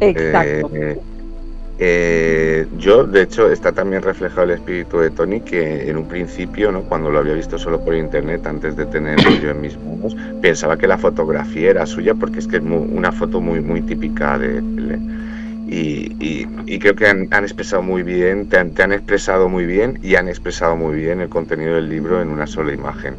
[0.00, 0.70] Exacto.
[0.74, 1.00] Eh,
[1.82, 6.70] eh, yo, de hecho, está también reflejado el espíritu de Tony, que en un principio,
[6.70, 6.82] ¿no?
[6.82, 10.76] cuando lo había visto solo por internet, antes de tenerlo yo en mis manos, pensaba
[10.76, 14.58] que la fotografía era suya, porque es que es una foto muy, muy típica de
[14.58, 14.98] él.
[15.72, 16.46] Y,
[16.80, 20.28] creo que han, expresado muy bien, te han, te han expresado muy bien y han
[20.28, 23.14] expresado muy bien el contenido del libro en una sola imagen.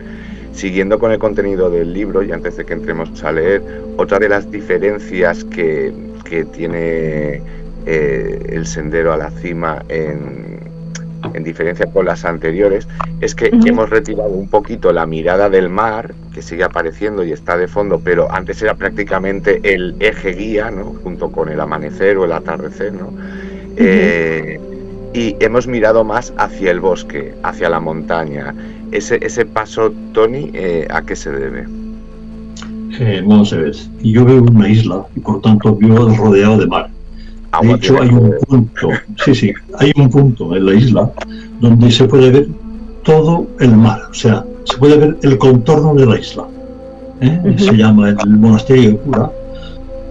[0.53, 3.61] Siguiendo con el contenido del libro, y antes de que entremos a leer,
[3.95, 5.93] otra de las diferencias que,
[6.25, 7.41] que tiene
[7.85, 10.50] eh, el sendero a la cima en,
[11.43, 12.87] diferencia con las anteriores,
[13.19, 17.57] es que hemos retirado un poquito la mirada del mar, que sigue apareciendo y está
[17.57, 20.93] de fondo, pero antes era prácticamente el eje guía, ¿no?
[21.03, 23.11] junto con el amanecer o el atardecer, ¿no?
[23.77, 24.59] Eh,
[25.13, 28.53] y hemos mirado más hacia el bosque, hacia la montaña.
[28.91, 31.65] Ese, ese paso, Tony, eh, ¿a qué se debe?
[33.25, 36.89] vamos a ver, yo veo una isla y por tanto vivo rodeado de mar.
[37.59, 38.89] De hecho, hay un punto,
[39.25, 41.11] sí, sí, hay un punto en la isla
[41.59, 42.47] donde se puede ver
[43.03, 46.45] todo el mar, o sea, se puede ver el contorno de la isla.
[47.19, 47.55] ¿eh?
[47.57, 49.31] Se llama el monasterio de Cura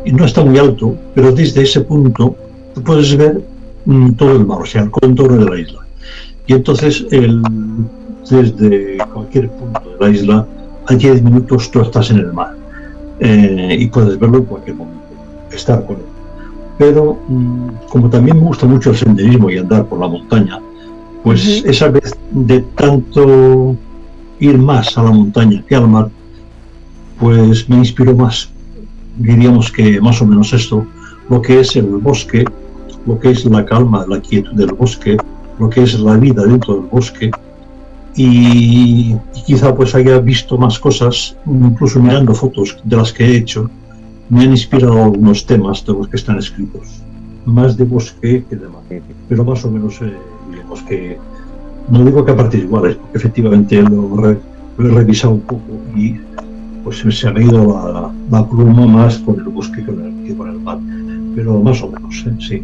[0.05, 2.37] y no está muy alto, pero desde ese punto
[2.85, 3.41] puedes ver
[3.87, 5.81] mm, todo el mar, o sea, el contorno de la isla.
[6.47, 7.43] Y entonces, el,
[8.29, 10.47] desde cualquier punto de la isla,
[10.87, 12.55] a 10 minutos tú estás en el mar
[13.21, 15.01] eh, y puedes verlo en cualquier momento,
[15.53, 16.10] estar con él
[16.81, 20.59] pero mm, como también me gusta mucho el senderismo y andar por la montaña,
[21.23, 23.77] pues esa vez de tanto
[24.39, 26.09] ir más a la montaña que al mar,
[27.19, 28.49] pues me inspiró más,
[29.19, 30.87] diríamos que más o menos esto,
[31.29, 32.47] lo que es el bosque,
[33.07, 35.19] lo que es la calma, la quietud del bosque,
[35.59, 37.31] lo que es la vida dentro del bosque,
[38.17, 43.37] y, y quizá pues haya visto más cosas, incluso mirando fotos de las que he
[43.37, 43.69] hecho,
[44.31, 47.03] me han inspirado algunos temas de los que están escritos,
[47.45, 48.83] más de bosque que de mar,
[49.29, 50.13] pero más o menos eh,
[50.51, 51.19] digamos que,
[51.91, 54.39] no digo que a partir iguales, porque efectivamente lo, he
[54.79, 55.63] revisado un poco
[55.97, 56.15] y
[56.85, 60.79] pues se ha ido la, pluma más con el bosque que con el, mar,
[61.35, 62.63] pero más o menos, eh, sí.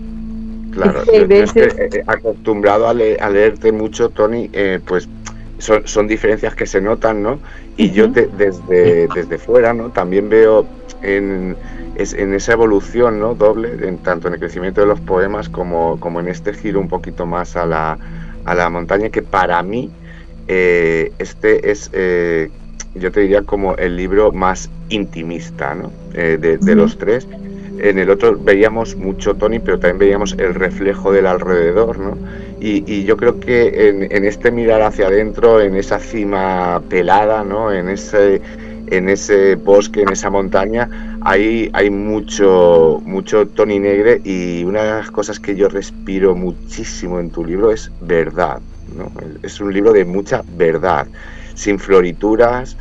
[0.70, 4.48] Claro, yo, eh, acostumbrado a, leerte mucho, Tony,
[4.86, 5.08] pues
[5.58, 7.38] son, son, diferencias que se notan, ¿no?
[7.76, 9.90] Y yo desde, desde fuera, ¿no?
[9.90, 10.66] También veo
[11.02, 11.56] en,
[11.96, 13.34] en esa evolución ¿no?
[13.34, 16.88] doble, en, tanto en el crecimiento de los poemas como, como en este giro un
[16.88, 17.98] poquito más a la,
[18.44, 19.90] a la montaña, que para mí
[20.48, 22.50] eh, este es, eh,
[22.94, 25.90] yo te diría, como el libro más intimista ¿no?
[26.14, 27.26] Eh, de, los tres.
[27.78, 32.16] En el otro veíamos mucho Tony, pero también veíamos el reflejo del alrededor, ¿no?
[32.58, 37.72] Y, yo creo que en, este mirar hacia adentro, en esa cima pelada, ¿no?
[37.72, 38.40] En ese
[38.88, 44.90] en ese bosque, en esa montaña, hay, hay mucho, mucho Tony Negre y una de
[44.90, 48.60] las cosas que yo respiro muchísimo en tu libro es verdad.
[48.96, 49.10] ¿no?
[49.42, 51.06] Es un libro de mucha verdad,
[51.54, 52.76] sin florituras,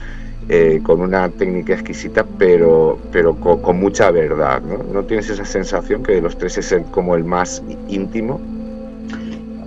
[0.47, 4.61] eh, con una técnica exquisita, pero, pero con, mucha verdad.
[4.61, 4.84] ¿no?
[4.93, 5.03] ¿no?
[5.06, 8.39] tienes esa sensación que de los tres es como el más íntimo?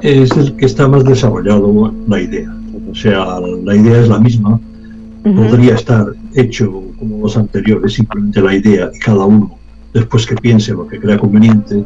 [0.02, 2.54] Es el que está más desarrollado la idea.
[2.90, 4.60] O sea, la idea es la misma,
[5.22, 9.58] podría estar hecho como los anteriores, simplemente la idea y cada uno
[9.92, 11.84] después que piense lo que crea conveniente,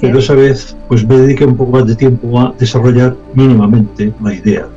[0.00, 4.34] pero esa vez pues me dediqué un poco más de tiempo a desarrollar mínimamente la
[4.34, 4.68] idea,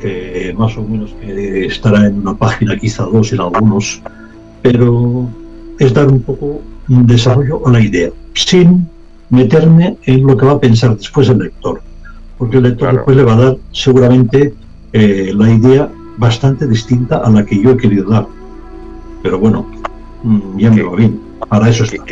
[0.00, 4.02] que más o menos que estará en una página, quizá dos en algunos,
[4.62, 5.28] pero
[5.78, 8.86] es dar un poco un desarrollo a la idea, sin
[9.30, 11.80] meterme en lo que va a pensar después el lector,
[12.38, 14.54] porque el lector después le va a dar seguramente
[14.92, 18.26] eh, la idea bastante distinta a la que yo he querido dar.
[19.22, 19.66] Pero bueno,
[20.22, 21.20] mm, ya me va bien.
[21.48, 22.04] Para eso está.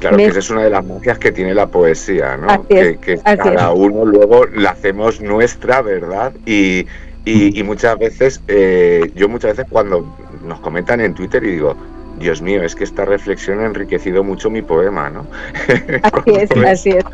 [0.00, 2.66] claro, que esa es una de las magias que tiene la poesía, ¿no?
[2.66, 6.32] que, cada uno luego la hacemos nuestra, ¿verdad?
[6.46, 6.86] Y,
[7.24, 10.06] y, muchas veces, eh, yo muchas veces cuando
[10.44, 11.74] nos comentan en Twitter y digo,
[12.20, 15.26] Dios mío, es que esta reflexión ha enriquecido mucho mi poema, ¿no?
[16.02, 17.04] Así es, así es.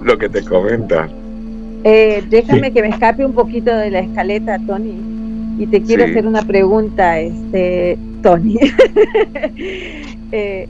[0.00, 1.29] Lo que te comentan.
[1.84, 4.94] Eh, déjame que me escape un poquito de la escaleta, Tony.
[5.58, 8.58] Y te quiero hacer una pregunta, este, Tony.
[10.32, 10.68] Eh,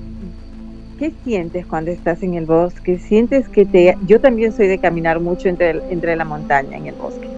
[0.98, 2.98] ¿Qué sientes cuando estás en el bosque?
[2.98, 3.94] ¿Sientes que te...
[4.06, 7.28] Yo también soy de caminar mucho entre, entre la montaña en el bosque.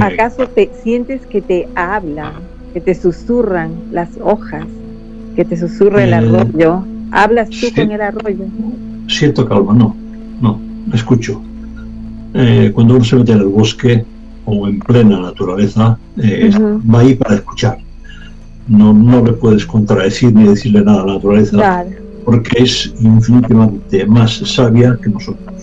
[0.00, 2.32] ¿Acaso te sientes que te hablan
[2.74, 4.66] que te susurran las hojas,
[5.36, 6.84] que te susurra el eh, arroyo.
[7.12, 8.44] ¿Hablas tú con el arroyo?
[9.06, 9.94] Siento calma, no,
[10.40, 10.60] no,
[10.92, 11.40] escucho.
[12.34, 14.04] Eh, cuando uno se mete en el bosque
[14.44, 16.50] o en plena naturaleza, eh,
[16.92, 17.78] va ahí para escuchar.
[18.66, 21.84] No, no le puedes contradecir ni decirle nada a la naturaleza,
[22.24, 25.54] porque es infinitamente más sabia que nosotros.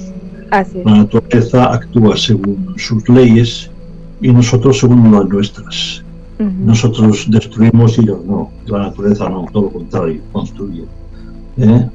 [0.85, 3.69] La naturaleza actúa según sus leyes
[4.22, 6.03] y nosotros según las nuestras.
[6.39, 8.49] Nosotros destruimos y ellos no.
[8.65, 10.85] La naturaleza no, todo lo contrario, construye.
[11.57, 11.85] ¿Eh?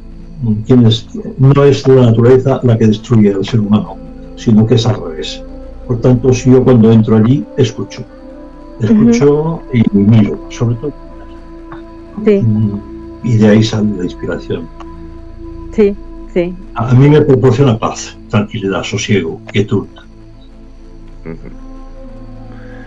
[1.39, 3.97] no es la naturaleza la que destruye al ser humano,
[4.37, 5.43] sino que es al revés.
[5.87, 8.05] Por tanto, si yo cuando entro allí escucho,
[8.81, 10.93] escucho y miro, sobre todo.
[13.23, 14.69] Y de ahí sale la inspiración.
[15.73, 15.95] Sí,
[16.33, 16.55] sí.
[16.75, 19.87] A, mí me proporciona paz, tranquilidad, sosiego, quietud.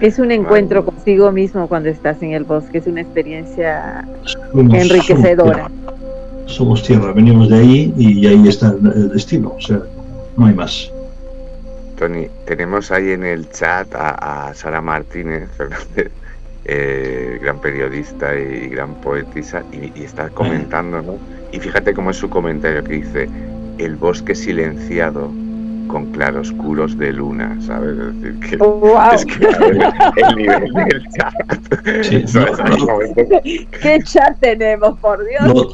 [0.01, 4.07] Es un encuentro consigo mismo cuando estás en el bosque, es una experiencia
[4.53, 5.69] enriquecedora.
[6.45, 9.81] Somos tierra, venimos de ahí y ahí está el destino, o sea,
[10.37, 10.91] no hay más.
[11.99, 16.09] Tony, tenemos ahí en el chat a, Sara Martínez Fernández,
[16.63, 21.17] eh, gran periodista y gran poetisa, y, está comentando, ¿no?
[21.51, 23.29] Y fíjate cómo es su comentario que dice,
[23.79, 25.29] el bosque silenciado
[25.89, 27.97] con claroscuros de luna, ¿sabes?
[27.97, 28.55] Es decir, que,
[29.15, 31.33] es que el, nivel del chat.
[32.03, 32.23] Sí,
[33.81, 35.67] ¿Qué chat tenemos, por Dios?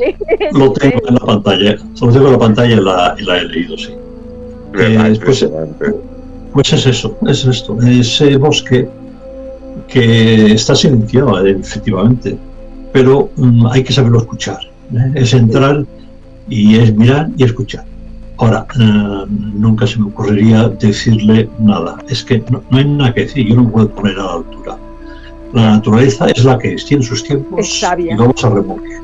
[0.54, 3.78] Lo, tengo en la pantalla, solo tengo en la pantalla y la, la he leído,
[3.78, 3.94] sí.
[4.78, 5.46] Eh, pues,
[6.56, 8.88] pues, es eso, es esto, ese bosque
[9.90, 12.38] que está silenciado, efectivamente,
[12.94, 14.60] pero mm, hay que saberlo escuchar.
[14.94, 15.12] ¿eh?
[15.16, 15.86] Es entrar
[16.48, 17.84] y es mirar y escuchar.
[18.38, 21.98] Ahora, eh, nunca se me ocurriría decirle nada.
[22.08, 24.78] Es que no, hay nada que decir, yo no puedo poner a la altura.
[25.52, 28.98] La naturaleza es la que es, tiene sus tiempos y vamos a remolque.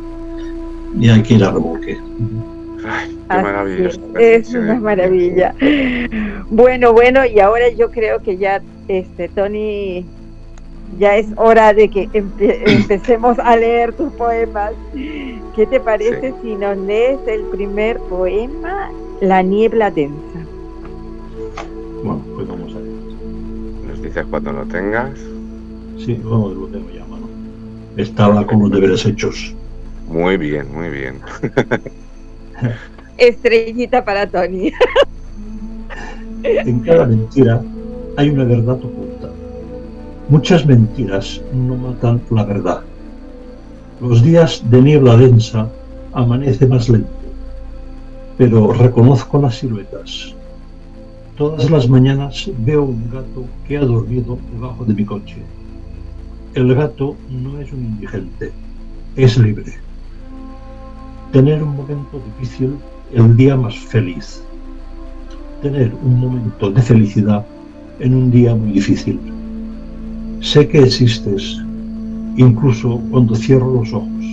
[0.97, 1.97] Y hay que ir a remolque.
[2.91, 3.89] Ay, qué maravilla.
[4.19, 5.55] Es una maravilla.
[6.49, 10.05] Bueno, bueno, y ahora yo creo que ya, este, Tony,
[10.99, 14.73] ya es hora de que empecemos a leer tus poemas.
[14.93, 18.91] ¿Qué te parece si nos lees el primer poema
[19.22, 20.39] la niebla densa.
[22.03, 22.91] Bueno, pues vamos a ver.
[23.88, 25.18] ¿Nos dices cuando lo tengas?
[25.99, 27.27] Sí, vamos, lo tengo ya, mano.
[27.97, 29.55] Estaba con los deberes hechos.
[30.07, 31.22] Muy bien, muy bien.
[33.17, 34.71] Estrellita para Tony.
[36.43, 37.61] en cada mentira
[38.17, 39.29] hay una verdad oculta.
[40.29, 42.81] Muchas mentiras no matan la verdad.
[43.99, 45.69] Los días de niebla densa
[46.13, 47.21] amanece más lento
[48.41, 50.33] pero reconozco las siluetas.
[51.38, 55.38] Todas las mañanas veo un gato que ha dormido debajo de mi coche.
[56.55, 58.51] El gato no es un indigente,
[59.15, 59.73] es libre.
[61.31, 62.75] Tener un momento difícil
[63.13, 64.43] el día más feliz.
[65.61, 67.45] Tener un momento de felicidad
[67.99, 69.17] en un día muy difícil.
[70.41, 71.57] Sé que existes,
[72.35, 74.25] incluso cuando cierro los ojos.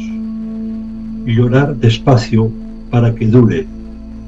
[1.24, 2.50] Llorar despacio
[2.90, 3.64] para que dure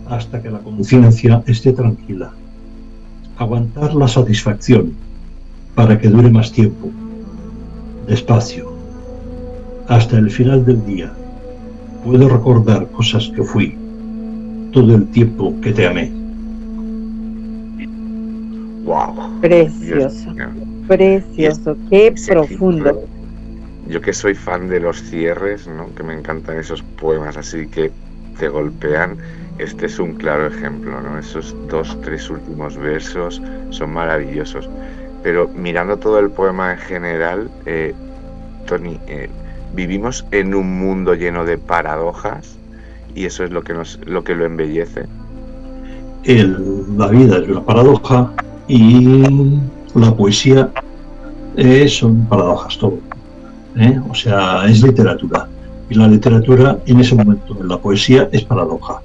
[0.09, 2.31] hasta que la conciencia esté tranquila.
[3.37, 4.93] Aguantar la satisfacción
[5.75, 6.89] para que dure más tiempo.
[8.07, 8.73] Despacio.
[9.89, 11.13] Hasta el final del día.
[12.05, 13.77] Puedo recordar cosas que fui
[14.73, 16.11] todo el tiempo que te amé.
[18.85, 19.41] Wow.
[19.41, 20.35] Precioso.
[20.89, 21.77] Precioso.
[21.91, 23.03] Qué profundo.
[23.89, 25.95] Yo que soy fan de los cierres, ¿no?
[25.95, 27.91] que me encantan esos poemas así que
[28.39, 29.19] te golpean
[29.61, 31.19] este es un claro ejemplo, ¿no?
[31.19, 34.71] Esos dos, tres últimos versos son maravillosos.
[35.23, 37.95] Pero mirando todo el poema en general, eh,
[38.67, 39.29] Tony, eh,
[39.75, 42.57] vivimos en un mundo lleno de paradojas
[43.15, 45.07] y eso es lo que nos, lo que lo embellece.
[46.25, 48.33] la vida es una paradoja
[48.69, 49.25] y
[49.95, 50.71] la poesía
[51.57, 52.99] eh, son paradojas todo.
[54.09, 55.49] O sea, es literatura.
[55.89, 59.01] Y la literatura en ese momento, en la poesía, es paradoja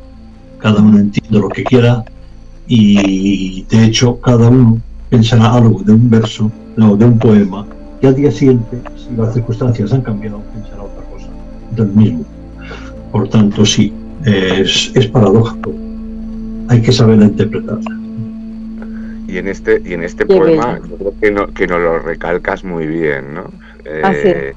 [0.65, 2.03] cada uno entiende lo que quiera
[2.67, 4.79] y de hecho cada uno
[5.11, 7.67] pensará algo de un verso o de un poema
[8.05, 11.27] y al día siguiente, si las circunstancias han cambiado, pensará otra cosa
[11.75, 12.23] del mismo.
[13.11, 13.91] Por tanto, sí,
[14.23, 15.71] es, es paradójico.
[16.67, 17.79] Hay que saberla interpretar.
[19.27, 22.63] Y en este, y en este poema yo creo que, no, que nos lo recalcas
[22.63, 23.45] muy bien, ¿no?
[23.85, 24.53] Eh,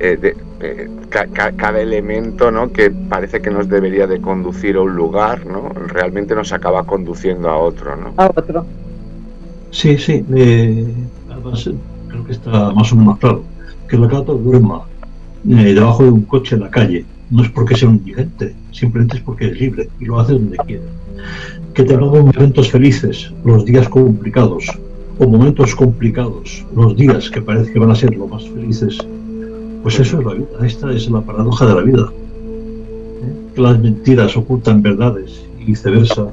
[0.00, 2.72] eh, eh, cada elemento ¿no?
[2.72, 5.70] que parece que nos debería de conducir a un lugar, ¿no?
[5.70, 7.96] realmente nos acaba conduciendo a otro.
[7.96, 8.14] ¿no?
[8.16, 8.64] A otro.
[9.70, 10.24] Sí, sí.
[10.34, 10.86] Eh,
[11.30, 11.68] además,
[12.08, 13.42] creo que está más o menos claro.
[13.88, 14.82] que el gato duerma
[15.48, 19.18] eh, debajo de un coche en la calle no es porque sea un indigente, simplemente
[19.18, 20.82] es porque es libre y lo hace donde quiere.
[21.74, 24.66] Que tengamos momentos felices, los días complicados,
[25.18, 28.98] o momentos complicados, los días que parece que van a ser los más felices,
[29.82, 32.08] pues eso es la vida, esta es la paradoja de la vida.
[32.10, 33.34] ¿Eh?
[33.54, 36.26] Que las mentiras ocultan verdades y viceversa,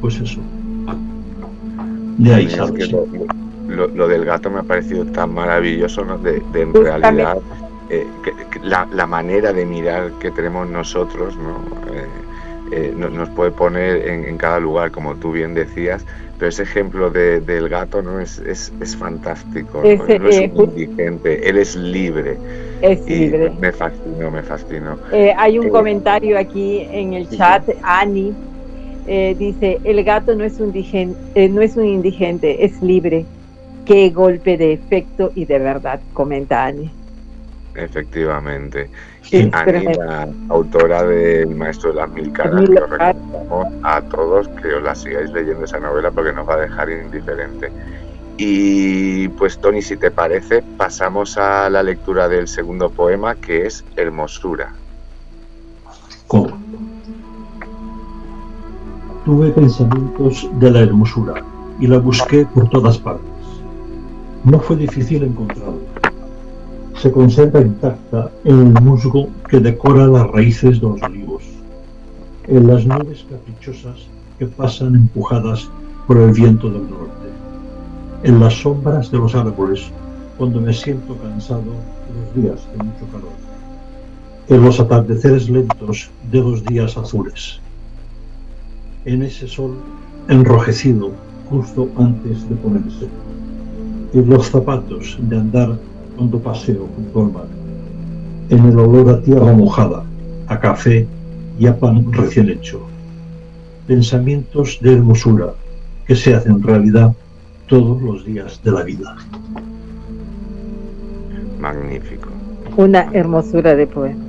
[0.00, 0.40] pues eso.
[2.18, 2.90] De ahí sabes.
[3.70, 6.18] Lo, del gato me ha parecido tan maravilloso, ¿no?
[6.18, 7.38] De, en realidad
[7.90, 8.06] eh,
[8.62, 11.58] la, manera de mirar que tenemos nosotros, ¿no?
[11.92, 12.06] Eh,
[12.72, 16.06] eh, nos puede poner en, cada lugar, como tú bien decías,
[16.38, 20.28] pero ese ejemplo del gato no es, es, fantástico, ¿no?
[20.28, 22.38] es un indigente, él es libre.
[22.80, 23.50] Es libre.
[23.60, 24.96] Me fascinó, me fascinó.
[25.36, 28.32] hay un comentario aquí en el chat, Ani
[29.36, 33.26] dice, el gato no es, un no es un indigente, es libre.
[33.90, 36.88] Qué golpe de efecto y de verdad, comenta Ani.
[37.74, 38.88] Efectivamente.
[39.32, 44.74] Y Anita, autora del Maestro de las Mil Caras, que os recomendamos a todos que
[44.74, 47.72] os la sigáis leyendo esa novela porque nos va a dejar indiferente.
[48.36, 53.84] Y pues Tony, si te parece, pasamos a la lectura del segundo poema que es
[53.96, 54.72] Hermosura.
[56.28, 56.56] ¿Cómo?
[59.24, 61.44] Tuve pensamientos de la hermosura
[61.80, 63.29] y la busqué por todas partes.
[64.44, 66.00] No fue difícil encontrarla
[67.00, 71.42] se conserva intacta en el musgo que decora las raíces de los olivos,
[72.46, 73.96] en las nubes caprichosas
[74.38, 75.70] que pasan empujadas
[76.06, 77.28] por el viento del norte,
[78.24, 79.90] en las sombras de los árboles
[80.36, 83.32] cuando me siento cansado los días de mucho calor,
[84.48, 87.60] en los atardeceres lentos de los días azules,
[89.06, 89.74] en ese sol
[90.28, 91.12] enrojecido
[91.48, 93.08] justo antes de ponerse,
[94.12, 95.78] en los zapatos de andar
[96.16, 97.46] cuando paseo junto al mar,
[98.48, 100.04] en el olor a tierra mojada,
[100.48, 101.06] a café
[101.58, 102.80] y a pan recién hecho.
[103.86, 105.54] Pensamientos de hermosura
[106.06, 107.14] que se hacen realidad
[107.66, 109.16] todos los días de la vida.
[111.60, 112.28] Magnífico.
[112.76, 114.24] Una hermosura de poema.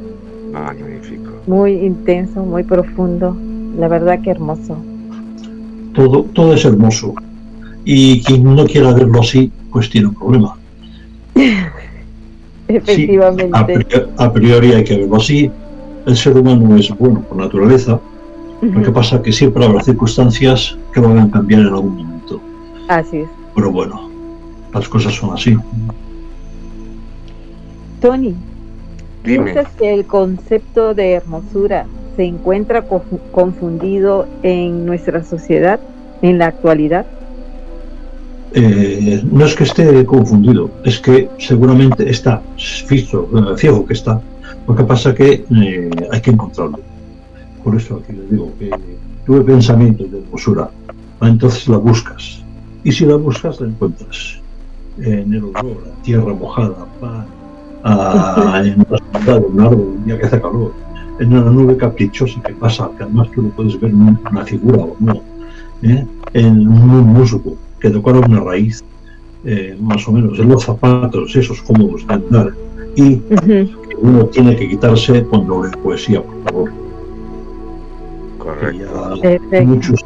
[0.52, 1.32] Magnífico.
[1.48, 3.36] Muy intenso, muy profundo.
[3.78, 4.78] La verdad que hermoso.
[5.94, 7.16] Todo, todo es hermoso.
[7.84, 10.56] Y quien no quiera verlo así, pues tiene un problema.
[12.68, 13.50] Efectivamente.
[14.18, 15.52] a, priori, hay que verlo así.
[16.06, 18.00] El ser humano es bueno por naturaleza.
[18.62, 22.40] Lo que pasa es que siempre habrá circunstancias que van a cambiar en algún momento.
[22.88, 23.30] Así es.
[23.56, 24.10] Pero bueno,
[24.74, 25.58] las cosas son así.
[28.00, 28.36] Tony,
[29.24, 31.86] ¿piensas que el concepto de hermosura
[32.16, 32.86] se encuentra
[33.32, 35.80] confundido en nuestra sociedad
[36.22, 37.06] en la actualidad?
[38.54, 44.22] Eh, no es que esté confundido, es que seguramente está fijo, eh, ciego que está.
[44.68, 46.80] Lo que pasa que eh, hay que encontrarlo.
[47.64, 48.70] Por eso aquí les digo que
[49.26, 50.70] tuve pensamientos de hermosura,
[51.22, 52.44] entonces la buscas.
[52.84, 54.40] Y si la buscas, la encuentras.
[55.00, 57.26] En el olor, la tierra mojada, pan,
[58.66, 58.86] en
[59.54, 60.74] un árbol, un día que hace calor,
[61.20, 64.98] en una nube caprichosa que pasa, que además tú no puedes ver una figura o
[65.00, 65.22] no,
[65.82, 68.84] en un musgo que decora una raíz,
[69.44, 72.54] eh, más o menos, en los zapatos, esos cómodos de andar,
[72.96, 73.20] y
[73.98, 76.72] uno tiene que quitarse cuando lee poesía, por favor.
[78.38, 79.66] Correcto.
[79.66, 80.06] muchos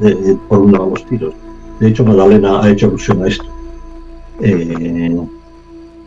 [0.00, 1.34] de, por un lado los tiros.
[1.80, 3.44] De hecho, Magdalena ha hecho alusión a esto.
[4.40, 5.16] Eh,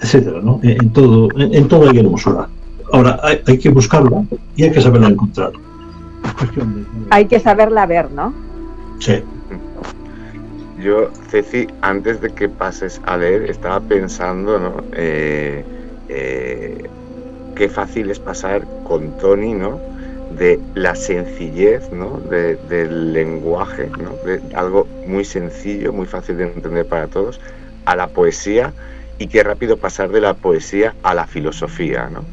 [0.02, 0.60] etcétera, ¿no?
[0.64, 2.48] En, todo, en, todo hay hermosura.
[2.92, 4.24] Ahora, hay, hay, que buscarla
[4.56, 5.52] y hay que saberla encontrar.
[7.10, 8.34] Hay que saberla ver, ¿no?
[9.00, 9.22] Sí.
[10.86, 14.84] Yo, Ceci, antes de que pases a leer, estaba pensando, ¿no?
[14.94, 15.66] Eh,
[16.10, 16.88] eh,
[17.56, 19.82] qué fácil es pasar con Tony, ¿no?
[20.38, 22.20] De la sencillez, ¿no?
[22.20, 24.12] del lenguaje, ¿no?
[24.28, 27.42] De algo muy sencillo, muy fácil de entender para todos,
[27.86, 28.72] a la poesía
[29.18, 32.24] y qué rápido pasar de la poesía a la filosofía, ¿no?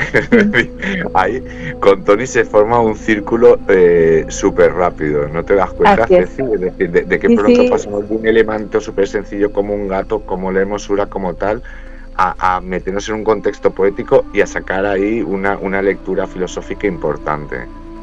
[1.14, 1.42] Ahí
[1.80, 6.42] con Tony se forma un círculo eh, súper rápido, ¿no te das cuenta, Ceci?
[6.42, 10.60] de, de, que pronto pasamos de un elemento súper sencillo como un gato, como la
[10.60, 11.62] hermosura como tal,
[12.16, 17.56] a, meternos en un contexto poético y a sacar ahí una, una lectura filosófica importante.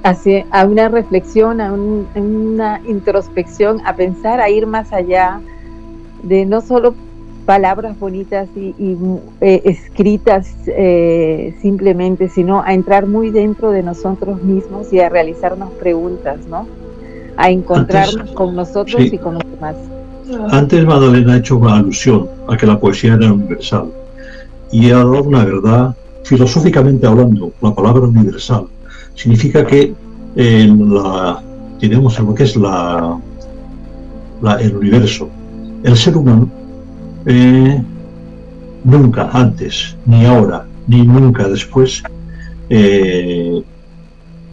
[0.04, 5.40] Así, a una reflexión, a una introspección, a pensar, a ir más allá
[6.24, 6.96] de no solo
[7.48, 8.76] palabras bonitas y,
[9.40, 15.72] eh, escritas eh, simplemente, sino a entrar muy dentro de nosotros mismos y a realizarnos
[15.80, 16.68] preguntas, ¿no?
[17.38, 19.76] A encontrarnos con nosotros y con los demás.
[20.52, 23.86] Antes Madalena ha hecho una alusión a que la poesía era universal.
[24.70, 25.96] y ha dado una verdad,
[26.26, 28.66] filosóficamente hablando, la palabra universal.
[29.16, 29.94] Significa que
[30.36, 31.42] en la,
[31.80, 33.18] tenemos lo que es la,
[34.60, 35.30] el universo,
[35.84, 36.50] el ser humano,
[37.26, 37.82] eh,
[38.84, 42.04] nunca antes, ni ahora, ni nunca después,
[42.70, 43.62] eh,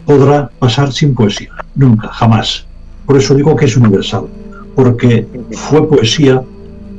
[0.05, 1.51] podrá pasar sin poesía.
[1.75, 2.65] Nunca, jamás.
[3.05, 4.25] Por eso digo que es universal,
[4.75, 6.41] porque fue poesía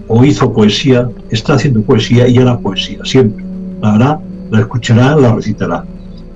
[0.09, 3.45] o hizo poesía, está haciendo poesía y hará poesía, siempre.
[3.83, 4.21] La hará,
[4.51, 5.85] la escuchará, la recitará.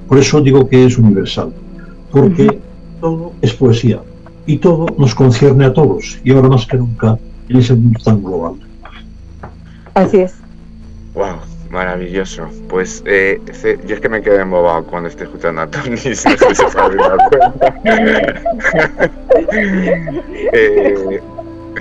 [0.08, 1.52] Por eso digo que es universal,
[2.10, 2.58] porque
[3.00, 4.00] todo es poesía
[4.46, 8.22] y todo nos concierne a todos y ahora más que nunca en ese mundo tan
[8.22, 8.54] global.
[9.94, 10.34] Así es.
[11.14, 11.40] Wow,
[11.70, 12.48] maravilloso.
[12.68, 13.40] Pues eh,
[13.86, 16.96] yo es que me quedé embobado cuando estoy escuchando a Tony, no si se puede
[16.96, 17.74] dar cuenta.
[20.52, 21.20] eh,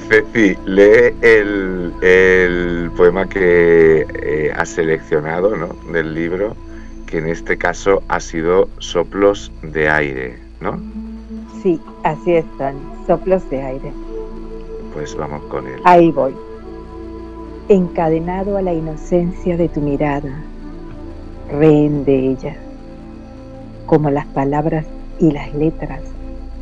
[0.07, 5.75] Ceci, lee el, el poema que eh, has seleccionado ¿no?
[5.91, 6.55] del libro,
[7.05, 10.79] que en este caso ha sido Soplos de Aire, ¿no?
[11.61, 12.75] Sí, así están,
[13.07, 13.91] Soplos de Aire.
[14.93, 15.79] Pues vamos con él.
[15.83, 16.33] Ahí voy.
[17.69, 20.41] Encadenado a la inocencia de tu mirada,
[21.51, 22.55] rehén de ella,
[23.85, 24.87] como las palabras
[25.19, 26.01] y las letras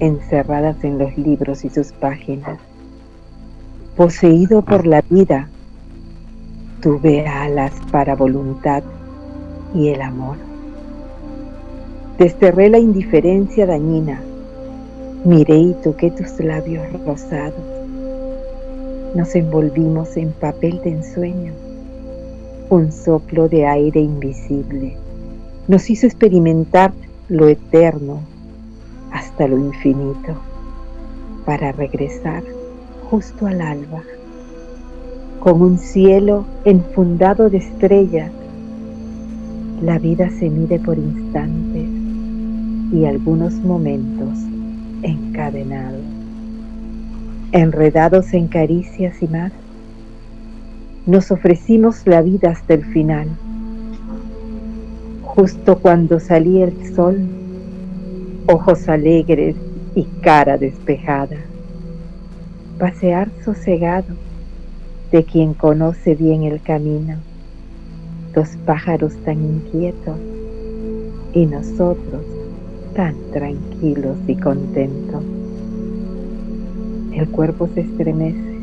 [0.01, 2.59] encerradas en los libros y sus páginas
[3.95, 5.47] poseído por la vida,
[6.81, 8.83] tuve alas para voluntad
[9.73, 10.35] y el amor.
[12.19, 14.19] Desterré la indiferencia dañina,
[15.23, 17.76] miré y toqué tus labios rosados.
[19.15, 21.53] Nos envolvimos en papel de ensueño,
[22.69, 24.97] un soplo de aire invisible.
[25.67, 26.93] Nos hizo experimentar
[27.29, 28.19] lo eterno
[29.11, 30.35] hasta lo infinito
[31.45, 32.43] para regresar
[33.09, 34.03] justo al alba,
[35.39, 38.31] con un cielo enfundado de estrellas.
[39.81, 41.87] La vida se mide por instantes
[42.91, 44.37] y algunos momentos
[45.03, 46.01] encadenados,
[47.51, 49.51] enredados en caricias y más.
[51.05, 53.27] Nos ofrecimos la vida hasta el final.
[55.23, 57.27] Justo cuando salía el sol,
[58.47, 59.55] ojos alegres
[59.95, 61.37] y cara despejada
[62.77, 64.15] pasear sosegado
[65.11, 67.17] de quien conoce bien el camino,
[68.35, 70.17] los pájaros tan inquietos
[71.33, 72.23] y nosotros
[72.95, 75.23] tan tranquilos y contentos.
[77.17, 78.59] El cuerpo se estremece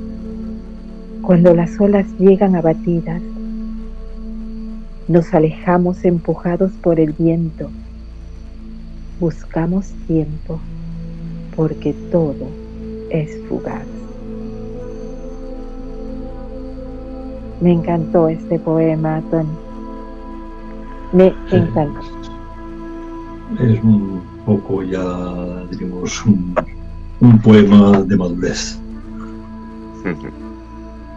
[1.22, 3.20] cuando las olas llegan abatidas.
[5.09, 7.68] Nos alejamos empujados por el viento.
[9.18, 10.60] Buscamos tiempo
[11.56, 12.47] porque todo
[13.10, 13.82] es fugaz.
[17.60, 19.48] Me encantó este poema, Tony.
[21.12, 22.02] Me encantó.
[23.59, 26.55] Es un poco ya, diríamos, un,
[27.40, 28.78] poema de madurez.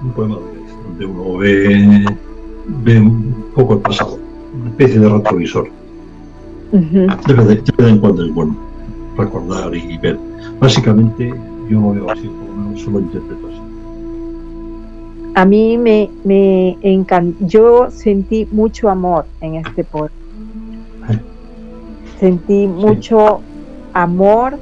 [0.01, 2.05] un poema de madurez, donde uno ve,
[2.83, 4.19] ve un poco el pasado,
[4.59, 5.69] una especie de retrovisor.
[6.71, 8.55] de, vez en cuando es bueno
[9.17, 10.17] recordar y ver.
[10.59, 11.33] Básicamente,
[11.69, 13.67] yo lo veo así, por lo menos solo interpreto así
[15.37, 20.09] a mí me, me encantó, yo sentí mucho amor en este poema.
[22.19, 23.41] Sentí mucho
[23.93, 24.57] amor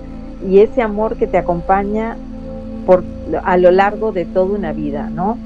[0.50, 2.18] y ese amor que te acompaña
[2.86, 3.04] por,
[3.44, 5.38] a lo largo de toda una vida, ¿no?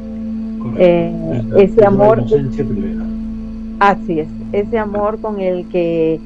[0.78, 2.24] Eh, ese amor...
[3.80, 6.20] Así es, ese amor con el que,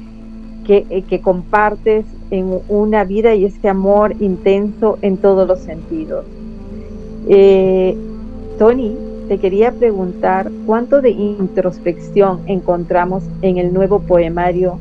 [0.64, 6.24] que, eh, que compartes en una vida y ese amor intenso en todos los sentidos.
[7.28, 7.96] Eh,
[8.58, 8.96] Tony,
[9.28, 14.78] te quería preguntar cuánto de introspección encontramos en el nuevo poemario,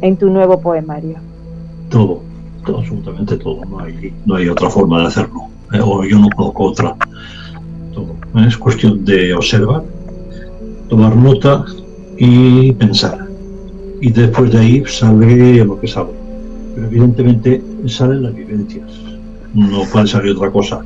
[0.00, 1.16] en tu nuevo poemario.
[1.88, 2.20] Todo,
[2.76, 3.64] absolutamente todo.
[3.64, 5.42] No hay, no hay otra forma de hacerlo.
[5.72, 6.96] Eh, o yo no conozco otra.
[8.46, 9.82] Es cuestión de observar,
[10.88, 11.64] tomar nota
[12.16, 13.26] y pensar.
[14.00, 16.10] Y después de ahí sale lo que sale.
[16.74, 18.88] Pero evidentemente salen las vivencias.
[19.54, 20.82] No puede salir otra cosa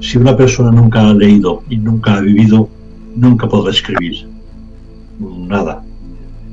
[0.00, 2.68] si una persona nunca ha leído y nunca ha vivido,
[3.14, 4.28] nunca podrá escribir
[5.18, 5.82] nada,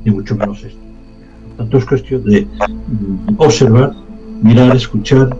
[0.04, 0.78] ni mucho menos esto.
[1.56, 3.94] Tanto es cuestión de mm, observar,
[4.44, 5.34] mirar, escuchar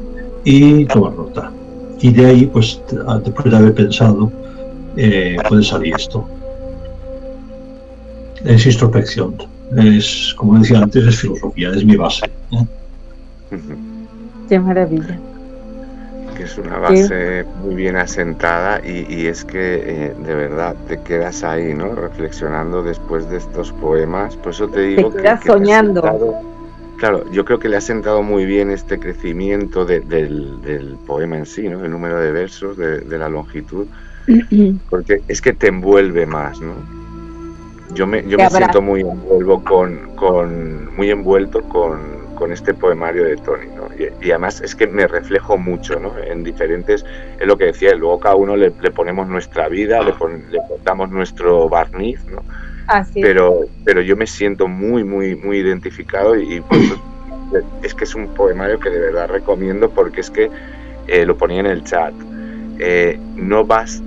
[0.44, 1.52] y tomar nota.
[2.00, 2.80] Y de ahí, pues,
[3.22, 4.32] después de haber pensado,
[4.96, 6.26] eh, puede salir esto.
[8.44, 9.36] Es introspección.
[9.76, 12.30] Es, como decía antes, es filosofía, es mi base.
[14.48, 15.18] Qué maravilla.
[16.36, 21.44] que es una base muy bien asentada y, es que eh, de verdad te quedas
[21.44, 21.94] ahí, ¿no?
[21.94, 24.36] Reflexionando después de estos poemas.
[24.36, 26.02] Por eso te digo te quedas soñando.
[27.04, 31.68] Claro, yo creo que le ha sentado muy bien este crecimiento del, poema en sí,
[31.68, 31.84] ¿no?
[31.84, 33.86] El número de versos, de, la longitud,
[34.88, 36.72] porque es que te envuelve más, ¿no?
[37.92, 43.24] Yo me, yo me siento muy envuelvo con, con muy envuelto con con este poemario
[43.24, 43.88] de Tony, ¿no?
[43.96, 46.18] y, además es que me reflejo mucho, ¿no?
[46.18, 47.04] En diferentes,
[47.38, 50.12] es lo que decía, luego cada uno le, ponemos nuestra vida, le,
[50.50, 52.42] le damos nuestro barniz, ¿no?
[53.14, 56.62] Pero, pero yo me siento muy, muy, muy identificado y,
[57.82, 60.50] es que es un poemario que de verdad recomiendo porque es que
[61.06, 62.12] eh, lo ponía en el chat.
[62.78, 64.02] Eh, no vas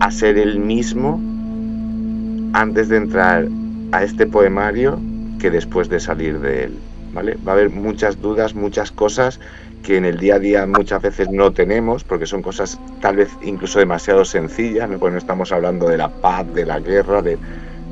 [0.00, 1.20] a ser el mismo
[2.52, 3.46] antes de entrar
[3.92, 5.00] a este poemario
[5.40, 6.78] que después de salir de él.
[7.16, 9.38] Va a haber muchas dudas, muchas cosas
[9.84, 13.28] que en el día a día muchas veces no tenemos, porque son cosas tal vez
[13.42, 14.98] incluso demasiado sencillas, ¿no?
[14.98, 17.38] Pues no estamos hablando de la paz, de la guerra, de,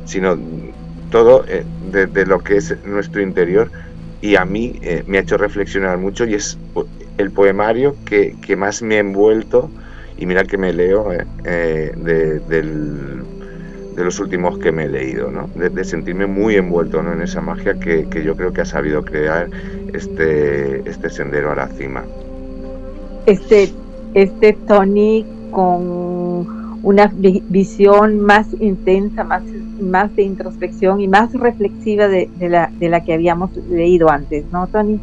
[0.04, 0.36] sino
[1.10, 3.70] todo eh, de, lo que es nuestro interior.
[4.20, 6.58] Y a mí eh, me ha hecho reflexionar mucho y es
[7.18, 9.70] el poemario que, más me ha envuelto,
[10.16, 11.08] y mira que me leo
[11.44, 13.22] eh, del
[13.94, 15.50] de los últimos que me he leído, ¿no?
[15.54, 17.12] de, sentirme muy envuelto ¿no?
[17.12, 19.48] en esa magia que, yo creo que ha sabido crear
[19.92, 22.04] este, este sendero a la cima.
[23.26, 23.70] Este,
[24.14, 29.42] este Tony con una visión más intensa, más,
[29.80, 34.66] más de introspección y más reflexiva de, la, de la que habíamos leído antes, ¿no,
[34.66, 34.98] Tony?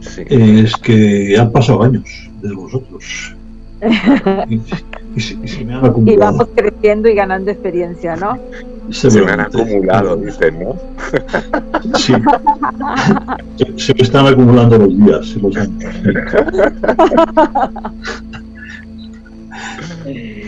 [0.00, 0.22] Sí.
[0.28, 3.34] Es que han pasado años de vosotros.
[4.46, 8.38] y, vamos creciendo y ganando experiencia, ¿no?
[8.90, 10.76] Se, me han acumulado, dicen, ¿no?
[11.96, 12.14] Sí.
[13.76, 15.84] Se, me están acumulando los días los años.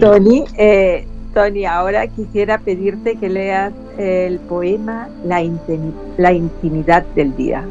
[0.00, 5.42] Tony, eh, Tony, ahora quisiera pedirte que leas el poema La,
[6.16, 7.64] la intimidad del día.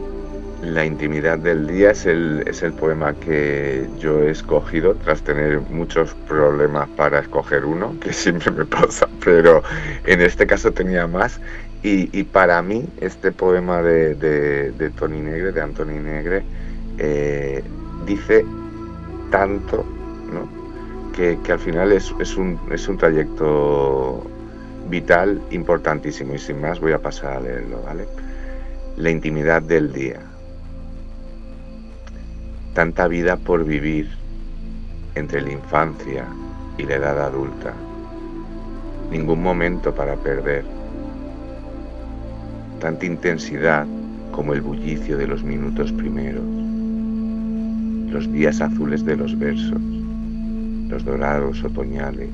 [0.62, 5.60] La intimidad del día es el, es el poema que yo he escogido tras tener
[5.70, 9.62] muchos problemas para escoger uno, que siempre me pasa, pero
[10.06, 11.40] en este caso tenía más.
[11.84, 16.44] Y, para mí este poema de, de, Tony Negre, de Anthony Negre,
[16.98, 17.64] eh,
[18.06, 18.44] dice
[19.32, 19.86] tanto
[21.18, 24.24] que, al final es, es, un, es un trayecto
[24.88, 26.36] vital importantísimo.
[26.36, 28.06] Y sin más voy a pasar a leerlo, ¿vale?
[28.98, 30.22] La intimidad del día.
[32.74, 34.08] Tanta vida por vivir
[35.16, 36.26] entre la infancia
[36.78, 37.74] y la edad adulta,
[39.10, 40.64] ningún momento para perder,
[42.80, 43.88] tanta intensidad
[44.32, 46.44] como el bullicio de los minutos primeros,
[48.12, 49.82] los días azules de los versos,
[50.90, 52.30] los dorados otoñales,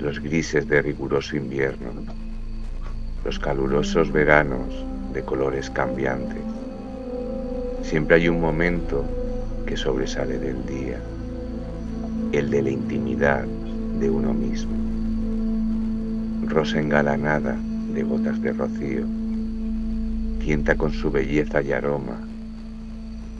[0.00, 1.92] los grises de riguroso invierno,
[3.24, 4.72] los calurosos veranos
[5.12, 6.42] de colores cambiantes,
[7.84, 9.04] Siempre hay un momento
[9.66, 10.98] que sobresale del día,
[12.32, 13.44] el de la intimidad
[14.00, 14.72] de uno mismo.
[16.48, 17.56] Rosa engalanada
[17.92, 19.04] de gotas de rocío,
[20.40, 22.16] tienta con su belleza y aroma,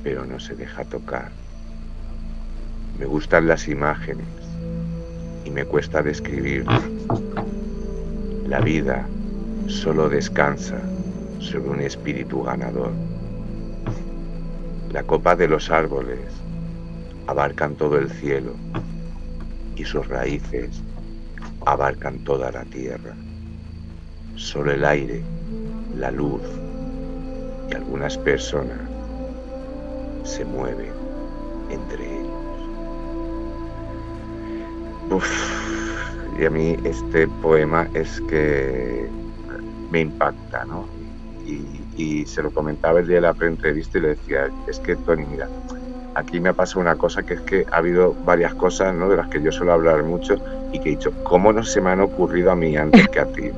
[0.03, 1.31] pero no se deja tocar.
[2.99, 4.27] Me gustan las imágenes
[5.45, 6.83] y me cuesta describirlas.
[8.47, 9.07] La vida
[9.67, 10.81] solo descansa
[11.41, 12.93] sobre un espíritu ganador.
[14.93, 16.21] La copa de los árboles
[17.27, 18.53] abarcan todo el cielo
[19.77, 20.83] y sus raíces
[21.67, 23.15] abarcan toda la tierra.
[24.37, 25.23] Solo el aire,
[25.97, 26.43] la luz
[27.71, 28.79] y algunas personas
[30.25, 30.93] se mueven
[31.71, 32.24] entre ellos.
[36.39, 39.09] Y a mí este poema es que
[39.91, 40.87] me impacta, ¿no?
[41.47, 41.63] Y,
[41.97, 45.25] y se lo comentaba el día de la pre-entrevista y le decía, es que Tony,
[45.31, 45.49] mira,
[46.15, 49.09] aquí me ha pasado una cosa que es que ha habido varias cosas ¿no?
[49.09, 50.37] de las que yo suelo hablar mucho
[50.73, 53.27] y que he dicho, ¿cómo no se me han ocurrido a mí antes que a
[53.27, 53.51] ti?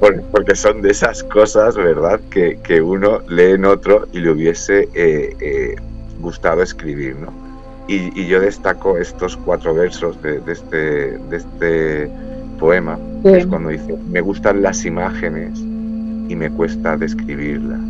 [0.30, 4.88] porque son de esas cosas, ¿verdad?, que, que uno lee en otro y le hubiese
[4.94, 5.76] eh, eh,
[6.20, 7.43] gustado escribir, ¿no?
[7.86, 12.10] Y, y, yo destaco estos cuatro versos de, de este, de este
[12.58, 17.80] poema, que es cuando dice, me gustan las imágenes y me cuesta describirlas.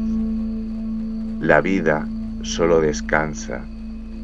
[1.40, 2.06] La vida
[2.42, 3.60] solo descansa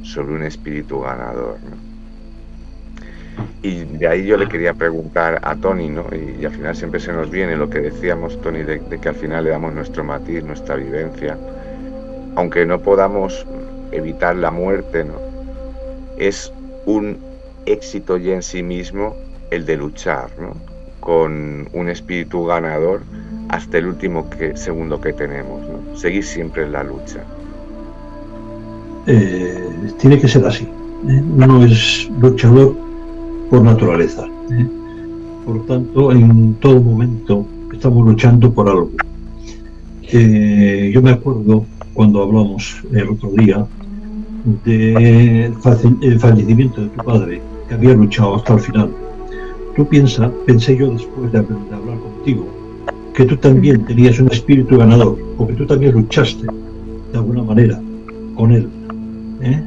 [0.03, 1.59] sobre un espíritu ganador.
[3.63, 6.07] Y de ahí yo le quería preguntar a Tony, ¿no?
[6.13, 9.45] y, al final siempre se nos viene lo que decíamos, Tony, de, que al final
[9.45, 11.39] le damos nuestro matiz, nuestra vivencia.
[12.37, 13.47] Aunque no podamos
[13.93, 15.30] evitar la muerte, ¿no?
[16.21, 16.53] Es
[16.85, 17.17] un
[17.65, 19.17] éxito ya en sí mismo
[19.51, 20.53] el de luchar, ¿no?
[21.01, 23.01] Con un espíritu ganador
[23.49, 25.97] hasta el último que, segundo que tenemos, ¿no?
[25.97, 27.25] Seguir siempre en la lucha.
[29.07, 29.67] Eh,
[29.99, 30.65] tiene que ser así.
[31.09, 31.23] ¿eh?
[31.37, 32.77] Uno es luchador
[33.49, 34.27] por naturaleza.
[34.53, 34.67] ¿eh?
[35.47, 38.91] Por tanto, en todo momento estamos luchando por algo.
[40.13, 41.65] yo me acuerdo
[41.95, 43.67] cuando hablamos el otro día
[44.45, 45.55] del
[46.19, 48.91] fallecimiento de tu padre, que había luchado hasta el final.
[49.77, 52.47] Tú piensas, pensé yo después de, hablar contigo,
[53.15, 56.47] que tú también tenías un espíritu ganador, porque tú también luchaste
[57.13, 57.81] de alguna manera
[58.37, 58.69] con él,
[59.43, 59.63] ¿eh?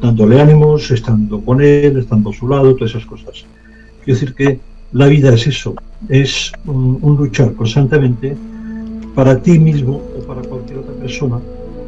[0.00, 3.44] dándole ánimos, estando con él, estando a su lado, todas esas cosas.
[4.04, 4.60] Quiero decir que
[4.92, 5.74] la vida es eso,
[6.08, 8.36] es un, luchar constantemente
[9.14, 11.38] para ti mismo o para cualquier otra persona,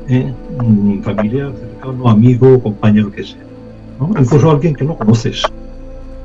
[0.08, 0.32] ¿eh?
[1.02, 3.42] Familiar, cercano, amigo, compañero que sea.
[4.00, 5.42] Incluso alguien que no conoces.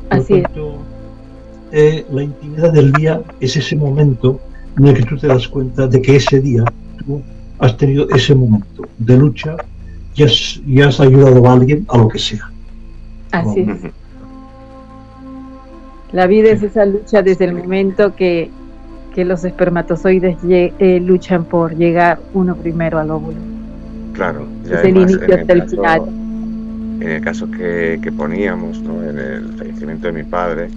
[0.10, 0.46] Así es.
[1.72, 4.40] Eh, la intimidad del día es ese momento
[4.78, 6.64] en el que tú te das cuenta de que ese día
[7.00, 7.22] tú
[7.58, 9.56] has tenido ese momento de lucha
[10.16, 12.52] y has, y has ayudado a alguien a lo que sea.
[13.32, 13.92] Así es.
[16.12, 18.52] La vida es esa lucha desde el momento que,
[19.16, 23.40] que los espermatozoides eh, luchan por llegar uno primero al óvulo.
[24.14, 26.02] Claro, desde el inicio del final
[27.04, 30.70] en el caso que, poníamos, en el fallecimiento de mi padre,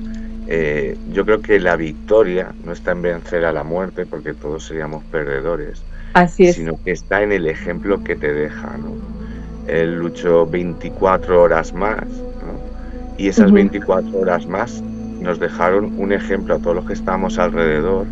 [0.48, 4.66] eh, yo creo que la victoria no está en vencer a la muerte, porque todos
[4.66, 5.82] seríamos perdedores,
[6.14, 6.56] Así es.
[6.56, 8.76] sino que está en el ejemplo que te deja.
[8.76, 8.94] ¿no?
[9.68, 12.04] Él luchó 24 horas más,
[13.18, 14.82] y esas 24 horas más
[15.20, 18.06] nos dejaron un ejemplo a todos los que estábamos alrededor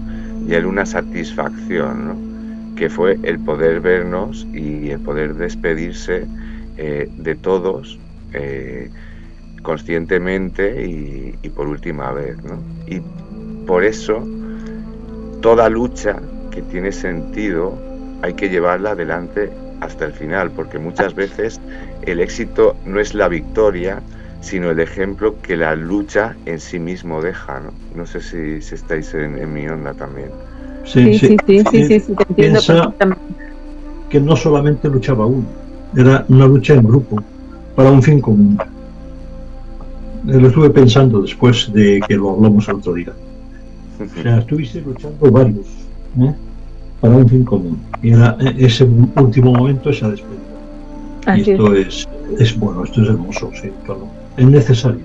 [0.48, 2.33] y él una satisfacción, ¿no?
[2.76, 6.26] Que fue el poder vernos y el poder despedirse
[6.76, 7.98] eh, de todos
[8.32, 8.90] eh,
[9.62, 12.36] conscientemente y, por última vez.
[12.86, 13.00] Y
[13.66, 14.26] por eso
[15.40, 16.20] toda lucha
[16.50, 17.78] que tiene sentido
[18.22, 21.60] hay que llevarla adelante hasta el final, porque muchas veces
[22.02, 24.00] el éxito no es la victoria,
[24.40, 27.60] sino el ejemplo que la lucha en sí mismo deja.
[27.60, 30.30] No, no sé si, estáis en, mi onda también.
[30.84, 32.94] Sí, sí, sí, sí, sí, te entiendo
[34.08, 35.46] Que no solamente luchaba uno,
[35.96, 37.22] era una lucha en grupo
[37.74, 38.58] para un fin común.
[40.28, 43.12] Eh, lo estuve pensando después de que lo hablamos el otro día.
[44.00, 45.66] O sea, estuviste luchando varios
[46.20, 46.34] ¿eh?
[47.00, 47.78] para un fin común.
[48.02, 51.36] Y era eh, ese último momento, esa despedida.
[51.36, 52.08] y esto es.
[52.38, 52.58] es.
[52.58, 54.08] bueno, esto es hermoso, sí, claro.
[54.36, 55.00] Es necesario.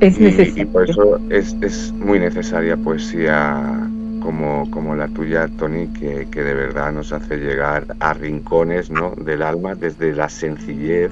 [0.00, 0.62] Es necesario.
[0.62, 3.88] Y, por eso es, es muy necesaria poesía
[4.28, 9.12] como, como la tuya, Tony, que, de verdad nos hace llegar a rincones ¿no?
[9.12, 11.10] del alma, desde la sencillez,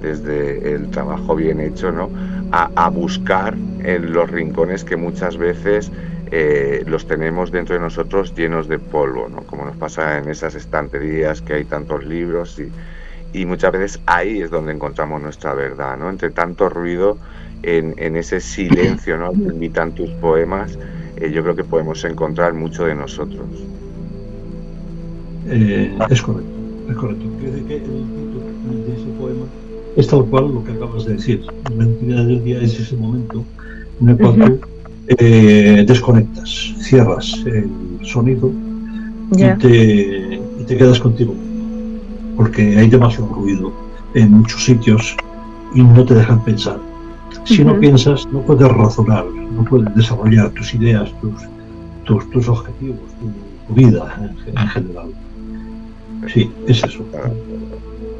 [0.00, 2.08] desde el trabajo bien hecho, ¿no?
[2.52, 5.90] a, buscar en los rincones que muchas veces
[6.30, 9.38] eh, los tenemos dentro de nosotros llenos de polvo, ¿no?
[9.38, 12.70] como nos pasa en esas estanterías que hay tantos libros y,
[13.36, 16.08] y muchas veces ahí es donde encontramos nuestra verdad, ¿no?
[16.08, 17.18] entre tanto ruido,
[17.64, 19.32] en, en ese silencio ¿no?
[19.32, 20.78] que invitan tus poemas
[21.16, 23.46] eh, yo creo que podemos encontrar mucho de nosotros.
[25.48, 26.50] Eh, es correcto,
[26.88, 27.24] es correcto.
[27.40, 27.98] que el título
[28.86, 29.44] de ese poema
[29.96, 31.42] es tal cual lo que acabas de decir.
[31.76, 33.44] La intimidad del día es ese momento
[34.00, 34.68] en el cual tú
[35.18, 37.68] eh, desconectas, cierras el
[38.02, 38.50] sonido
[39.32, 41.34] y, te, y te quedas contigo.
[42.36, 43.72] Porque hay demasiado ruido
[44.14, 45.16] en muchos sitios
[45.74, 46.78] y no te dejan pensar.
[47.44, 51.12] Si no piensas, no puedes razonar, no puedes desarrollar tus ideas,
[52.04, 54.14] tus, tus, objetivos, tu, vida
[54.46, 55.08] en, general.
[56.32, 57.04] Sí, es eso.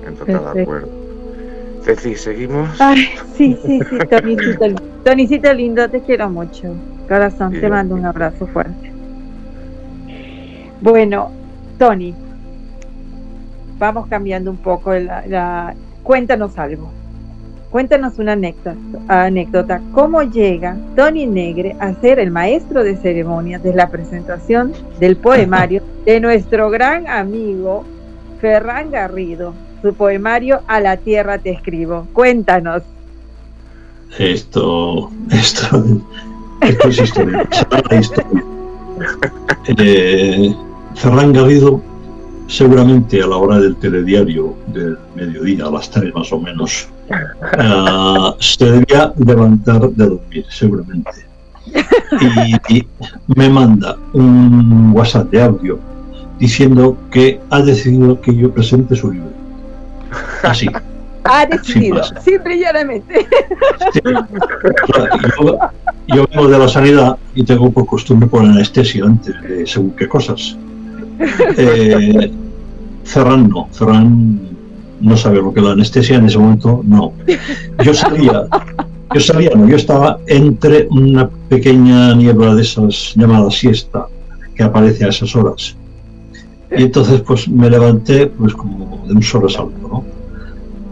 [0.07, 0.89] En total acuerdo.
[1.85, 2.81] Ceci, ¿seguimos?
[2.81, 4.67] Ay, sí, sí, sí, Tonicito,
[5.05, 6.75] Tonicito lindo, te quiero mucho.
[7.09, 8.93] Corazón, te mando un abrazo fuerte.
[10.81, 11.31] Bueno,
[11.79, 12.15] Tony,
[13.79, 16.91] vamos cambiando un poco la cuéntanos algo.
[17.75, 18.39] Cuéntanos una
[19.09, 25.17] anécdota, ¿Cómo llega Tony Negre a ser el maestro de ceremonias de la presentación del
[25.17, 27.85] poemario de nuestro gran amigo
[28.41, 29.55] Ferran Garrido?
[29.83, 32.07] Su poemario A la tierra te escribo.
[32.13, 32.85] Cuéntanos.
[34.21, 35.85] Esto, esto,
[36.61, 37.49] esto es historia.
[39.79, 40.55] Eh,
[40.95, 41.83] Ferran Garrido
[42.47, 48.35] seguramente a la hora del telediario del mediodía, a las tres más o menos, uh,
[48.39, 51.27] se debía levantar de dormir, seguramente.
[52.69, 52.87] Y,
[53.35, 55.79] me manda un WhatsApp de audio
[56.39, 59.31] diciendo que ha decidido que yo presente su libro.
[60.43, 60.69] Así.
[61.25, 63.27] Ha decidido, simple y llanamente.
[66.07, 70.07] yo, vengo de la sanidad y tengo por costumbre poner anestesia antes de según qué
[70.07, 70.57] cosas.
[71.57, 72.31] Eh,
[73.05, 74.54] Ferran no, Ferran
[75.01, 77.13] no sabe lo que la anestesia en ese momento, no.
[77.85, 78.47] Yo sabía,
[79.15, 84.07] yo sabía, no, yo estaba entre una pequeña niebla de esas llamadas siesta
[84.55, 85.77] que aparece a esas horas.
[86.77, 90.05] Y entonces pues me levanté pues como de un sobresalto, ¿no?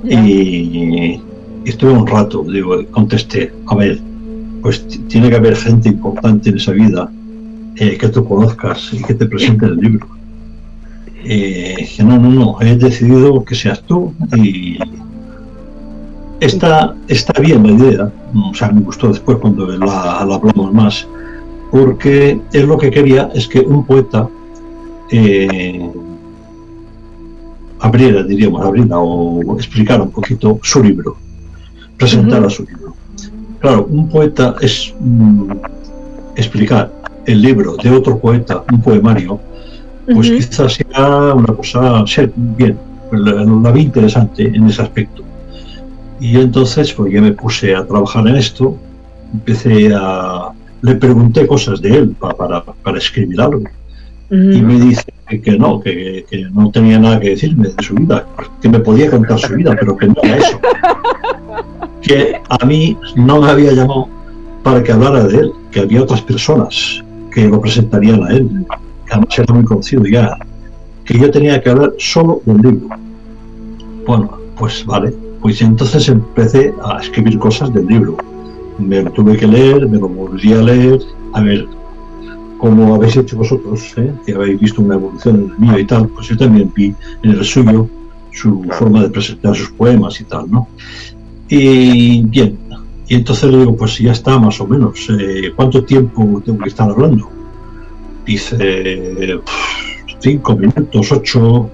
[0.05, 1.21] Y,
[1.65, 4.01] estuve un rato, digo, contesté, a ver,
[4.63, 7.09] pues tiene que haber gente importante en esa vida
[7.77, 10.07] eh, que tú conozcas y que te presente el libro.
[11.25, 14.77] Eh, dije, no, no, no, he decidido que seas tú y
[16.41, 21.07] está, está bien la idea, o sea, me gustó después cuando la, hablamos más,
[21.71, 24.29] porque es lo que quería, es que un poeta
[25.13, 25.89] eh,
[27.79, 31.17] abriera, diríamos, abriera o explicara un poquito su libro,
[31.97, 32.97] presentara su libro.
[33.61, 35.53] Claro, un poeta es mm,
[36.35, 36.93] explicar
[37.27, 39.39] el libro de otro poeta, un poemario,
[40.07, 42.77] pues quizás sea una cosa, ser bien,
[43.13, 45.23] la, vi interesante en ese aspecto.
[46.21, 48.77] Y entonces pues ya me puse a trabajar en esto,
[49.33, 50.51] empecé a...
[50.83, 53.63] Le pregunté cosas de él para, para, escribir algo.
[54.31, 55.05] Y me dice
[55.41, 58.27] que no, que, no tenía nada que decirme de su vida,
[58.61, 60.61] que me podía contar su vida, pero que no era eso.
[62.03, 64.09] Que a mí no me había llamado
[64.65, 67.01] para que hablara de él, que había otras personas
[67.33, 68.67] que lo presentarían a él, que
[69.13, 70.37] además era muy conocido ya,
[71.05, 72.89] que yo tenía que hablar solo del libro.
[74.07, 78.17] Bueno, pues vale, pues entonces empecé a escribir cosas del libro.
[78.79, 81.01] Me lo tuve que leer, me lo volví a leer,
[81.35, 81.67] a ver
[82.63, 84.13] como habéis hecho vosotros, ¿eh?
[84.25, 86.95] que habéis visto una evolución en el mío y tal, pues yo también vi
[87.25, 87.89] en el suyo
[88.31, 90.69] su forma de presentar sus poemas y tal, ¿no?
[91.49, 92.57] Y bien,
[93.09, 96.69] y entonces le digo, pues ya está, más o menos, eh, ¿cuánto tiempo tengo que
[96.69, 97.29] estar hablando?
[98.25, 99.41] Dice,
[100.21, 101.69] cinco minutos, ocho,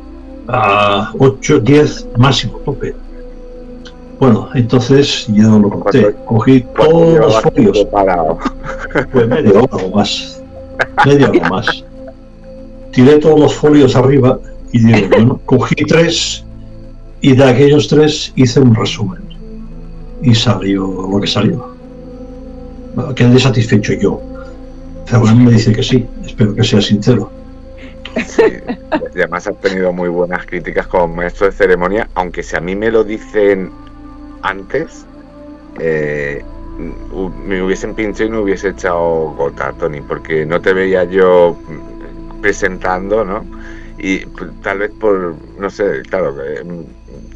[0.49, 2.95] a ocho, diez, máximo, tope.
[4.19, 7.87] Bueno, entonces ya lo conté, cogí todos los folios,
[9.13, 10.39] pues medio hora o más
[11.07, 11.85] media hora más.
[12.93, 14.39] Tiré todos los folios arriba
[14.73, 16.45] y digo, bueno, cogí tres
[17.21, 19.23] y de aquellos tres hice un resumen.
[20.23, 21.77] Y salió lo que salió.
[23.15, 24.21] Quedé satisfecho yo.
[25.09, 27.31] Ferran me dice que sí, espero que sea sincero.
[28.27, 32.61] Sí, y además has tenido muy buenas críticas como maestro de ceremonia, aunque si a
[32.61, 33.71] mí me lo dicen
[34.43, 35.07] antes,
[35.81, 36.43] eh,
[37.47, 41.57] me hubiesen pinchado y me hubiese echado gota, Tony, porque no te veía yo
[42.43, 43.45] presentando, ¿no?
[43.99, 44.27] Y
[44.63, 46.37] tal vez por, no sé, claro,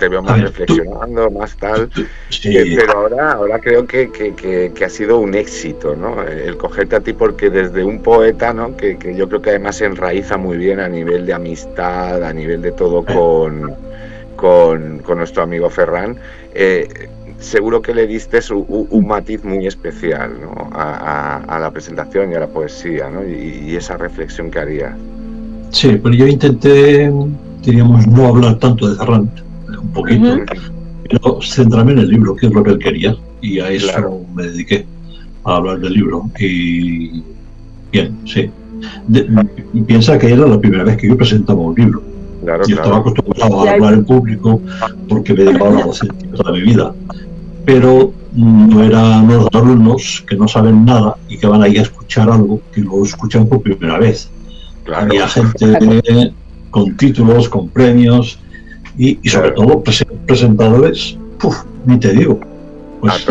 [0.02, 1.88] te veo más reflexionando, más tal,
[2.42, 6.20] eh, pero ahora, ahora creo que, que, ha sido un éxito, ¿no?
[6.24, 8.76] El cogerte a ti porque desde un poeta, ¿no?
[8.76, 12.62] Que, yo creo que además se enraiza muy bien a nivel de amistad, a nivel
[12.62, 13.76] de todo con,
[14.34, 16.16] con, con nuestro amigo Ferran,
[16.52, 16.88] eh,
[17.38, 20.32] seguro que le diste un, matiz muy especial
[20.72, 23.22] a, la presentación y a la poesía ¿no?
[23.24, 24.96] y, esa reflexión que haría.
[25.70, 27.08] Sí, pero yo intenté,
[27.62, 29.30] diríamos, no hablar tanto de Ferran,
[29.82, 30.38] un poquito,
[31.08, 34.44] pero centrarme en el libro, que es lo que él quería, y a eso me
[34.44, 34.86] dediqué,
[35.44, 36.30] a hablar del libro.
[36.38, 37.22] Y
[37.90, 38.50] bien, sí.
[39.86, 42.02] piensa que era la primera vez que yo presentaba un libro.
[42.66, 44.60] yo estaba acostumbrado a hablar en público
[45.08, 46.92] porque me dedicaba a la docencia toda mi vida
[47.64, 52.30] pero no eran los alumnos que no saben nada y que van ahí a escuchar
[52.30, 54.30] algo que lo escuchan por primera vez.
[54.92, 56.32] Había gente
[56.70, 58.38] con títulos, con premios
[58.98, 59.82] y, sobre todo
[60.26, 61.16] presentadores,
[61.86, 62.38] ni te digo.
[63.00, 63.26] Pues,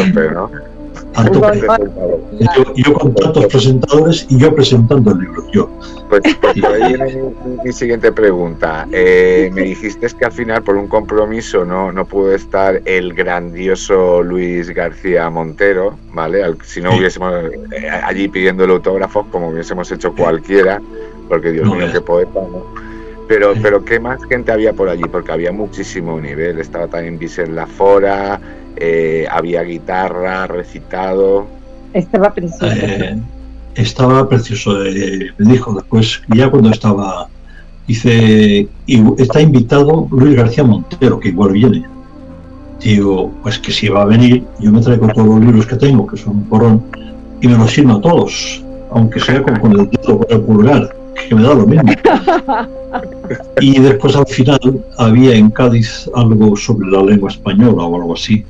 [2.76, 5.70] yo, con tantos presentadores y yo presentando el libro, yo.
[6.10, 6.96] Pues, pues ahí
[7.66, 8.88] mi, siguiente pregunta.
[8.92, 14.24] Eh, me dijiste que al final por un compromiso no, no pudo estar el grandioso
[14.24, 16.44] Luis García Montero, ¿vale?
[16.64, 17.34] si no hubiésemos
[17.72, 20.82] eh, allí pidiendo el autógrafo como hubiésemos hecho cualquiera,
[21.30, 22.81] porque Dios mío, qué poeta, ¿no?
[23.32, 25.04] Pero, pero ¿qué más gente había por allí?
[25.10, 26.60] Porque había muchísimo nivel.
[26.60, 28.42] Estaba también Vicente Lafora,
[28.76, 31.48] eh, había guitarra, recitado.
[31.94, 32.68] Estaba precioso.
[32.68, 33.18] Eh,
[33.76, 34.86] estaba precioso.
[34.86, 37.30] Eh, me dijo después, ya cuando estaba,
[37.88, 38.68] dice,
[39.18, 41.86] está invitado Luis García Montero, que igual viene.
[42.82, 46.06] Digo, pues que si va a venir, yo me traigo todos los libros que tengo,
[46.06, 46.84] que son un porrón,
[47.40, 51.36] y me los firmo a todos, aunque sea con, el dedo con el pulgar, que
[51.36, 51.92] me da lo mismo.
[53.62, 58.44] Y después al final había en Cádiz algo sobre la lengua española o algo así.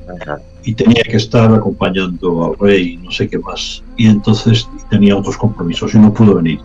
[0.64, 3.84] Y tenía que estar acompañando al rey, no sé qué más.
[3.98, 6.60] Y entonces tenía otros compromisos y no pudo venir.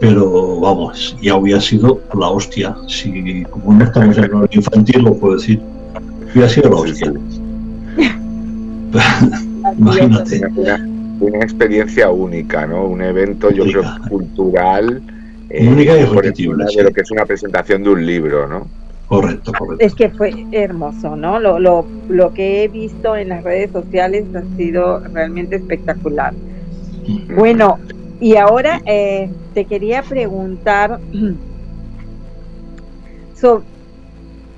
[0.00, 2.76] Pero vamos, ya hubiera sido la hostia.
[2.86, 5.60] Si como no estamos en el infantil, lo puedo decir.
[6.32, 7.12] Hubiera sido la hostia.
[9.78, 10.40] Imagínate.
[11.20, 12.86] Una, experiencia única, ¿no?
[12.86, 15.02] Un evento, yo creo, cultural.
[15.50, 16.64] Eh, única y repetible.
[16.74, 18.66] De lo que es una presentación de un libro, ¿no?
[19.08, 19.84] Correcto, correcto.
[19.84, 21.40] Es que fue hermoso, ¿no?
[21.40, 26.34] Lo, lo, lo que he visto en las redes sociales ha sido realmente espectacular.
[27.34, 27.78] Bueno,
[28.20, 31.00] y ahora eh, te quería preguntar,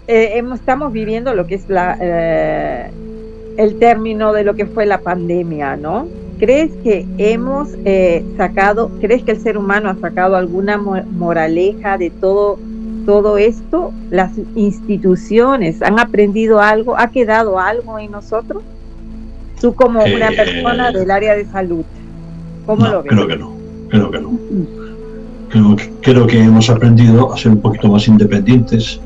[0.08, 2.90] eh, estamos viviendo lo que es la, eh,
[3.56, 6.08] el término de lo que fue la pandemia, ¿no?
[6.40, 7.68] ¿Crees que hemos
[8.38, 12.58] sacado, crees que el ser humano ha sacado alguna moraleja de todo,
[13.04, 13.92] todo esto?
[14.08, 16.98] ¿Las instituciones han aprendido algo?
[16.98, 18.62] ¿Ha quedado algo en nosotros?
[19.60, 21.84] Tú como una persona del área de salud.
[22.64, 23.12] ¿Cómo lo ves?
[23.12, 23.52] Creo que no,
[23.90, 24.38] creo que no.
[26.00, 28.98] Creo, que hemos aprendido a ser un poquito más independientes,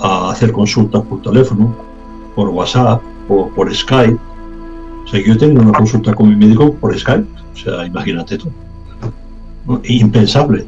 [0.00, 1.76] a hacer consultas por teléfono,
[2.34, 4.18] por WhatsApp o por Skype.
[5.04, 7.26] O sea, yo tengo una consulta con mi médico por Skype.
[7.52, 8.50] O sea, imagínate tú.
[9.84, 10.64] Impensable.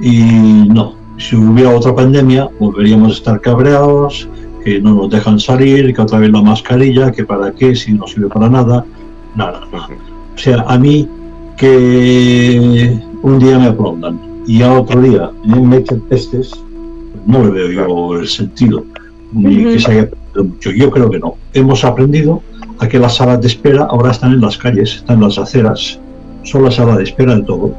[0.00, 0.22] Y
[0.68, 4.28] no, si hubiera otra pandemia, volveríamos a estar cabreados,
[4.64, 8.06] que no nos dejan salir, que otra vez la mascarilla, que para qué, si no
[8.06, 8.84] sirve para nada.
[9.34, 9.88] Nada, nada.
[10.34, 11.08] O sea, a mí
[11.56, 16.52] que un día me aplaudan y a otro día me echen pestes,
[17.26, 18.84] no le veo yo el sentido,
[19.32, 20.70] ni que se haya aprendido mucho.
[20.70, 21.34] Yo creo que no.
[21.54, 22.42] Hemos aprendido
[22.78, 25.98] a que las salas de espera ahora están en las calles, están en las aceras,
[26.42, 27.74] son la sala de espera de todo.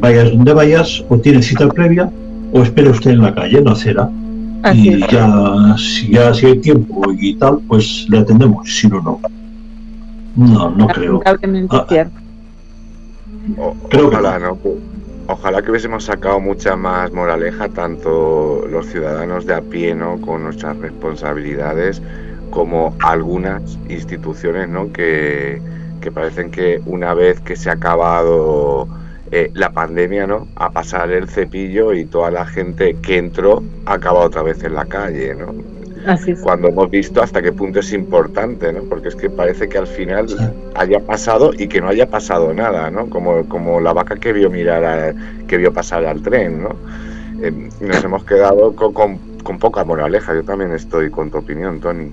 [0.00, 2.10] Vayas donde vayas, o tiene cita previa,
[2.52, 4.10] o espera usted en la calle, en la acera.
[4.74, 9.20] y ya si, ya, si hay tiempo y tal, pues le atendemos, si no, no.
[10.36, 11.22] No, no creo.
[13.92, 14.58] ojalá, ¿no?
[15.28, 20.20] Ojalá que hubiésemos sacado mucha más moraleja, tanto los ciudadanos de a pie, ¿no?
[20.20, 22.00] Con nuestras responsabilidades,
[22.56, 24.90] como algunas instituciones, ¿no?
[24.90, 25.60] Que,
[26.00, 28.88] que parecen que una vez que se ha acabado
[29.30, 30.48] eh, la pandemia, ¿no?
[30.56, 34.86] A pasar el cepillo y toda la gente que entró acaba otra vez en la
[34.86, 35.54] calle, ¿no?
[36.40, 38.84] cuando hemos visto hasta qué punto es importante, ¿no?
[38.84, 40.26] Porque es que parece que al final
[40.76, 43.10] haya pasado y que no haya pasado nada, ¿no?
[43.10, 45.14] Como, como la vaca que vio mirar,
[45.48, 46.70] que vio pasar al tren, ¿no?
[47.42, 50.32] Eh, nos hemos quedado con, con, poca moraleja.
[50.32, 52.12] Yo también estoy con tu opinión, Tony.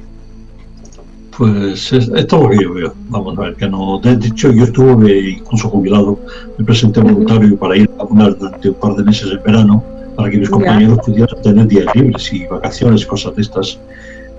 [1.37, 2.93] Pues es, lo que yo veo.
[3.09, 3.99] Vamos a ver, que no.
[3.99, 6.19] De hecho, yo estuve incluso jubilado,
[6.57, 9.83] me presenté voluntario para ir a vacunar durante un par de meses en verano
[10.15, 13.79] para que mis compañeros pudieran tener días libres y vacaciones, cosas de estas.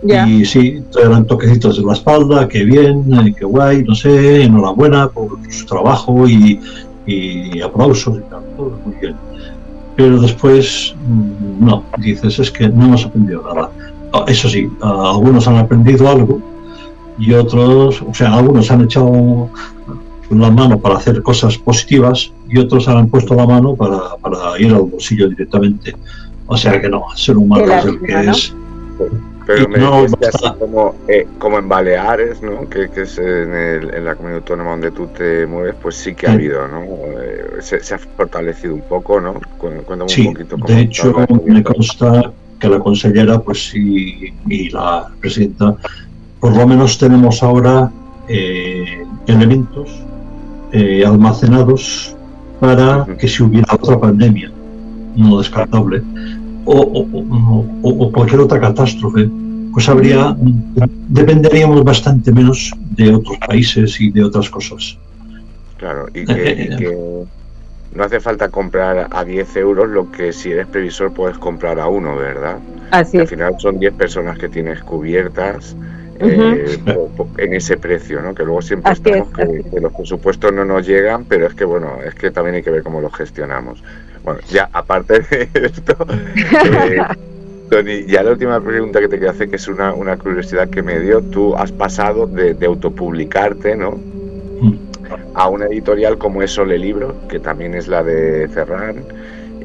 [0.05, 5.09] Y sí, eran toquecitos de la espalda, qué bien, eh, qué guay, no sé, enhorabuena
[5.09, 6.61] por su trabajo y,
[7.07, 9.17] y aplausos y tal, todo muy bien.
[9.97, 13.71] Pero después, mm, no, dices, es que no hemos aprendido nada.
[14.13, 16.54] Ah, eso sí, algunos han aprendido algo
[17.19, 19.49] y otros, o sea, algunos han echado
[20.31, 24.73] la mano para hacer cosas positivas y otros han puesto la mano para, para ir
[24.73, 25.95] al bolsillo directamente.
[26.47, 28.55] O sea que no, ser humano es el que es.
[29.47, 32.67] Pero me no, que así como, eh, como en Baleares, ¿no?
[32.69, 36.15] que, que es en, el, en, la comunidad autónoma donde tú te mueves, pues sí
[36.15, 36.83] que ha habido, ¿no?
[37.21, 39.35] Eh, se, se, ha fortalecido un poco, ¿no?
[39.59, 40.57] Cuéntame sí, un poquito.
[40.67, 41.15] de hecho,
[41.45, 45.77] me consta que la consellera, pues sí, y la presidenta,
[46.45, 47.91] por lo menos tenemos ahora
[48.29, 49.89] eh, elementos
[50.73, 52.15] eh, almacenados
[52.61, 54.53] para que si hubiera otra pandemia
[55.17, 56.03] no descartable
[56.67, 57.07] o,
[57.83, 59.27] o, cualquier otra catástrofe,
[59.73, 60.37] pues habría,
[61.09, 64.99] dependeríamos bastante menos de otros países y de otras cosas.
[65.79, 67.25] Claro, y que,
[67.95, 71.87] no hace falta comprar a 10 euros lo que si eres previsor puedes comprar a
[71.87, 72.59] uno, ¿verdad?
[72.91, 75.75] Así Al final son 10 personas que tienes cubiertas
[76.21, 76.79] eh,
[77.39, 78.35] en ese precio, ¿no?
[78.35, 82.15] Que luego siempre estamos que, los presupuestos no nos llegan, pero es que bueno, es
[82.15, 83.83] que también hay que ver cómo los gestionamos.
[84.23, 85.97] Bueno, ya aparte de esto,
[86.37, 87.03] eh,
[87.71, 90.83] Tony, ya la última pregunta que te quiero hacer, que es una, una curiosidad que
[90.83, 93.93] me dio, tú has pasado de, de autopublicarte, ¿no?
[93.93, 94.79] Mm.
[95.35, 99.05] A una editorial como es Sole Libro, que también es la de Ferran,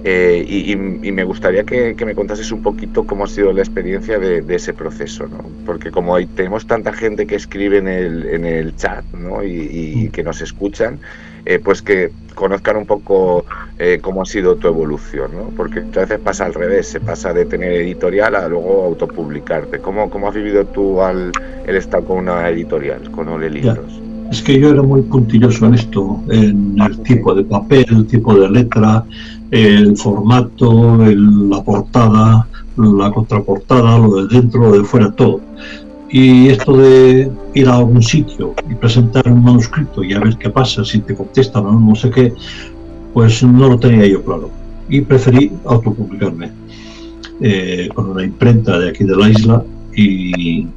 [0.04, 0.76] Eh, y,
[1.12, 5.28] me gustaría que, me contases un poquito cómo ha sido la experiencia de, ese proceso,
[5.28, 5.44] ¿no?
[5.66, 9.44] Porque como hay, tenemos tanta gente que escribe en el, en el chat ¿no?
[9.44, 10.12] y, mm.
[10.12, 11.00] que nos escuchan,
[11.46, 13.46] eh, pues que conozcan un poco
[13.78, 15.50] eh, cómo ha sido tu evolución, ¿no?
[15.56, 19.80] Porque a veces pasa al revés, se pasa de tener editorial a luego autopublicarte.
[19.80, 21.32] ¿Cómo, cómo has vivido tú al,
[21.68, 24.02] el estar con una editorial, con Ole Libros?
[24.32, 28.36] Es que yo era muy puntilloso en esto, en el tipo de papel, el tipo
[28.36, 29.04] de letra,
[29.52, 32.48] el formato, la portada,
[32.78, 35.42] la contraportada, lo de dentro, lo de fuera, todo.
[36.12, 40.50] Y esto de ir a algún sitio y presentar un manuscrito y a ver qué
[40.50, 42.34] pasa, si te contestan o no, sé qué,
[43.14, 44.50] pues no lo tenía yo claro.
[44.90, 46.52] Y preferí autopublicarme
[47.42, 49.64] eh, con una imprenta de aquí de la isla
[49.96, 50.68] y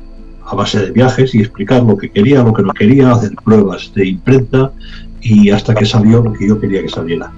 [0.44, 3.92] a base de viajes y explicar lo que quería, lo que no quería, hacer pruebas
[3.94, 4.72] de imprenta
[5.22, 7.32] y hasta que salió lo que yo quería que saliera.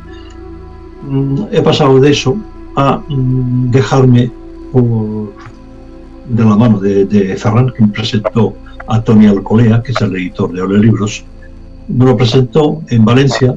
[1.06, 2.36] Mm, he pasado de eso
[2.76, 4.30] a mm, dejarme
[6.28, 8.54] de la mano de, Ferran, que me presentó
[8.88, 11.24] a Tony Alcolea, que es el editor de Ole Libros,
[11.86, 13.54] me lo presentó en Valencia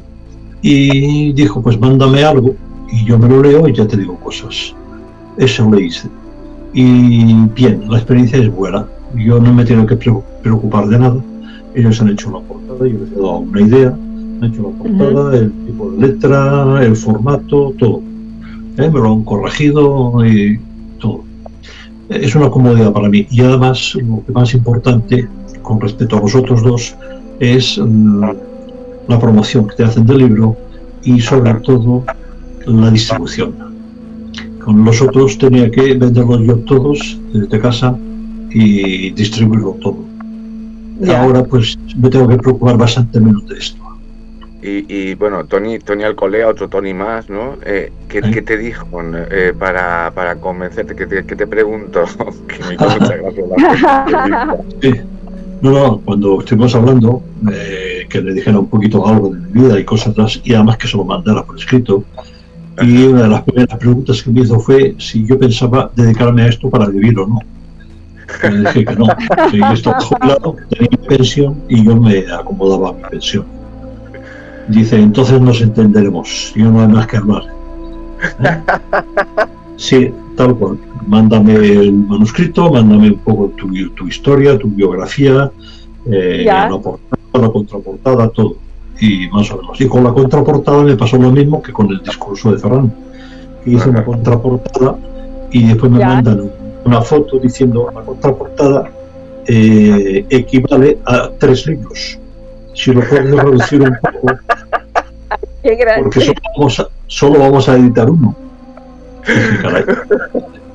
[0.62, 2.56] y dijo, pues mándame algo
[2.92, 4.76] y yo me lo leo y ya te digo cosas.
[5.38, 6.08] Eso lo hice.
[6.74, 8.86] Y bien, la experiencia es buena.
[9.16, 11.18] Yo no me tengo que preocupar de nada.
[11.74, 13.98] Ellos han hecho la portada, yo les he dado una idea,
[14.40, 18.02] han hecho la portada, el tipo de letra, el formato, todo.
[18.78, 18.90] ¿Eh?
[18.90, 20.60] Me lo han corregido y
[21.00, 21.24] todo.
[22.10, 23.28] Es una comodidad para mí.
[23.30, 25.28] Y además, lo que más importante
[25.62, 26.96] con respecto a los otros dos
[27.40, 28.24] es mm,
[29.08, 30.56] la promoción que te hacen del libro
[31.04, 32.04] y sobre todo
[32.66, 33.54] la distribución.
[34.64, 37.98] Con los otros tenía que venderlos yo todos desde casa
[38.52, 39.98] y distribuirlo todo.
[41.16, 43.82] Ahora pues me tengo que preocupar bastante menos de esto.
[44.62, 47.58] Y, bueno, Tony, Tony Alcolea, otro Tony más, ¿no?
[47.64, 48.86] Eh, ¿qué, te dijo
[49.32, 50.96] eh, para, para, convencerte?
[50.96, 52.04] ¿Qué te, te pregunto?
[52.48, 52.76] que me
[55.62, 59.80] No, no, cuando estuvimos hablando, eh, que le dijera un poquito algo de mi vida
[59.80, 62.04] y cosas así, y además que se lo mandara por escrito.
[62.82, 66.48] Y una de las primeras preguntas que me hizo fue si yo pensaba dedicarme a
[66.48, 67.40] esto para vivir o no.
[68.44, 69.08] Le dije que no,
[69.50, 73.57] que yo estaba jubilado, tenía pensión y yo me acomodaba a mi pensión.
[74.68, 77.44] Dice, entonces nos entenderemos, yo no hay más que hablar.
[78.44, 78.62] ¿Eh?
[79.78, 80.78] Sí, tal cual.
[81.06, 85.52] Mándame el manuscrito, mándame un poco tu, tu historia, tu biografía,
[86.12, 88.56] eh, la portada, la contraportada, todo.
[89.00, 89.80] Y más o menos.
[89.80, 92.92] Y con la contraportada me pasó lo mismo que con el discurso de Ferran.
[93.66, 94.98] Hice una contraportada
[95.52, 96.50] y después me mandan
[96.84, 98.90] una foto diciendo la contraportada
[99.46, 102.18] eh, equivale a tres libros.
[102.78, 104.40] Si lo puedes reducir un poco,
[106.04, 108.36] porque solo vamos, a, solo vamos, a, editar uno.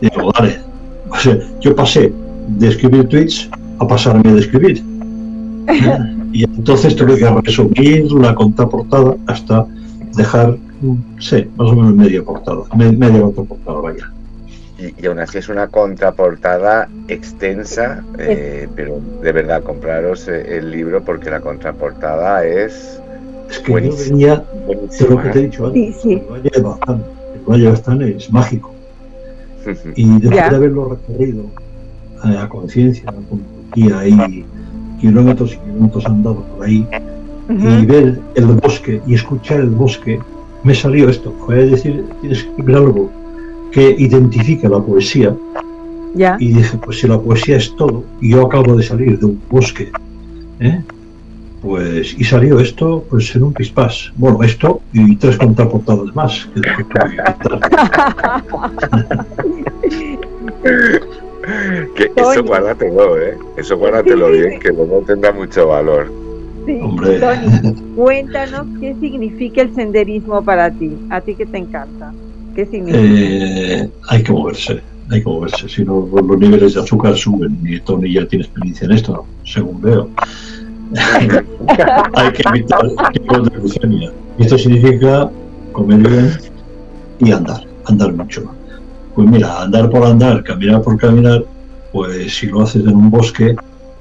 [0.01, 0.61] digo, vale.
[1.61, 2.13] yo pasé
[2.49, 3.49] de escribir tweets
[3.79, 4.83] a pasarme de escribir.
[6.35, 9.67] Y entonces tuve que resumir la contraportada hasta
[10.17, 10.57] dejar,
[11.19, 14.11] sé, más o menos media portada, media contraportada, vaya.
[14.83, 21.03] Y, aún así es una contraportada extensa, eh, pero de verdad compraros eh, el libro
[21.05, 23.01] porque la contraportada es
[23.49, 25.97] es que yo venía de lo que te he dicho antes.
[26.01, 27.05] Sí, El Valle de Bazán.
[27.35, 28.73] El Valle de Bazán es mágico.
[29.95, 31.45] Y después de haberlo recorrido
[32.25, 33.41] eh, a conciencia, con
[33.71, 34.45] Turquía y
[35.01, 36.89] kilómetros y kilómetros andado por ahí,
[37.49, 40.19] y ver el bosque y escuchar el bosque,
[40.65, 41.33] me salió esto.
[41.47, 43.11] Fue decir, tienes que ver algo
[43.73, 45.35] que identifique la poesía.
[46.39, 49.41] Y dije, pues si la poesía es todo, y yo acabo de salir de un
[49.51, 49.91] bosque,
[50.61, 50.83] ¿eh?
[51.63, 54.13] Pues, y salió esto pues en un pispás.
[54.17, 56.49] Bueno, esto y tres contraportadas más.
[61.95, 63.39] Que, eso guárdatelo, ¿eh?
[63.57, 66.13] Eso guárdatelo bien, que luego tendrá mucho valor.
[66.83, 67.21] Hombre.
[67.21, 70.97] Tony, cuéntanos qué significa el senderismo para ti.
[71.11, 72.13] A ti que te encanta.
[72.55, 72.99] ¿Qué significa?
[73.03, 75.69] Eh, hay que moverse, hay que moverse.
[75.69, 77.59] Si no, los niveles de azúcar suben.
[77.65, 80.09] Y Tony ya tiene experiencia en esto, según veo.
[82.15, 84.13] hay que evitar tipos de glucemia.
[84.39, 85.31] Esto significa
[85.73, 86.31] comer bien
[87.21, 88.45] y andar, andar mucho.
[89.15, 91.45] Pues mira, andar por andar, caminar por caminar,
[91.93, 93.55] pues si lo haces en un bosque,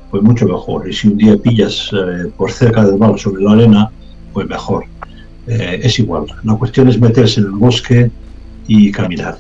[0.10, 0.90] pues mucho mejor.
[0.90, 3.92] Y si un día pillas eh, por cerca del mar sobre la arena,
[4.34, 4.86] pues mejor.
[5.48, 6.26] Eh, es igual.
[6.44, 8.12] La cuestión es meterse en el bosque
[8.68, 9.38] y caminar,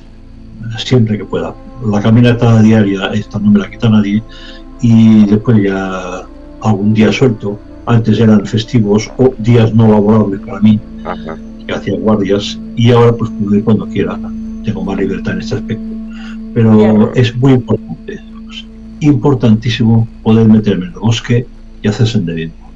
[0.77, 1.53] siempre que pueda.
[1.85, 4.21] La caminata diaria, esta no me la quita nadie,
[4.81, 6.23] y después ya
[6.61, 7.59] algún día suelto.
[7.85, 10.79] Antes eran festivos o días no laborables para mí,
[11.65, 14.19] que hacía guardias y ahora pues puedo ir cuando quiera,
[14.63, 15.83] tengo más libertad en este aspecto.
[16.53, 18.19] Pero es muy importante,
[18.99, 21.47] importantísimo poder meterme en el bosque
[21.81, 22.69] y hacer senderismo.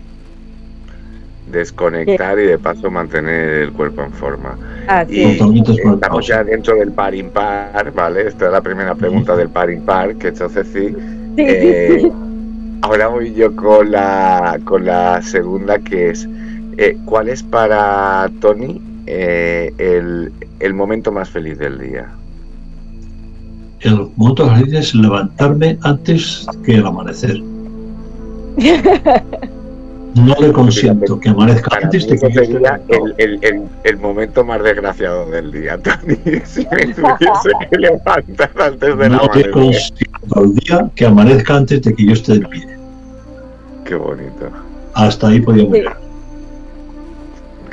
[1.51, 4.57] Desconectar y de paso mantener el cuerpo en forma.
[4.88, 8.28] Así y estamos ya dentro del par impar, ¿vale?
[8.28, 10.95] Esta es la primera pregunta del par impar que he hecho Ceci.
[11.38, 12.12] Eh,
[12.82, 16.28] ahora voy yo con la, con la segunda que es,
[16.78, 22.10] eh, ¿cuál es para Tony eh, el, el momento más feliz del día?
[23.82, 27.41] el momento feliz es levantarme antes que el amanecer.
[30.15, 32.55] No le consiento que amanezca antes de que yo esté
[32.87, 36.15] el, el, el, el, momento más desgraciado del día, Tony.
[36.45, 41.57] Si me tuviese que levantar antes de no la le consiento el día que amanezca
[41.57, 42.65] antes de que yo esté de pie.
[43.83, 44.49] Qué bonito.
[44.93, 45.97] Hasta ahí podíamos llegar.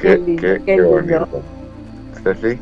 [0.01, 1.43] Qué, qué, qué, qué bonito.
[2.25, 2.59] ¿Ceci?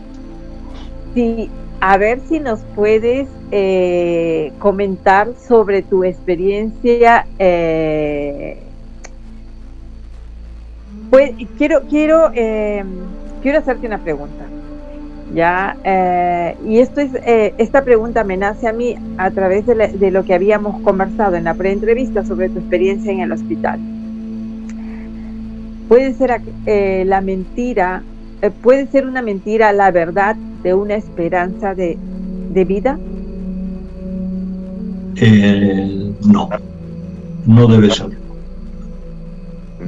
[1.14, 1.50] Sí,
[1.80, 7.26] a ver si nos puedes eh, comentar sobre tu experiencia.
[7.38, 8.62] Eh,
[11.10, 12.84] pues quiero, quiero, eh,
[13.42, 14.44] quiero hacerte una pregunta.
[15.34, 20.10] Ya, eh, y esto es, eh, esta pregunta me nace a mí a través de,
[20.10, 23.78] lo que habíamos conversado en la preentrevista sobre tu experiencia en el hospital.
[25.88, 28.02] ¿Puede ser eh, la mentira,
[28.42, 31.96] eh, puede ser una mentira la verdad de una esperanza de,
[32.52, 32.98] de vida?
[36.24, 36.48] No,
[37.46, 38.16] no debe serlo.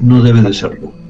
[0.03, 1.02] No debe de serlo.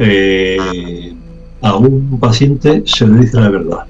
[0.00, 1.12] Eh,
[1.60, 3.80] a un paciente se le dice la verdad.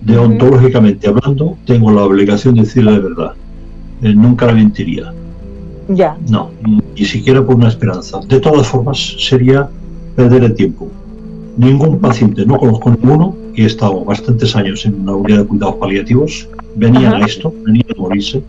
[0.00, 3.32] Deontológicamente hablando, tengo la obligación de decirle la verdad.
[4.02, 5.12] Eh, nunca la mentiría.
[5.88, 6.16] Ya.
[6.28, 6.50] No,
[6.96, 8.20] ni siquiera por una esperanza.
[8.26, 9.68] De todas formas, sería
[10.16, 10.90] perder el tiempo.
[11.56, 15.74] Ningún paciente, no conozco ninguno, y he estado bastantes años en una unidad de cuidados
[15.76, 17.24] paliativos, venían Ajá.
[17.24, 18.42] a esto, venían a morirse.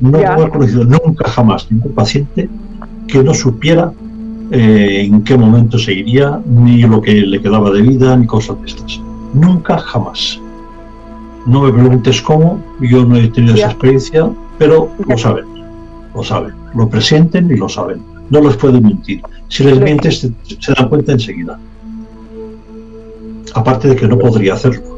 [0.00, 2.48] No he conocido nunca jamás ningún paciente
[3.06, 3.92] que no supiera
[4.50, 8.60] eh, en qué momento se iría, ni lo que le quedaba de vida, ni cosas
[8.62, 9.00] de estas.
[9.34, 10.40] Nunca jamás.
[11.46, 13.64] No me preguntes cómo, yo no he tenido Ya.
[13.64, 15.44] esa experiencia, pero lo saben,
[16.14, 18.02] lo saben, lo presienten y lo saben.
[18.30, 19.22] No les pueden mentir.
[19.48, 21.58] Si les mientes, se, se dan cuenta enseguida.
[23.54, 24.97] Aparte de que no podría hacerlo.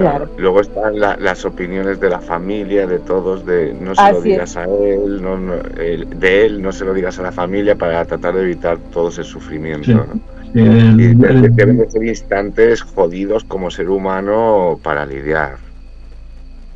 [0.00, 0.28] Claro.
[0.38, 4.56] Luego están la- las opiniones de la familia, de todos, de no se lo digas
[4.56, 5.36] a él, no,
[5.76, 9.24] de él, no se lo digas a la familia para tratar de evitar todo ese
[9.24, 9.84] sufrimiento.
[9.84, 9.92] Sí.
[9.94, 10.04] ¿no?
[10.54, 15.56] El- Y deben de ser instantes jodidos como ser humano para lidiar.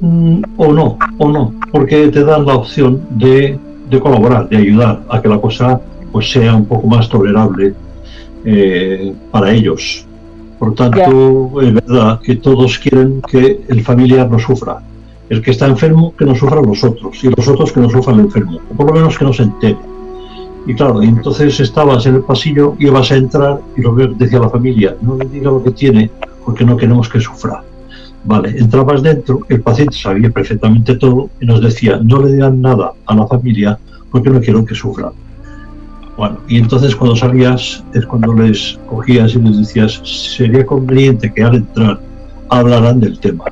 [0.00, 5.00] Mm, o no, o no, porque te dan la opción de, de colaborar, de ayudar
[5.08, 5.80] a que la cosa
[6.12, 7.74] pues sea un poco más tolerable
[8.44, 10.06] eh, para ellos.
[10.64, 14.78] Por tanto, es verdad que todos quieren que el familiar no sufra.
[15.28, 18.18] El que está enfermo, que no sufran los otros, y los otros que no sufran
[18.18, 19.76] el enfermo, o por lo menos que no se entere.
[20.66, 24.38] Y claro, y entonces estabas en el pasillo, ibas a entrar y lo que decía
[24.38, 26.10] la familia, no le diga lo que tiene,
[26.46, 27.62] porque no queremos que sufra.
[28.24, 32.92] Vale, entrabas dentro, el paciente sabía perfectamente todo y nos decía, no le digan nada
[33.04, 33.78] a la familia
[34.10, 35.12] porque no quiero que sufra.
[36.16, 41.42] Bueno, y entonces cuando salías es cuando les cogías y les decías, sería conveniente que
[41.42, 41.98] al entrar
[42.48, 43.44] hablaran del tema,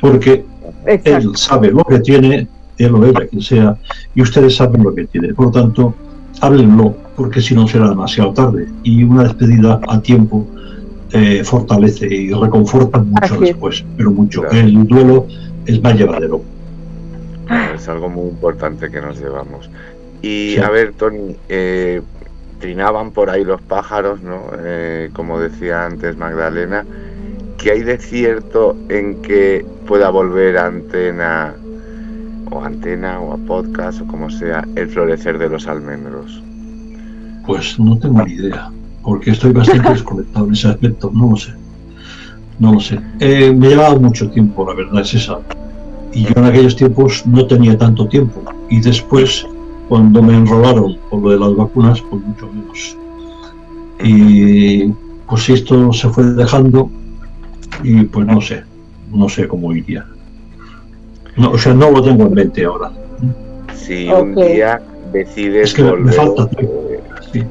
[0.00, 0.44] porque
[0.86, 1.30] Exacto.
[1.30, 2.46] él sabe lo que tiene,
[2.78, 3.76] él o ella, quien sea,
[4.14, 5.34] y ustedes saben lo que tiene.
[5.34, 5.94] Por lo tanto,
[6.40, 8.68] háblenlo, porque si no será demasiado tarde.
[8.82, 10.46] Y una despedida a tiempo
[11.12, 14.42] eh, fortalece y reconforta mucho Así después, pero mucho.
[14.42, 14.58] Claro.
[14.58, 15.26] El duelo
[15.64, 16.42] es más llevadero.
[17.74, 19.70] Es algo muy importante que nos llevamos.
[20.26, 20.58] Y Sí.
[20.60, 22.02] a ver, Tony, eh,
[22.58, 24.40] trinaban por ahí los pájaros, ¿no?
[24.58, 26.84] Eh, como decía antes Magdalena,
[27.58, 31.54] ¿qué hay de cierto en que pueda volver a antena
[32.50, 36.42] o antena o a podcast o como sea el florecer de los almendros?
[37.46, 38.70] Pues no tengo ni idea,
[39.02, 41.52] porque estoy bastante desconectado en ese aspecto, no lo sé.
[42.58, 42.98] No lo sé.
[43.20, 45.38] Eh, me llevaba mucho tiempo, la verdad es esa.
[46.12, 48.42] Y yo en aquellos tiempos no tenía tanto tiempo.
[48.70, 49.46] Y después,
[49.88, 52.96] cuando me enrolaron por lo de las vacunas, pues mucho menos.
[54.02, 54.88] Y
[55.28, 56.90] pues esto se fue dejando
[57.82, 58.62] y pues no sé,
[59.12, 60.04] no sé cómo iría.
[61.36, 62.90] No, o sea, no lo tengo en mente ahora.
[63.74, 64.80] Si un día
[65.12, 66.82] decides Es que me volver falta tiempo.
[66.90, 67.00] eh,
[67.32, 67.42] Sí.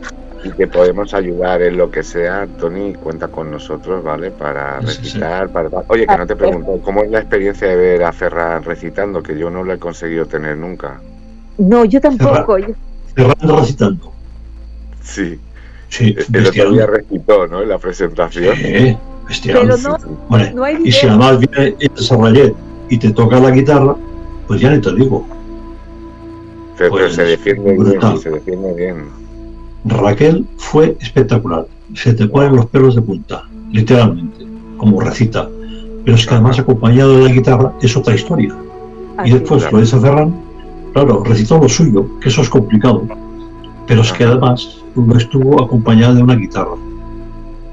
[0.43, 4.31] y te podemos ayudar en lo que sea, Tony, cuenta con nosotros, ¿vale?
[4.31, 5.01] Para Sí, sí.
[5.03, 5.69] recitar, para...
[5.87, 9.21] Oye, que no te pregunto, ¿cómo es la experiencia de ver a Ferran recitando?
[9.21, 10.99] Que yo no lo he conseguido tener nunca.
[11.57, 12.57] No, yo tampoco.
[12.57, 12.73] yo-
[13.15, 14.11] Cerrando recitando.
[15.01, 15.39] Sí,
[15.89, 17.61] Sí, el otro día recitó, ¿no?
[17.61, 18.55] En la presentación.
[18.57, 19.69] Sí, Bestial.
[20.83, 22.53] y si además viene esa rayet
[22.89, 23.95] y te toca la guitarra,
[24.47, 25.25] pues ya ni te digo.
[26.77, 29.05] Pero, pues se defiende bien, se defiende bien.
[29.85, 31.65] Raquel fue espectacular.
[31.93, 34.45] Se te ponen los pelos de punta, literalmente,
[34.77, 35.47] como recita.
[36.03, 38.53] Pero es que además acompañado de la guitarra es otra historia.
[39.23, 40.35] y después lo dice Ferran,
[40.95, 43.05] claro, recitó lo suyo, que eso es complicado.
[43.85, 46.75] Pero es que además uno estuvo acompañado de una guitarra.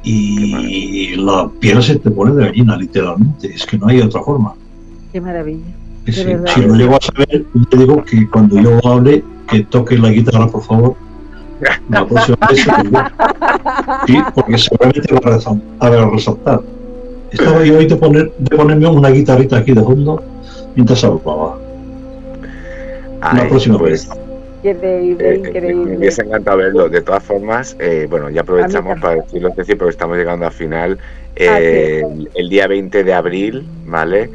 [0.02, 3.54] Y la piel se te pone de gallina, literalmente.
[3.54, 4.54] Es que no hay otra forma.
[5.12, 5.62] Qué maravilla.
[6.06, 10.48] si lo llego a saber, le digo que cuando yo hable, que toque la guitarra,
[10.48, 10.96] por favor.
[11.90, 12.66] La próxima vez.
[14.08, 16.60] sí, porque seguramente va a resaltar.
[17.30, 20.20] Estaba yo hoy de, poner, de ponerme una guitarrita aquí de fondo
[20.74, 21.56] mientras hablaba.
[23.22, 24.08] La próxima vez.
[24.62, 25.90] Increíble, eh, increíble.
[25.90, 26.88] Me hubiese encantado verlo.
[26.88, 30.52] De todas formas, eh, bueno, ya aprovechamos para decirlo, es decir, porque estamos llegando al
[30.52, 30.98] final.
[31.34, 34.30] Eh, el, día 20 de abril, ¿vale?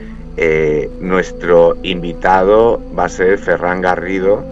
[1.02, 4.44] nuestro invitado va a ser Ferran Garrido,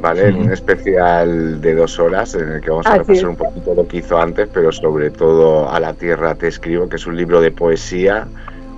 [0.00, 0.28] ¿vale?
[0.28, 3.86] En un especial de dos horas en el que vamos a repasar un poquito lo
[3.86, 7.42] que hizo antes, pero sobre todo A la Tierra te escribo, que es un libro
[7.42, 8.26] de poesía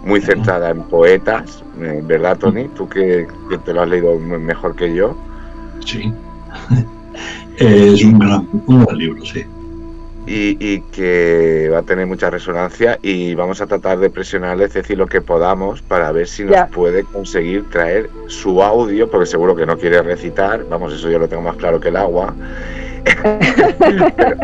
[0.02, 2.68] muy centrada en poetas, ¿verdad, Tony?
[2.68, 5.16] Tú que, que te lo has leído mejor que yo.
[5.84, 6.12] Sí.
[7.58, 8.48] es un gran,
[8.96, 9.44] libro, sí.
[10.30, 15.06] Y, que va a tener mucha resonancia y vamos a tratar de presionarle, Ceci, lo
[15.06, 19.78] que podamos para ver si nos puede conseguir traer su audio, porque seguro que no
[19.78, 22.34] quiere recitar, vamos, eso yo lo tengo más claro que el agua.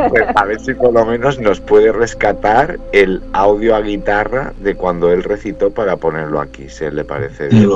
[0.09, 4.75] Pues, a ver si por lo menos nos puede rescatar el audio a guitarra de
[4.75, 7.68] cuando él recitó para ponerlo aquí, si le parece bien.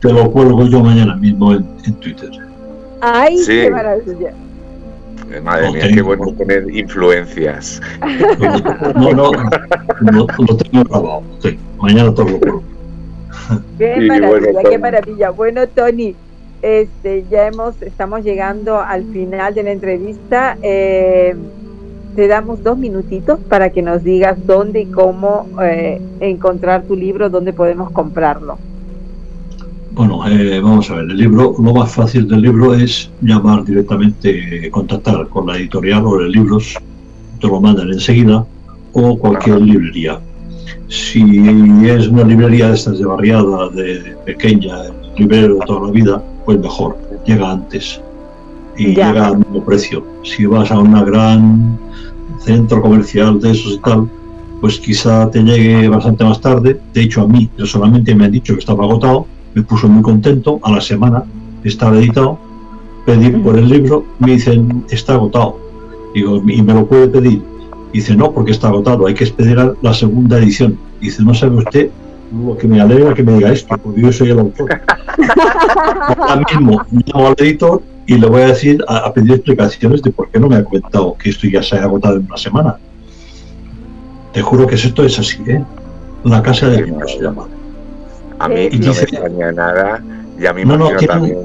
[0.00, 2.30] Te lo, cuelgo yo mañana mismo en Twitter.
[3.00, 4.32] ¡Ay, qué maravilla!
[5.30, 7.80] Eh, madre mía, qué bueno tener influencias.
[8.94, 9.30] No, no,
[10.00, 11.22] no, lo tengo grabado.
[11.42, 12.62] Sí, mañana todo lo
[13.78, 15.30] Qué maravilla, qué maravilla.
[15.30, 16.14] Bueno, Tony,
[16.62, 20.58] este, ya hemos, estamos llegando al final de la entrevista.
[20.62, 21.34] Eh,
[22.16, 27.30] te damos dos minutitos para que nos digas dónde y cómo eh, encontrar tu libro,
[27.30, 28.58] dónde podemos comprarlo.
[29.92, 34.70] Bueno, eh, vamos a ver, el libro, lo más fácil del libro es llamar directamente,
[34.70, 36.76] contactar con la editorial o de libros,
[37.40, 38.44] te lo mandan enseguida,
[38.92, 40.20] o cualquier librería.
[40.88, 41.20] Si
[41.88, 44.84] es una librería de estas de barriada, de pequeña,
[45.16, 46.96] librero de toda la vida, pues mejor,
[47.26, 48.00] llega antes
[48.74, 50.02] y llega al mismo precio.
[50.22, 51.78] Si vas a una gran
[52.40, 54.08] centro comercial de esos y tal,
[54.62, 56.80] pues quizá te llegue bastante más tarde.
[56.94, 60.58] De hecho, a mí personalmente me han dicho que estaba agotado me puso muy contento,
[60.62, 61.22] a la semana
[61.64, 62.38] estaba editado,
[63.04, 65.58] pedí por el libro, me dicen, está agotado.
[66.14, 67.42] Digo, ¿y me lo puede pedir?
[67.92, 70.78] Dice, no, porque está agotado, hay que esperar la segunda edición.
[70.98, 71.90] Dice, no sabe usted
[72.32, 74.68] lo que me alegra que me diga esto, porque yo soy el autor.
[76.18, 80.30] Ahora mismo llamo al editor y le voy a decir, a, pedir explicaciones de por
[80.30, 82.76] qué no me ha comentado que esto ya se ha agotado en una semana.
[84.32, 85.62] Te juro que esto es así, ¿eh?
[86.24, 87.46] La casa de libros se llama.
[88.38, 90.02] A mí no me extraña nada
[90.38, 91.36] y a mí me no, también.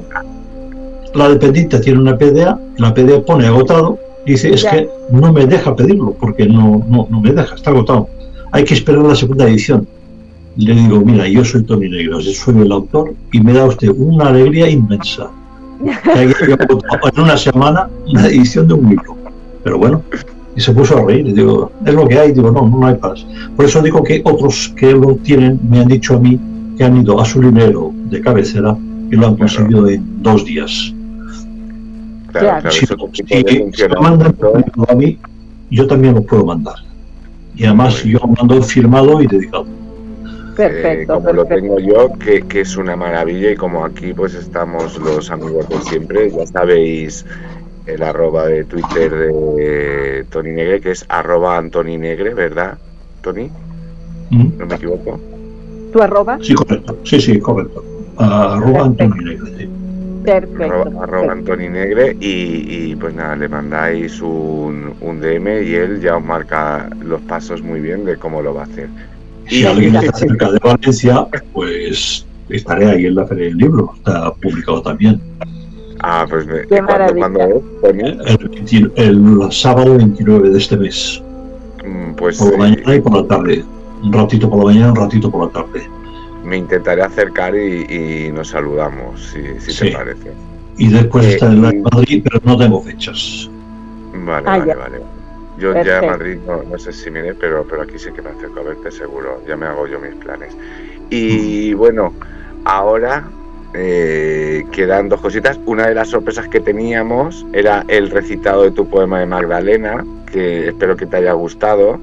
[1.16, 5.76] la dependiente tiene una PDA, la PDA pone agotado, dice es que no me deja
[5.76, 8.08] pedirlo porque no, no, no me deja, está agotado.
[8.52, 9.88] Hay que esperar la segunda edición.
[10.56, 13.90] Le digo, mira, yo soy Tony Negro, yo soy el autor y me da usted
[13.96, 15.30] una alegría inmensa.
[16.16, 19.18] en una semana una edición de un libro.
[19.64, 20.04] Pero bueno,
[20.56, 21.28] y se puso a reír.
[21.28, 22.32] Y digo, es lo que hay.
[22.32, 23.26] Digo, no, no hay paz.
[23.56, 26.40] Por eso digo que otros que lo tienen me han dicho a mí
[26.78, 28.76] que han ido a su dinero de cabecera
[29.12, 30.94] y lo han conseguido en dos días.
[32.32, 34.36] Claro, si, me mandan
[34.88, 35.20] a mí,
[35.70, 36.76] yo también lo puedo mandar.
[37.56, 39.68] Y además yo mando firmado y dedicado.
[40.56, 44.98] Perfecto, como lo tengo yo, que, que, es una maravilla y como aquí pues estamos
[45.00, 47.26] los amigos de siempre, ya sabéis
[47.86, 52.78] el arroba de Twitter de Tony Negre, que es arroba Antoni Negre, ¿verdad,
[53.22, 53.50] Tony?
[54.30, 54.58] ¿Mm?
[54.58, 55.20] ¿No me equivoco?
[55.92, 56.38] ¿Tu arroba?
[56.42, 56.98] Sí, correcto.
[57.04, 57.84] Sí, sí, correcto.
[58.18, 59.70] Arroba Antoni Negre.
[60.24, 61.02] Perfecto.
[61.02, 66.24] Arroba, Antoni Negre y, pues nada, le mandáis un, un, DM y él ya os
[66.24, 68.88] marca los pasos muy bien de cómo lo va a hacer.
[69.48, 74.34] Si alguien está cerca de Valencia, pues estaré ahí en la Feria del Libro, está
[74.36, 75.22] publicado también.
[76.02, 78.74] Ah, pues me, ¿cuándo, es?
[78.74, 81.22] El, el, sábado 29 de este mes.
[81.86, 83.64] Mm, pues, por la mañana y por la tarde
[84.04, 85.90] un ratito por la mañana, un ratito por la tarde.
[86.44, 90.34] Me intentaré acercar y, nos saludamos, si, te parece.
[90.78, 93.50] Y después está en la Madrid, pero no tengo fechas.
[94.14, 94.98] Vale, ah, vale, vale.
[95.64, 98.60] Yo ya a Madrid no, sé si miré, pero, pero aquí sí que me acerco
[98.60, 99.42] a verte seguro.
[99.48, 100.54] Ya me hago yo mis planes.
[101.10, 102.14] Y bueno,
[102.66, 103.24] ahora
[103.74, 105.58] eh, quedan dos cositas.
[105.66, 110.68] Una de las sorpresas que teníamos era el recitado de tu poema de Magdalena, que
[110.68, 111.98] espero que te haya gustado.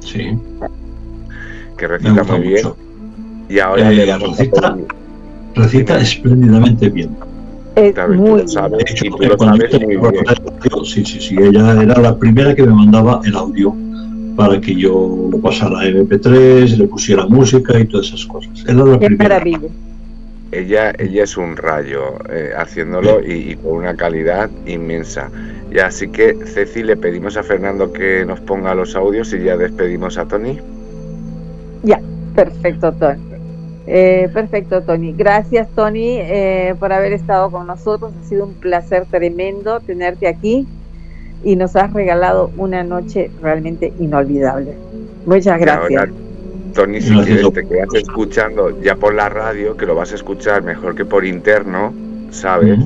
[0.00, 0.36] Sí.
[1.78, 2.72] Que recita muy bien.
[3.48, 4.76] Y ahora eh, recita,
[5.54, 7.16] recita espléndidamente bien.
[7.76, 10.24] Es muy sabes, y tú lo sabes muy bien.
[10.84, 11.36] Sí, sí, sí.
[11.38, 13.74] Ella era la primera que me mandaba el audio
[14.36, 18.64] para que yo lo pasara a MP3, le pusiera música y todas esas cosas.
[18.66, 19.68] Era la Qué maravilla
[20.52, 25.30] ella, ella es un rayo eh, haciéndolo y, con una calidad inmensa.
[25.70, 29.56] Y así que, Ceci, le pedimos a Fernando que nos ponga los audios y ya
[29.56, 30.58] despedimos a Tony.
[31.84, 32.00] Ya,
[32.34, 33.29] perfecto, Tony.
[33.92, 35.12] Eh, perfecto, Tony.
[35.12, 38.12] Gracias, Tony, eh, por haber estado con nosotros.
[38.20, 40.64] Ha sido un placer tremendo tenerte aquí
[41.42, 44.74] y nos has regalado una noche realmente inolvidable.
[45.26, 46.08] Muchas gracias.
[46.72, 50.62] Tony, si quieres, te quedas escuchando ya por la radio, que lo vas a escuchar
[50.62, 51.92] mejor que por interno,
[52.30, 52.78] ¿sabes?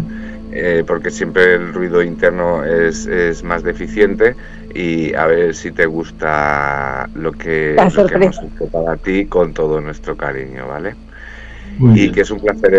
[0.52, 4.36] Eh, porque siempre el ruido interno es, más deficiente
[4.74, 9.54] y a ver si te gusta lo que, lo que hemos hecho para ti con
[9.54, 10.94] todo nuestro cariño, ¿vale?
[11.94, 12.74] y que es un placer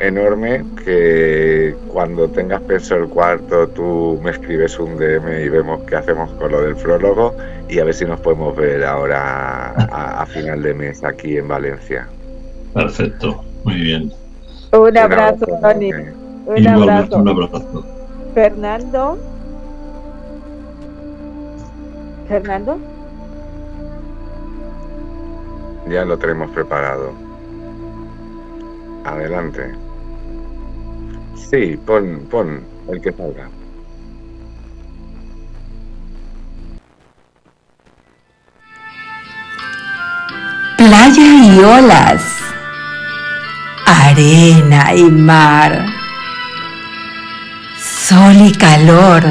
[0.00, 5.96] enorme que cuando tengas peso el cuarto tú me escribes un DM y vemos qué
[5.96, 7.36] hacemos con lo del prólogo
[7.68, 12.08] y a ver si nos podemos ver ahora a, final de mes aquí en Valencia.
[12.74, 14.12] Perfecto, muy bien.
[14.72, 15.90] Un abrazo, Tony.
[16.46, 17.18] Un abrazo.
[17.18, 17.84] Un abrazo.
[18.34, 19.31] Fernando.
[22.32, 22.78] Fernando.
[25.86, 27.12] Ya lo tenemos preparado.
[29.04, 29.74] Adelante.
[31.36, 33.50] Sí, pon, pon el que salga.
[40.78, 42.22] Playa y olas,
[43.86, 45.84] arena y mar,
[47.78, 49.22] sol y calor,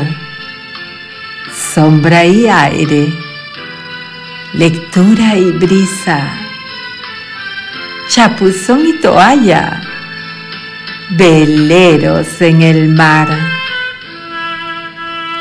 [1.73, 3.13] sombra y aire,
[4.53, 6.33] lectura y brisa.
[8.09, 9.81] Chapuzón y toalla,
[11.11, 13.29] veleros en el mar,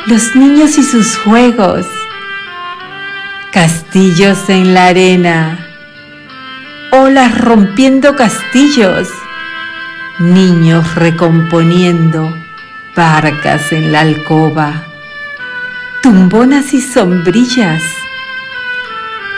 [0.05, 1.85] los niños y sus juegos,
[3.51, 5.67] castillos en la arena,
[6.91, 9.09] olas rompiendo castillos,
[10.19, 12.33] niños recomponiendo
[12.95, 14.90] barcas en la alcoba,
[16.01, 17.83] tumbonas y sombrillas,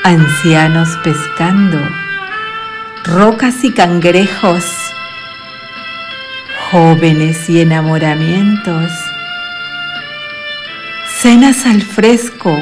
[0.03, 1.77] ancianos pescando
[3.03, 4.63] rocas y cangrejos,
[6.71, 8.89] jóvenes y enamoramientos,
[11.19, 12.57] cenas al fresco,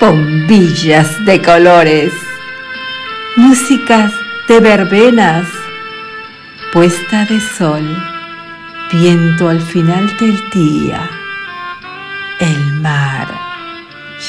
[0.00, 2.12] bombillas de colores,
[3.36, 4.12] músicas
[4.48, 5.46] de verbenas,
[6.72, 7.86] puesta de sol,
[8.92, 11.08] viento al final del día,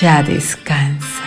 [0.06, 1.24] ya descansa.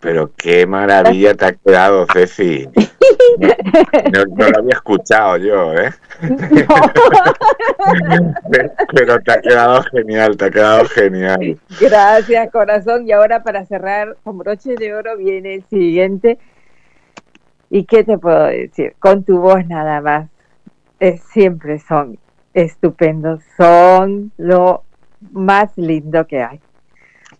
[0.00, 2.68] Pero qué maravilla te ha quedado, Ceci.
[3.38, 5.90] No, lo había escuchado yo, ¿eh?
[8.94, 11.58] Pero te ha quedado genial, te ha quedado genial.
[11.80, 13.08] Gracias, corazón.
[13.08, 16.38] Y ahora para cerrar con broche de oro viene el siguiente.
[17.70, 18.94] ¿Y qué te puedo decir?
[18.98, 20.28] Con tu voz nada más.
[21.00, 22.18] Es, siempre son
[22.54, 24.82] estupendos, son lo
[25.32, 26.60] más lindo que hay.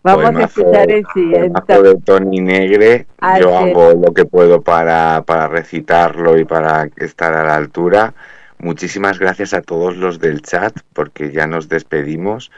[0.01, 1.81] Vamos a escuchar el siguiente.
[1.81, 3.05] de Tony Negre,
[3.39, 8.13] yo hago lo que puedo para, para recitarlo y para estar a la altura.
[8.59, 12.51] Muchísimas gracias a todos los del chat, porque ya nos despedimos.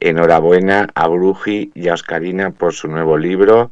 [0.00, 3.70] Enhorabuena a Bruji y a Oscarina por su nuevo libro.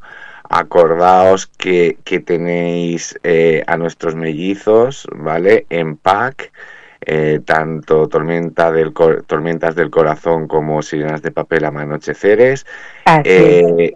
[0.49, 5.65] Acordaos que, que tenéis eh, a nuestros mellizos, ¿vale?
[5.69, 6.51] En pack
[7.01, 12.65] eh, tanto Tormenta del Tormentas del Corazón como Sirenas de Papel a Anocheceres.
[13.23, 13.93] Eh,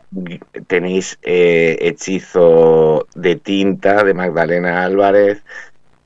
[0.67, 5.43] tenéis eh, Hechizo de Tinta de Magdalena Álvarez.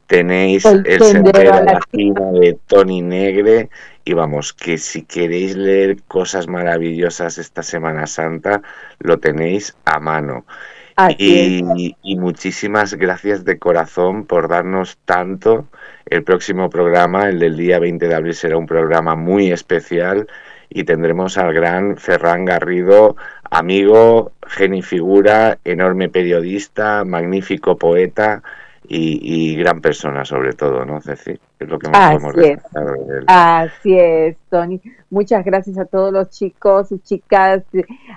[0.07, 3.69] Tenéis El, Sendero a la Cima de Tony Negre.
[4.05, 8.61] Y vamos, que si queréis leer cosas maravillosas esta Semana Santa,
[8.99, 10.45] lo tenéis a mano.
[11.17, 15.67] Y, y, muchísimas gracias de corazón por darnos tanto.
[16.05, 20.27] El próximo programa, el del día 20 de abril, será un programa muy especial
[20.69, 23.15] y tendremos al gran Ferran Garrido,
[23.49, 28.43] amigo, genio figura, enorme periodista, magnífico poeta
[28.89, 31.39] y, gran persona sobre todo, ¿no, Ceci?
[31.59, 32.35] Es lo que más Así es.
[32.35, 32.51] de
[33.17, 33.23] él.
[33.27, 34.81] Así es, Tony.
[35.09, 37.63] Muchas gracias a todos los chicos y chicas,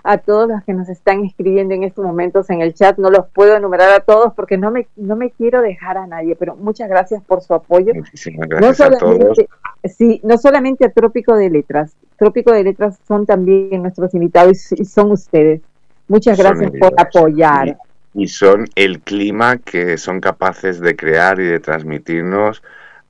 [0.03, 2.99] a todos los que nos están escribiendo en estos momentos en el chat.
[2.99, 6.37] No los puedo enumerar a todos porque no me, no me quiero dejar a nadie,
[6.37, 7.95] pero muchas gracias por su apoyo.
[7.95, 9.39] Muchísimas gracias a todos.
[9.85, 11.97] Sí, no solamente a Trópico de Letras.
[12.17, 15.61] Trópico de Letras son también nuestros invitados y son ustedes.
[16.09, 17.77] Muchas gracias por apoyar
[18.19, 22.63] y son el clima que son capaces de crear y de transmitirnos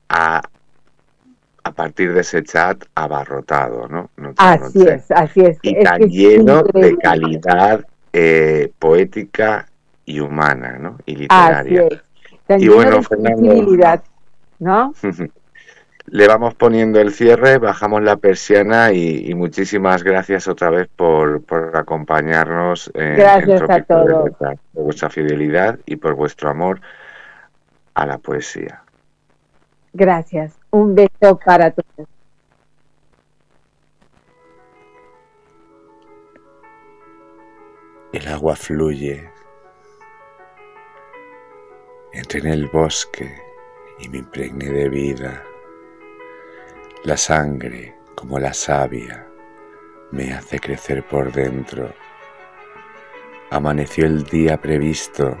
[0.07, 0.41] a,
[1.63, 4.09] a partir de ese chat abarrotado, ¿no?
[4.37, 5.57] así es, así es.
[5.63, 9.65] Y tan lleno de calidad eh, poética
[10.05, 10.97] y humana, ¿no?
[11.05, 11.87] Y literaria.
[11.87, 11.99] Así
[12.47, 12.61] es.
[12.63, 14.01] y bueno, Fernando,
[14.59, 14.93] ¿no?
[16.11, 22.91] le vamos poniendo el cierre, bajamos la persiana y, muchísimas gracias otra vez por, acompañarnos.
[22.95, 24.31] En, gracias a todos.
[24.39, 26.81] por vuestra fidelidad y por vuestro amor
[27.93, 28.81] a la poesía.
[29.93, 30.57] Gracias.
[30.71, 32.07] Un beso para todos.
[38.11, 39.29] El agua fluye.
[42.13, 43.31] Entré en el bosque
[43.99, 45.43] y me impregné de vida
[47.03, 49.25] la sangre, como la savia,
[50.11, 51.93] me hace crecer por dentro.
[53.51, 55.37] Amaneció el día previsto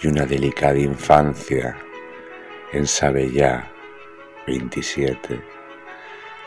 [0.00, 1.76] y una delicada infancia
[2.72, 3.70] en Sabellá
[4.46, 5.42] 27.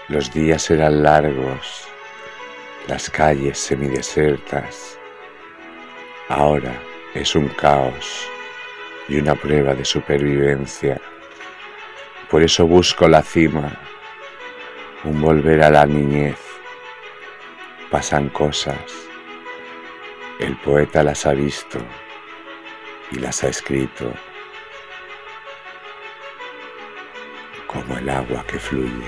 [0.08, 1.88] Los días eran largos,
[2.88, 4.98] las calles semidesiertas.
[6.30, 6.74] Ahora
[7.14, 8.28] es un caos
[9.08, 11.00] y una prueba de supervivencia.
[12.32, 13.80] Por eso busco la cima
[15.06, 16.38] un volver a la niñez.
[17.92, 18.80] Pasan cosas,
[20.40, 21.78] el poeta las ha visto
[23.12, 24.12] y las ha escrito
[27.68, 29.06] como el agua que fluye.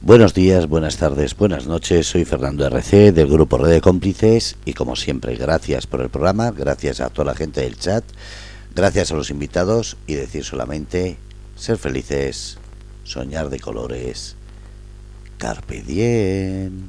[0.00, 2.06] Buenos días, buenas tardes, buenas noches.
[2.06, 6.52] Soy Fernando RC del grupo Red de Cómplices y como siempre, gracias por el programa,
[6.52, 8.04] gracias a toda la gente del chat,
[8.74, 11.18] gracias a los invitados y decir solamente
[11.56, 12.58] ser felices
[13.08, 14.36] soñar de colores.
[15.38, 16.84] Carpe diem.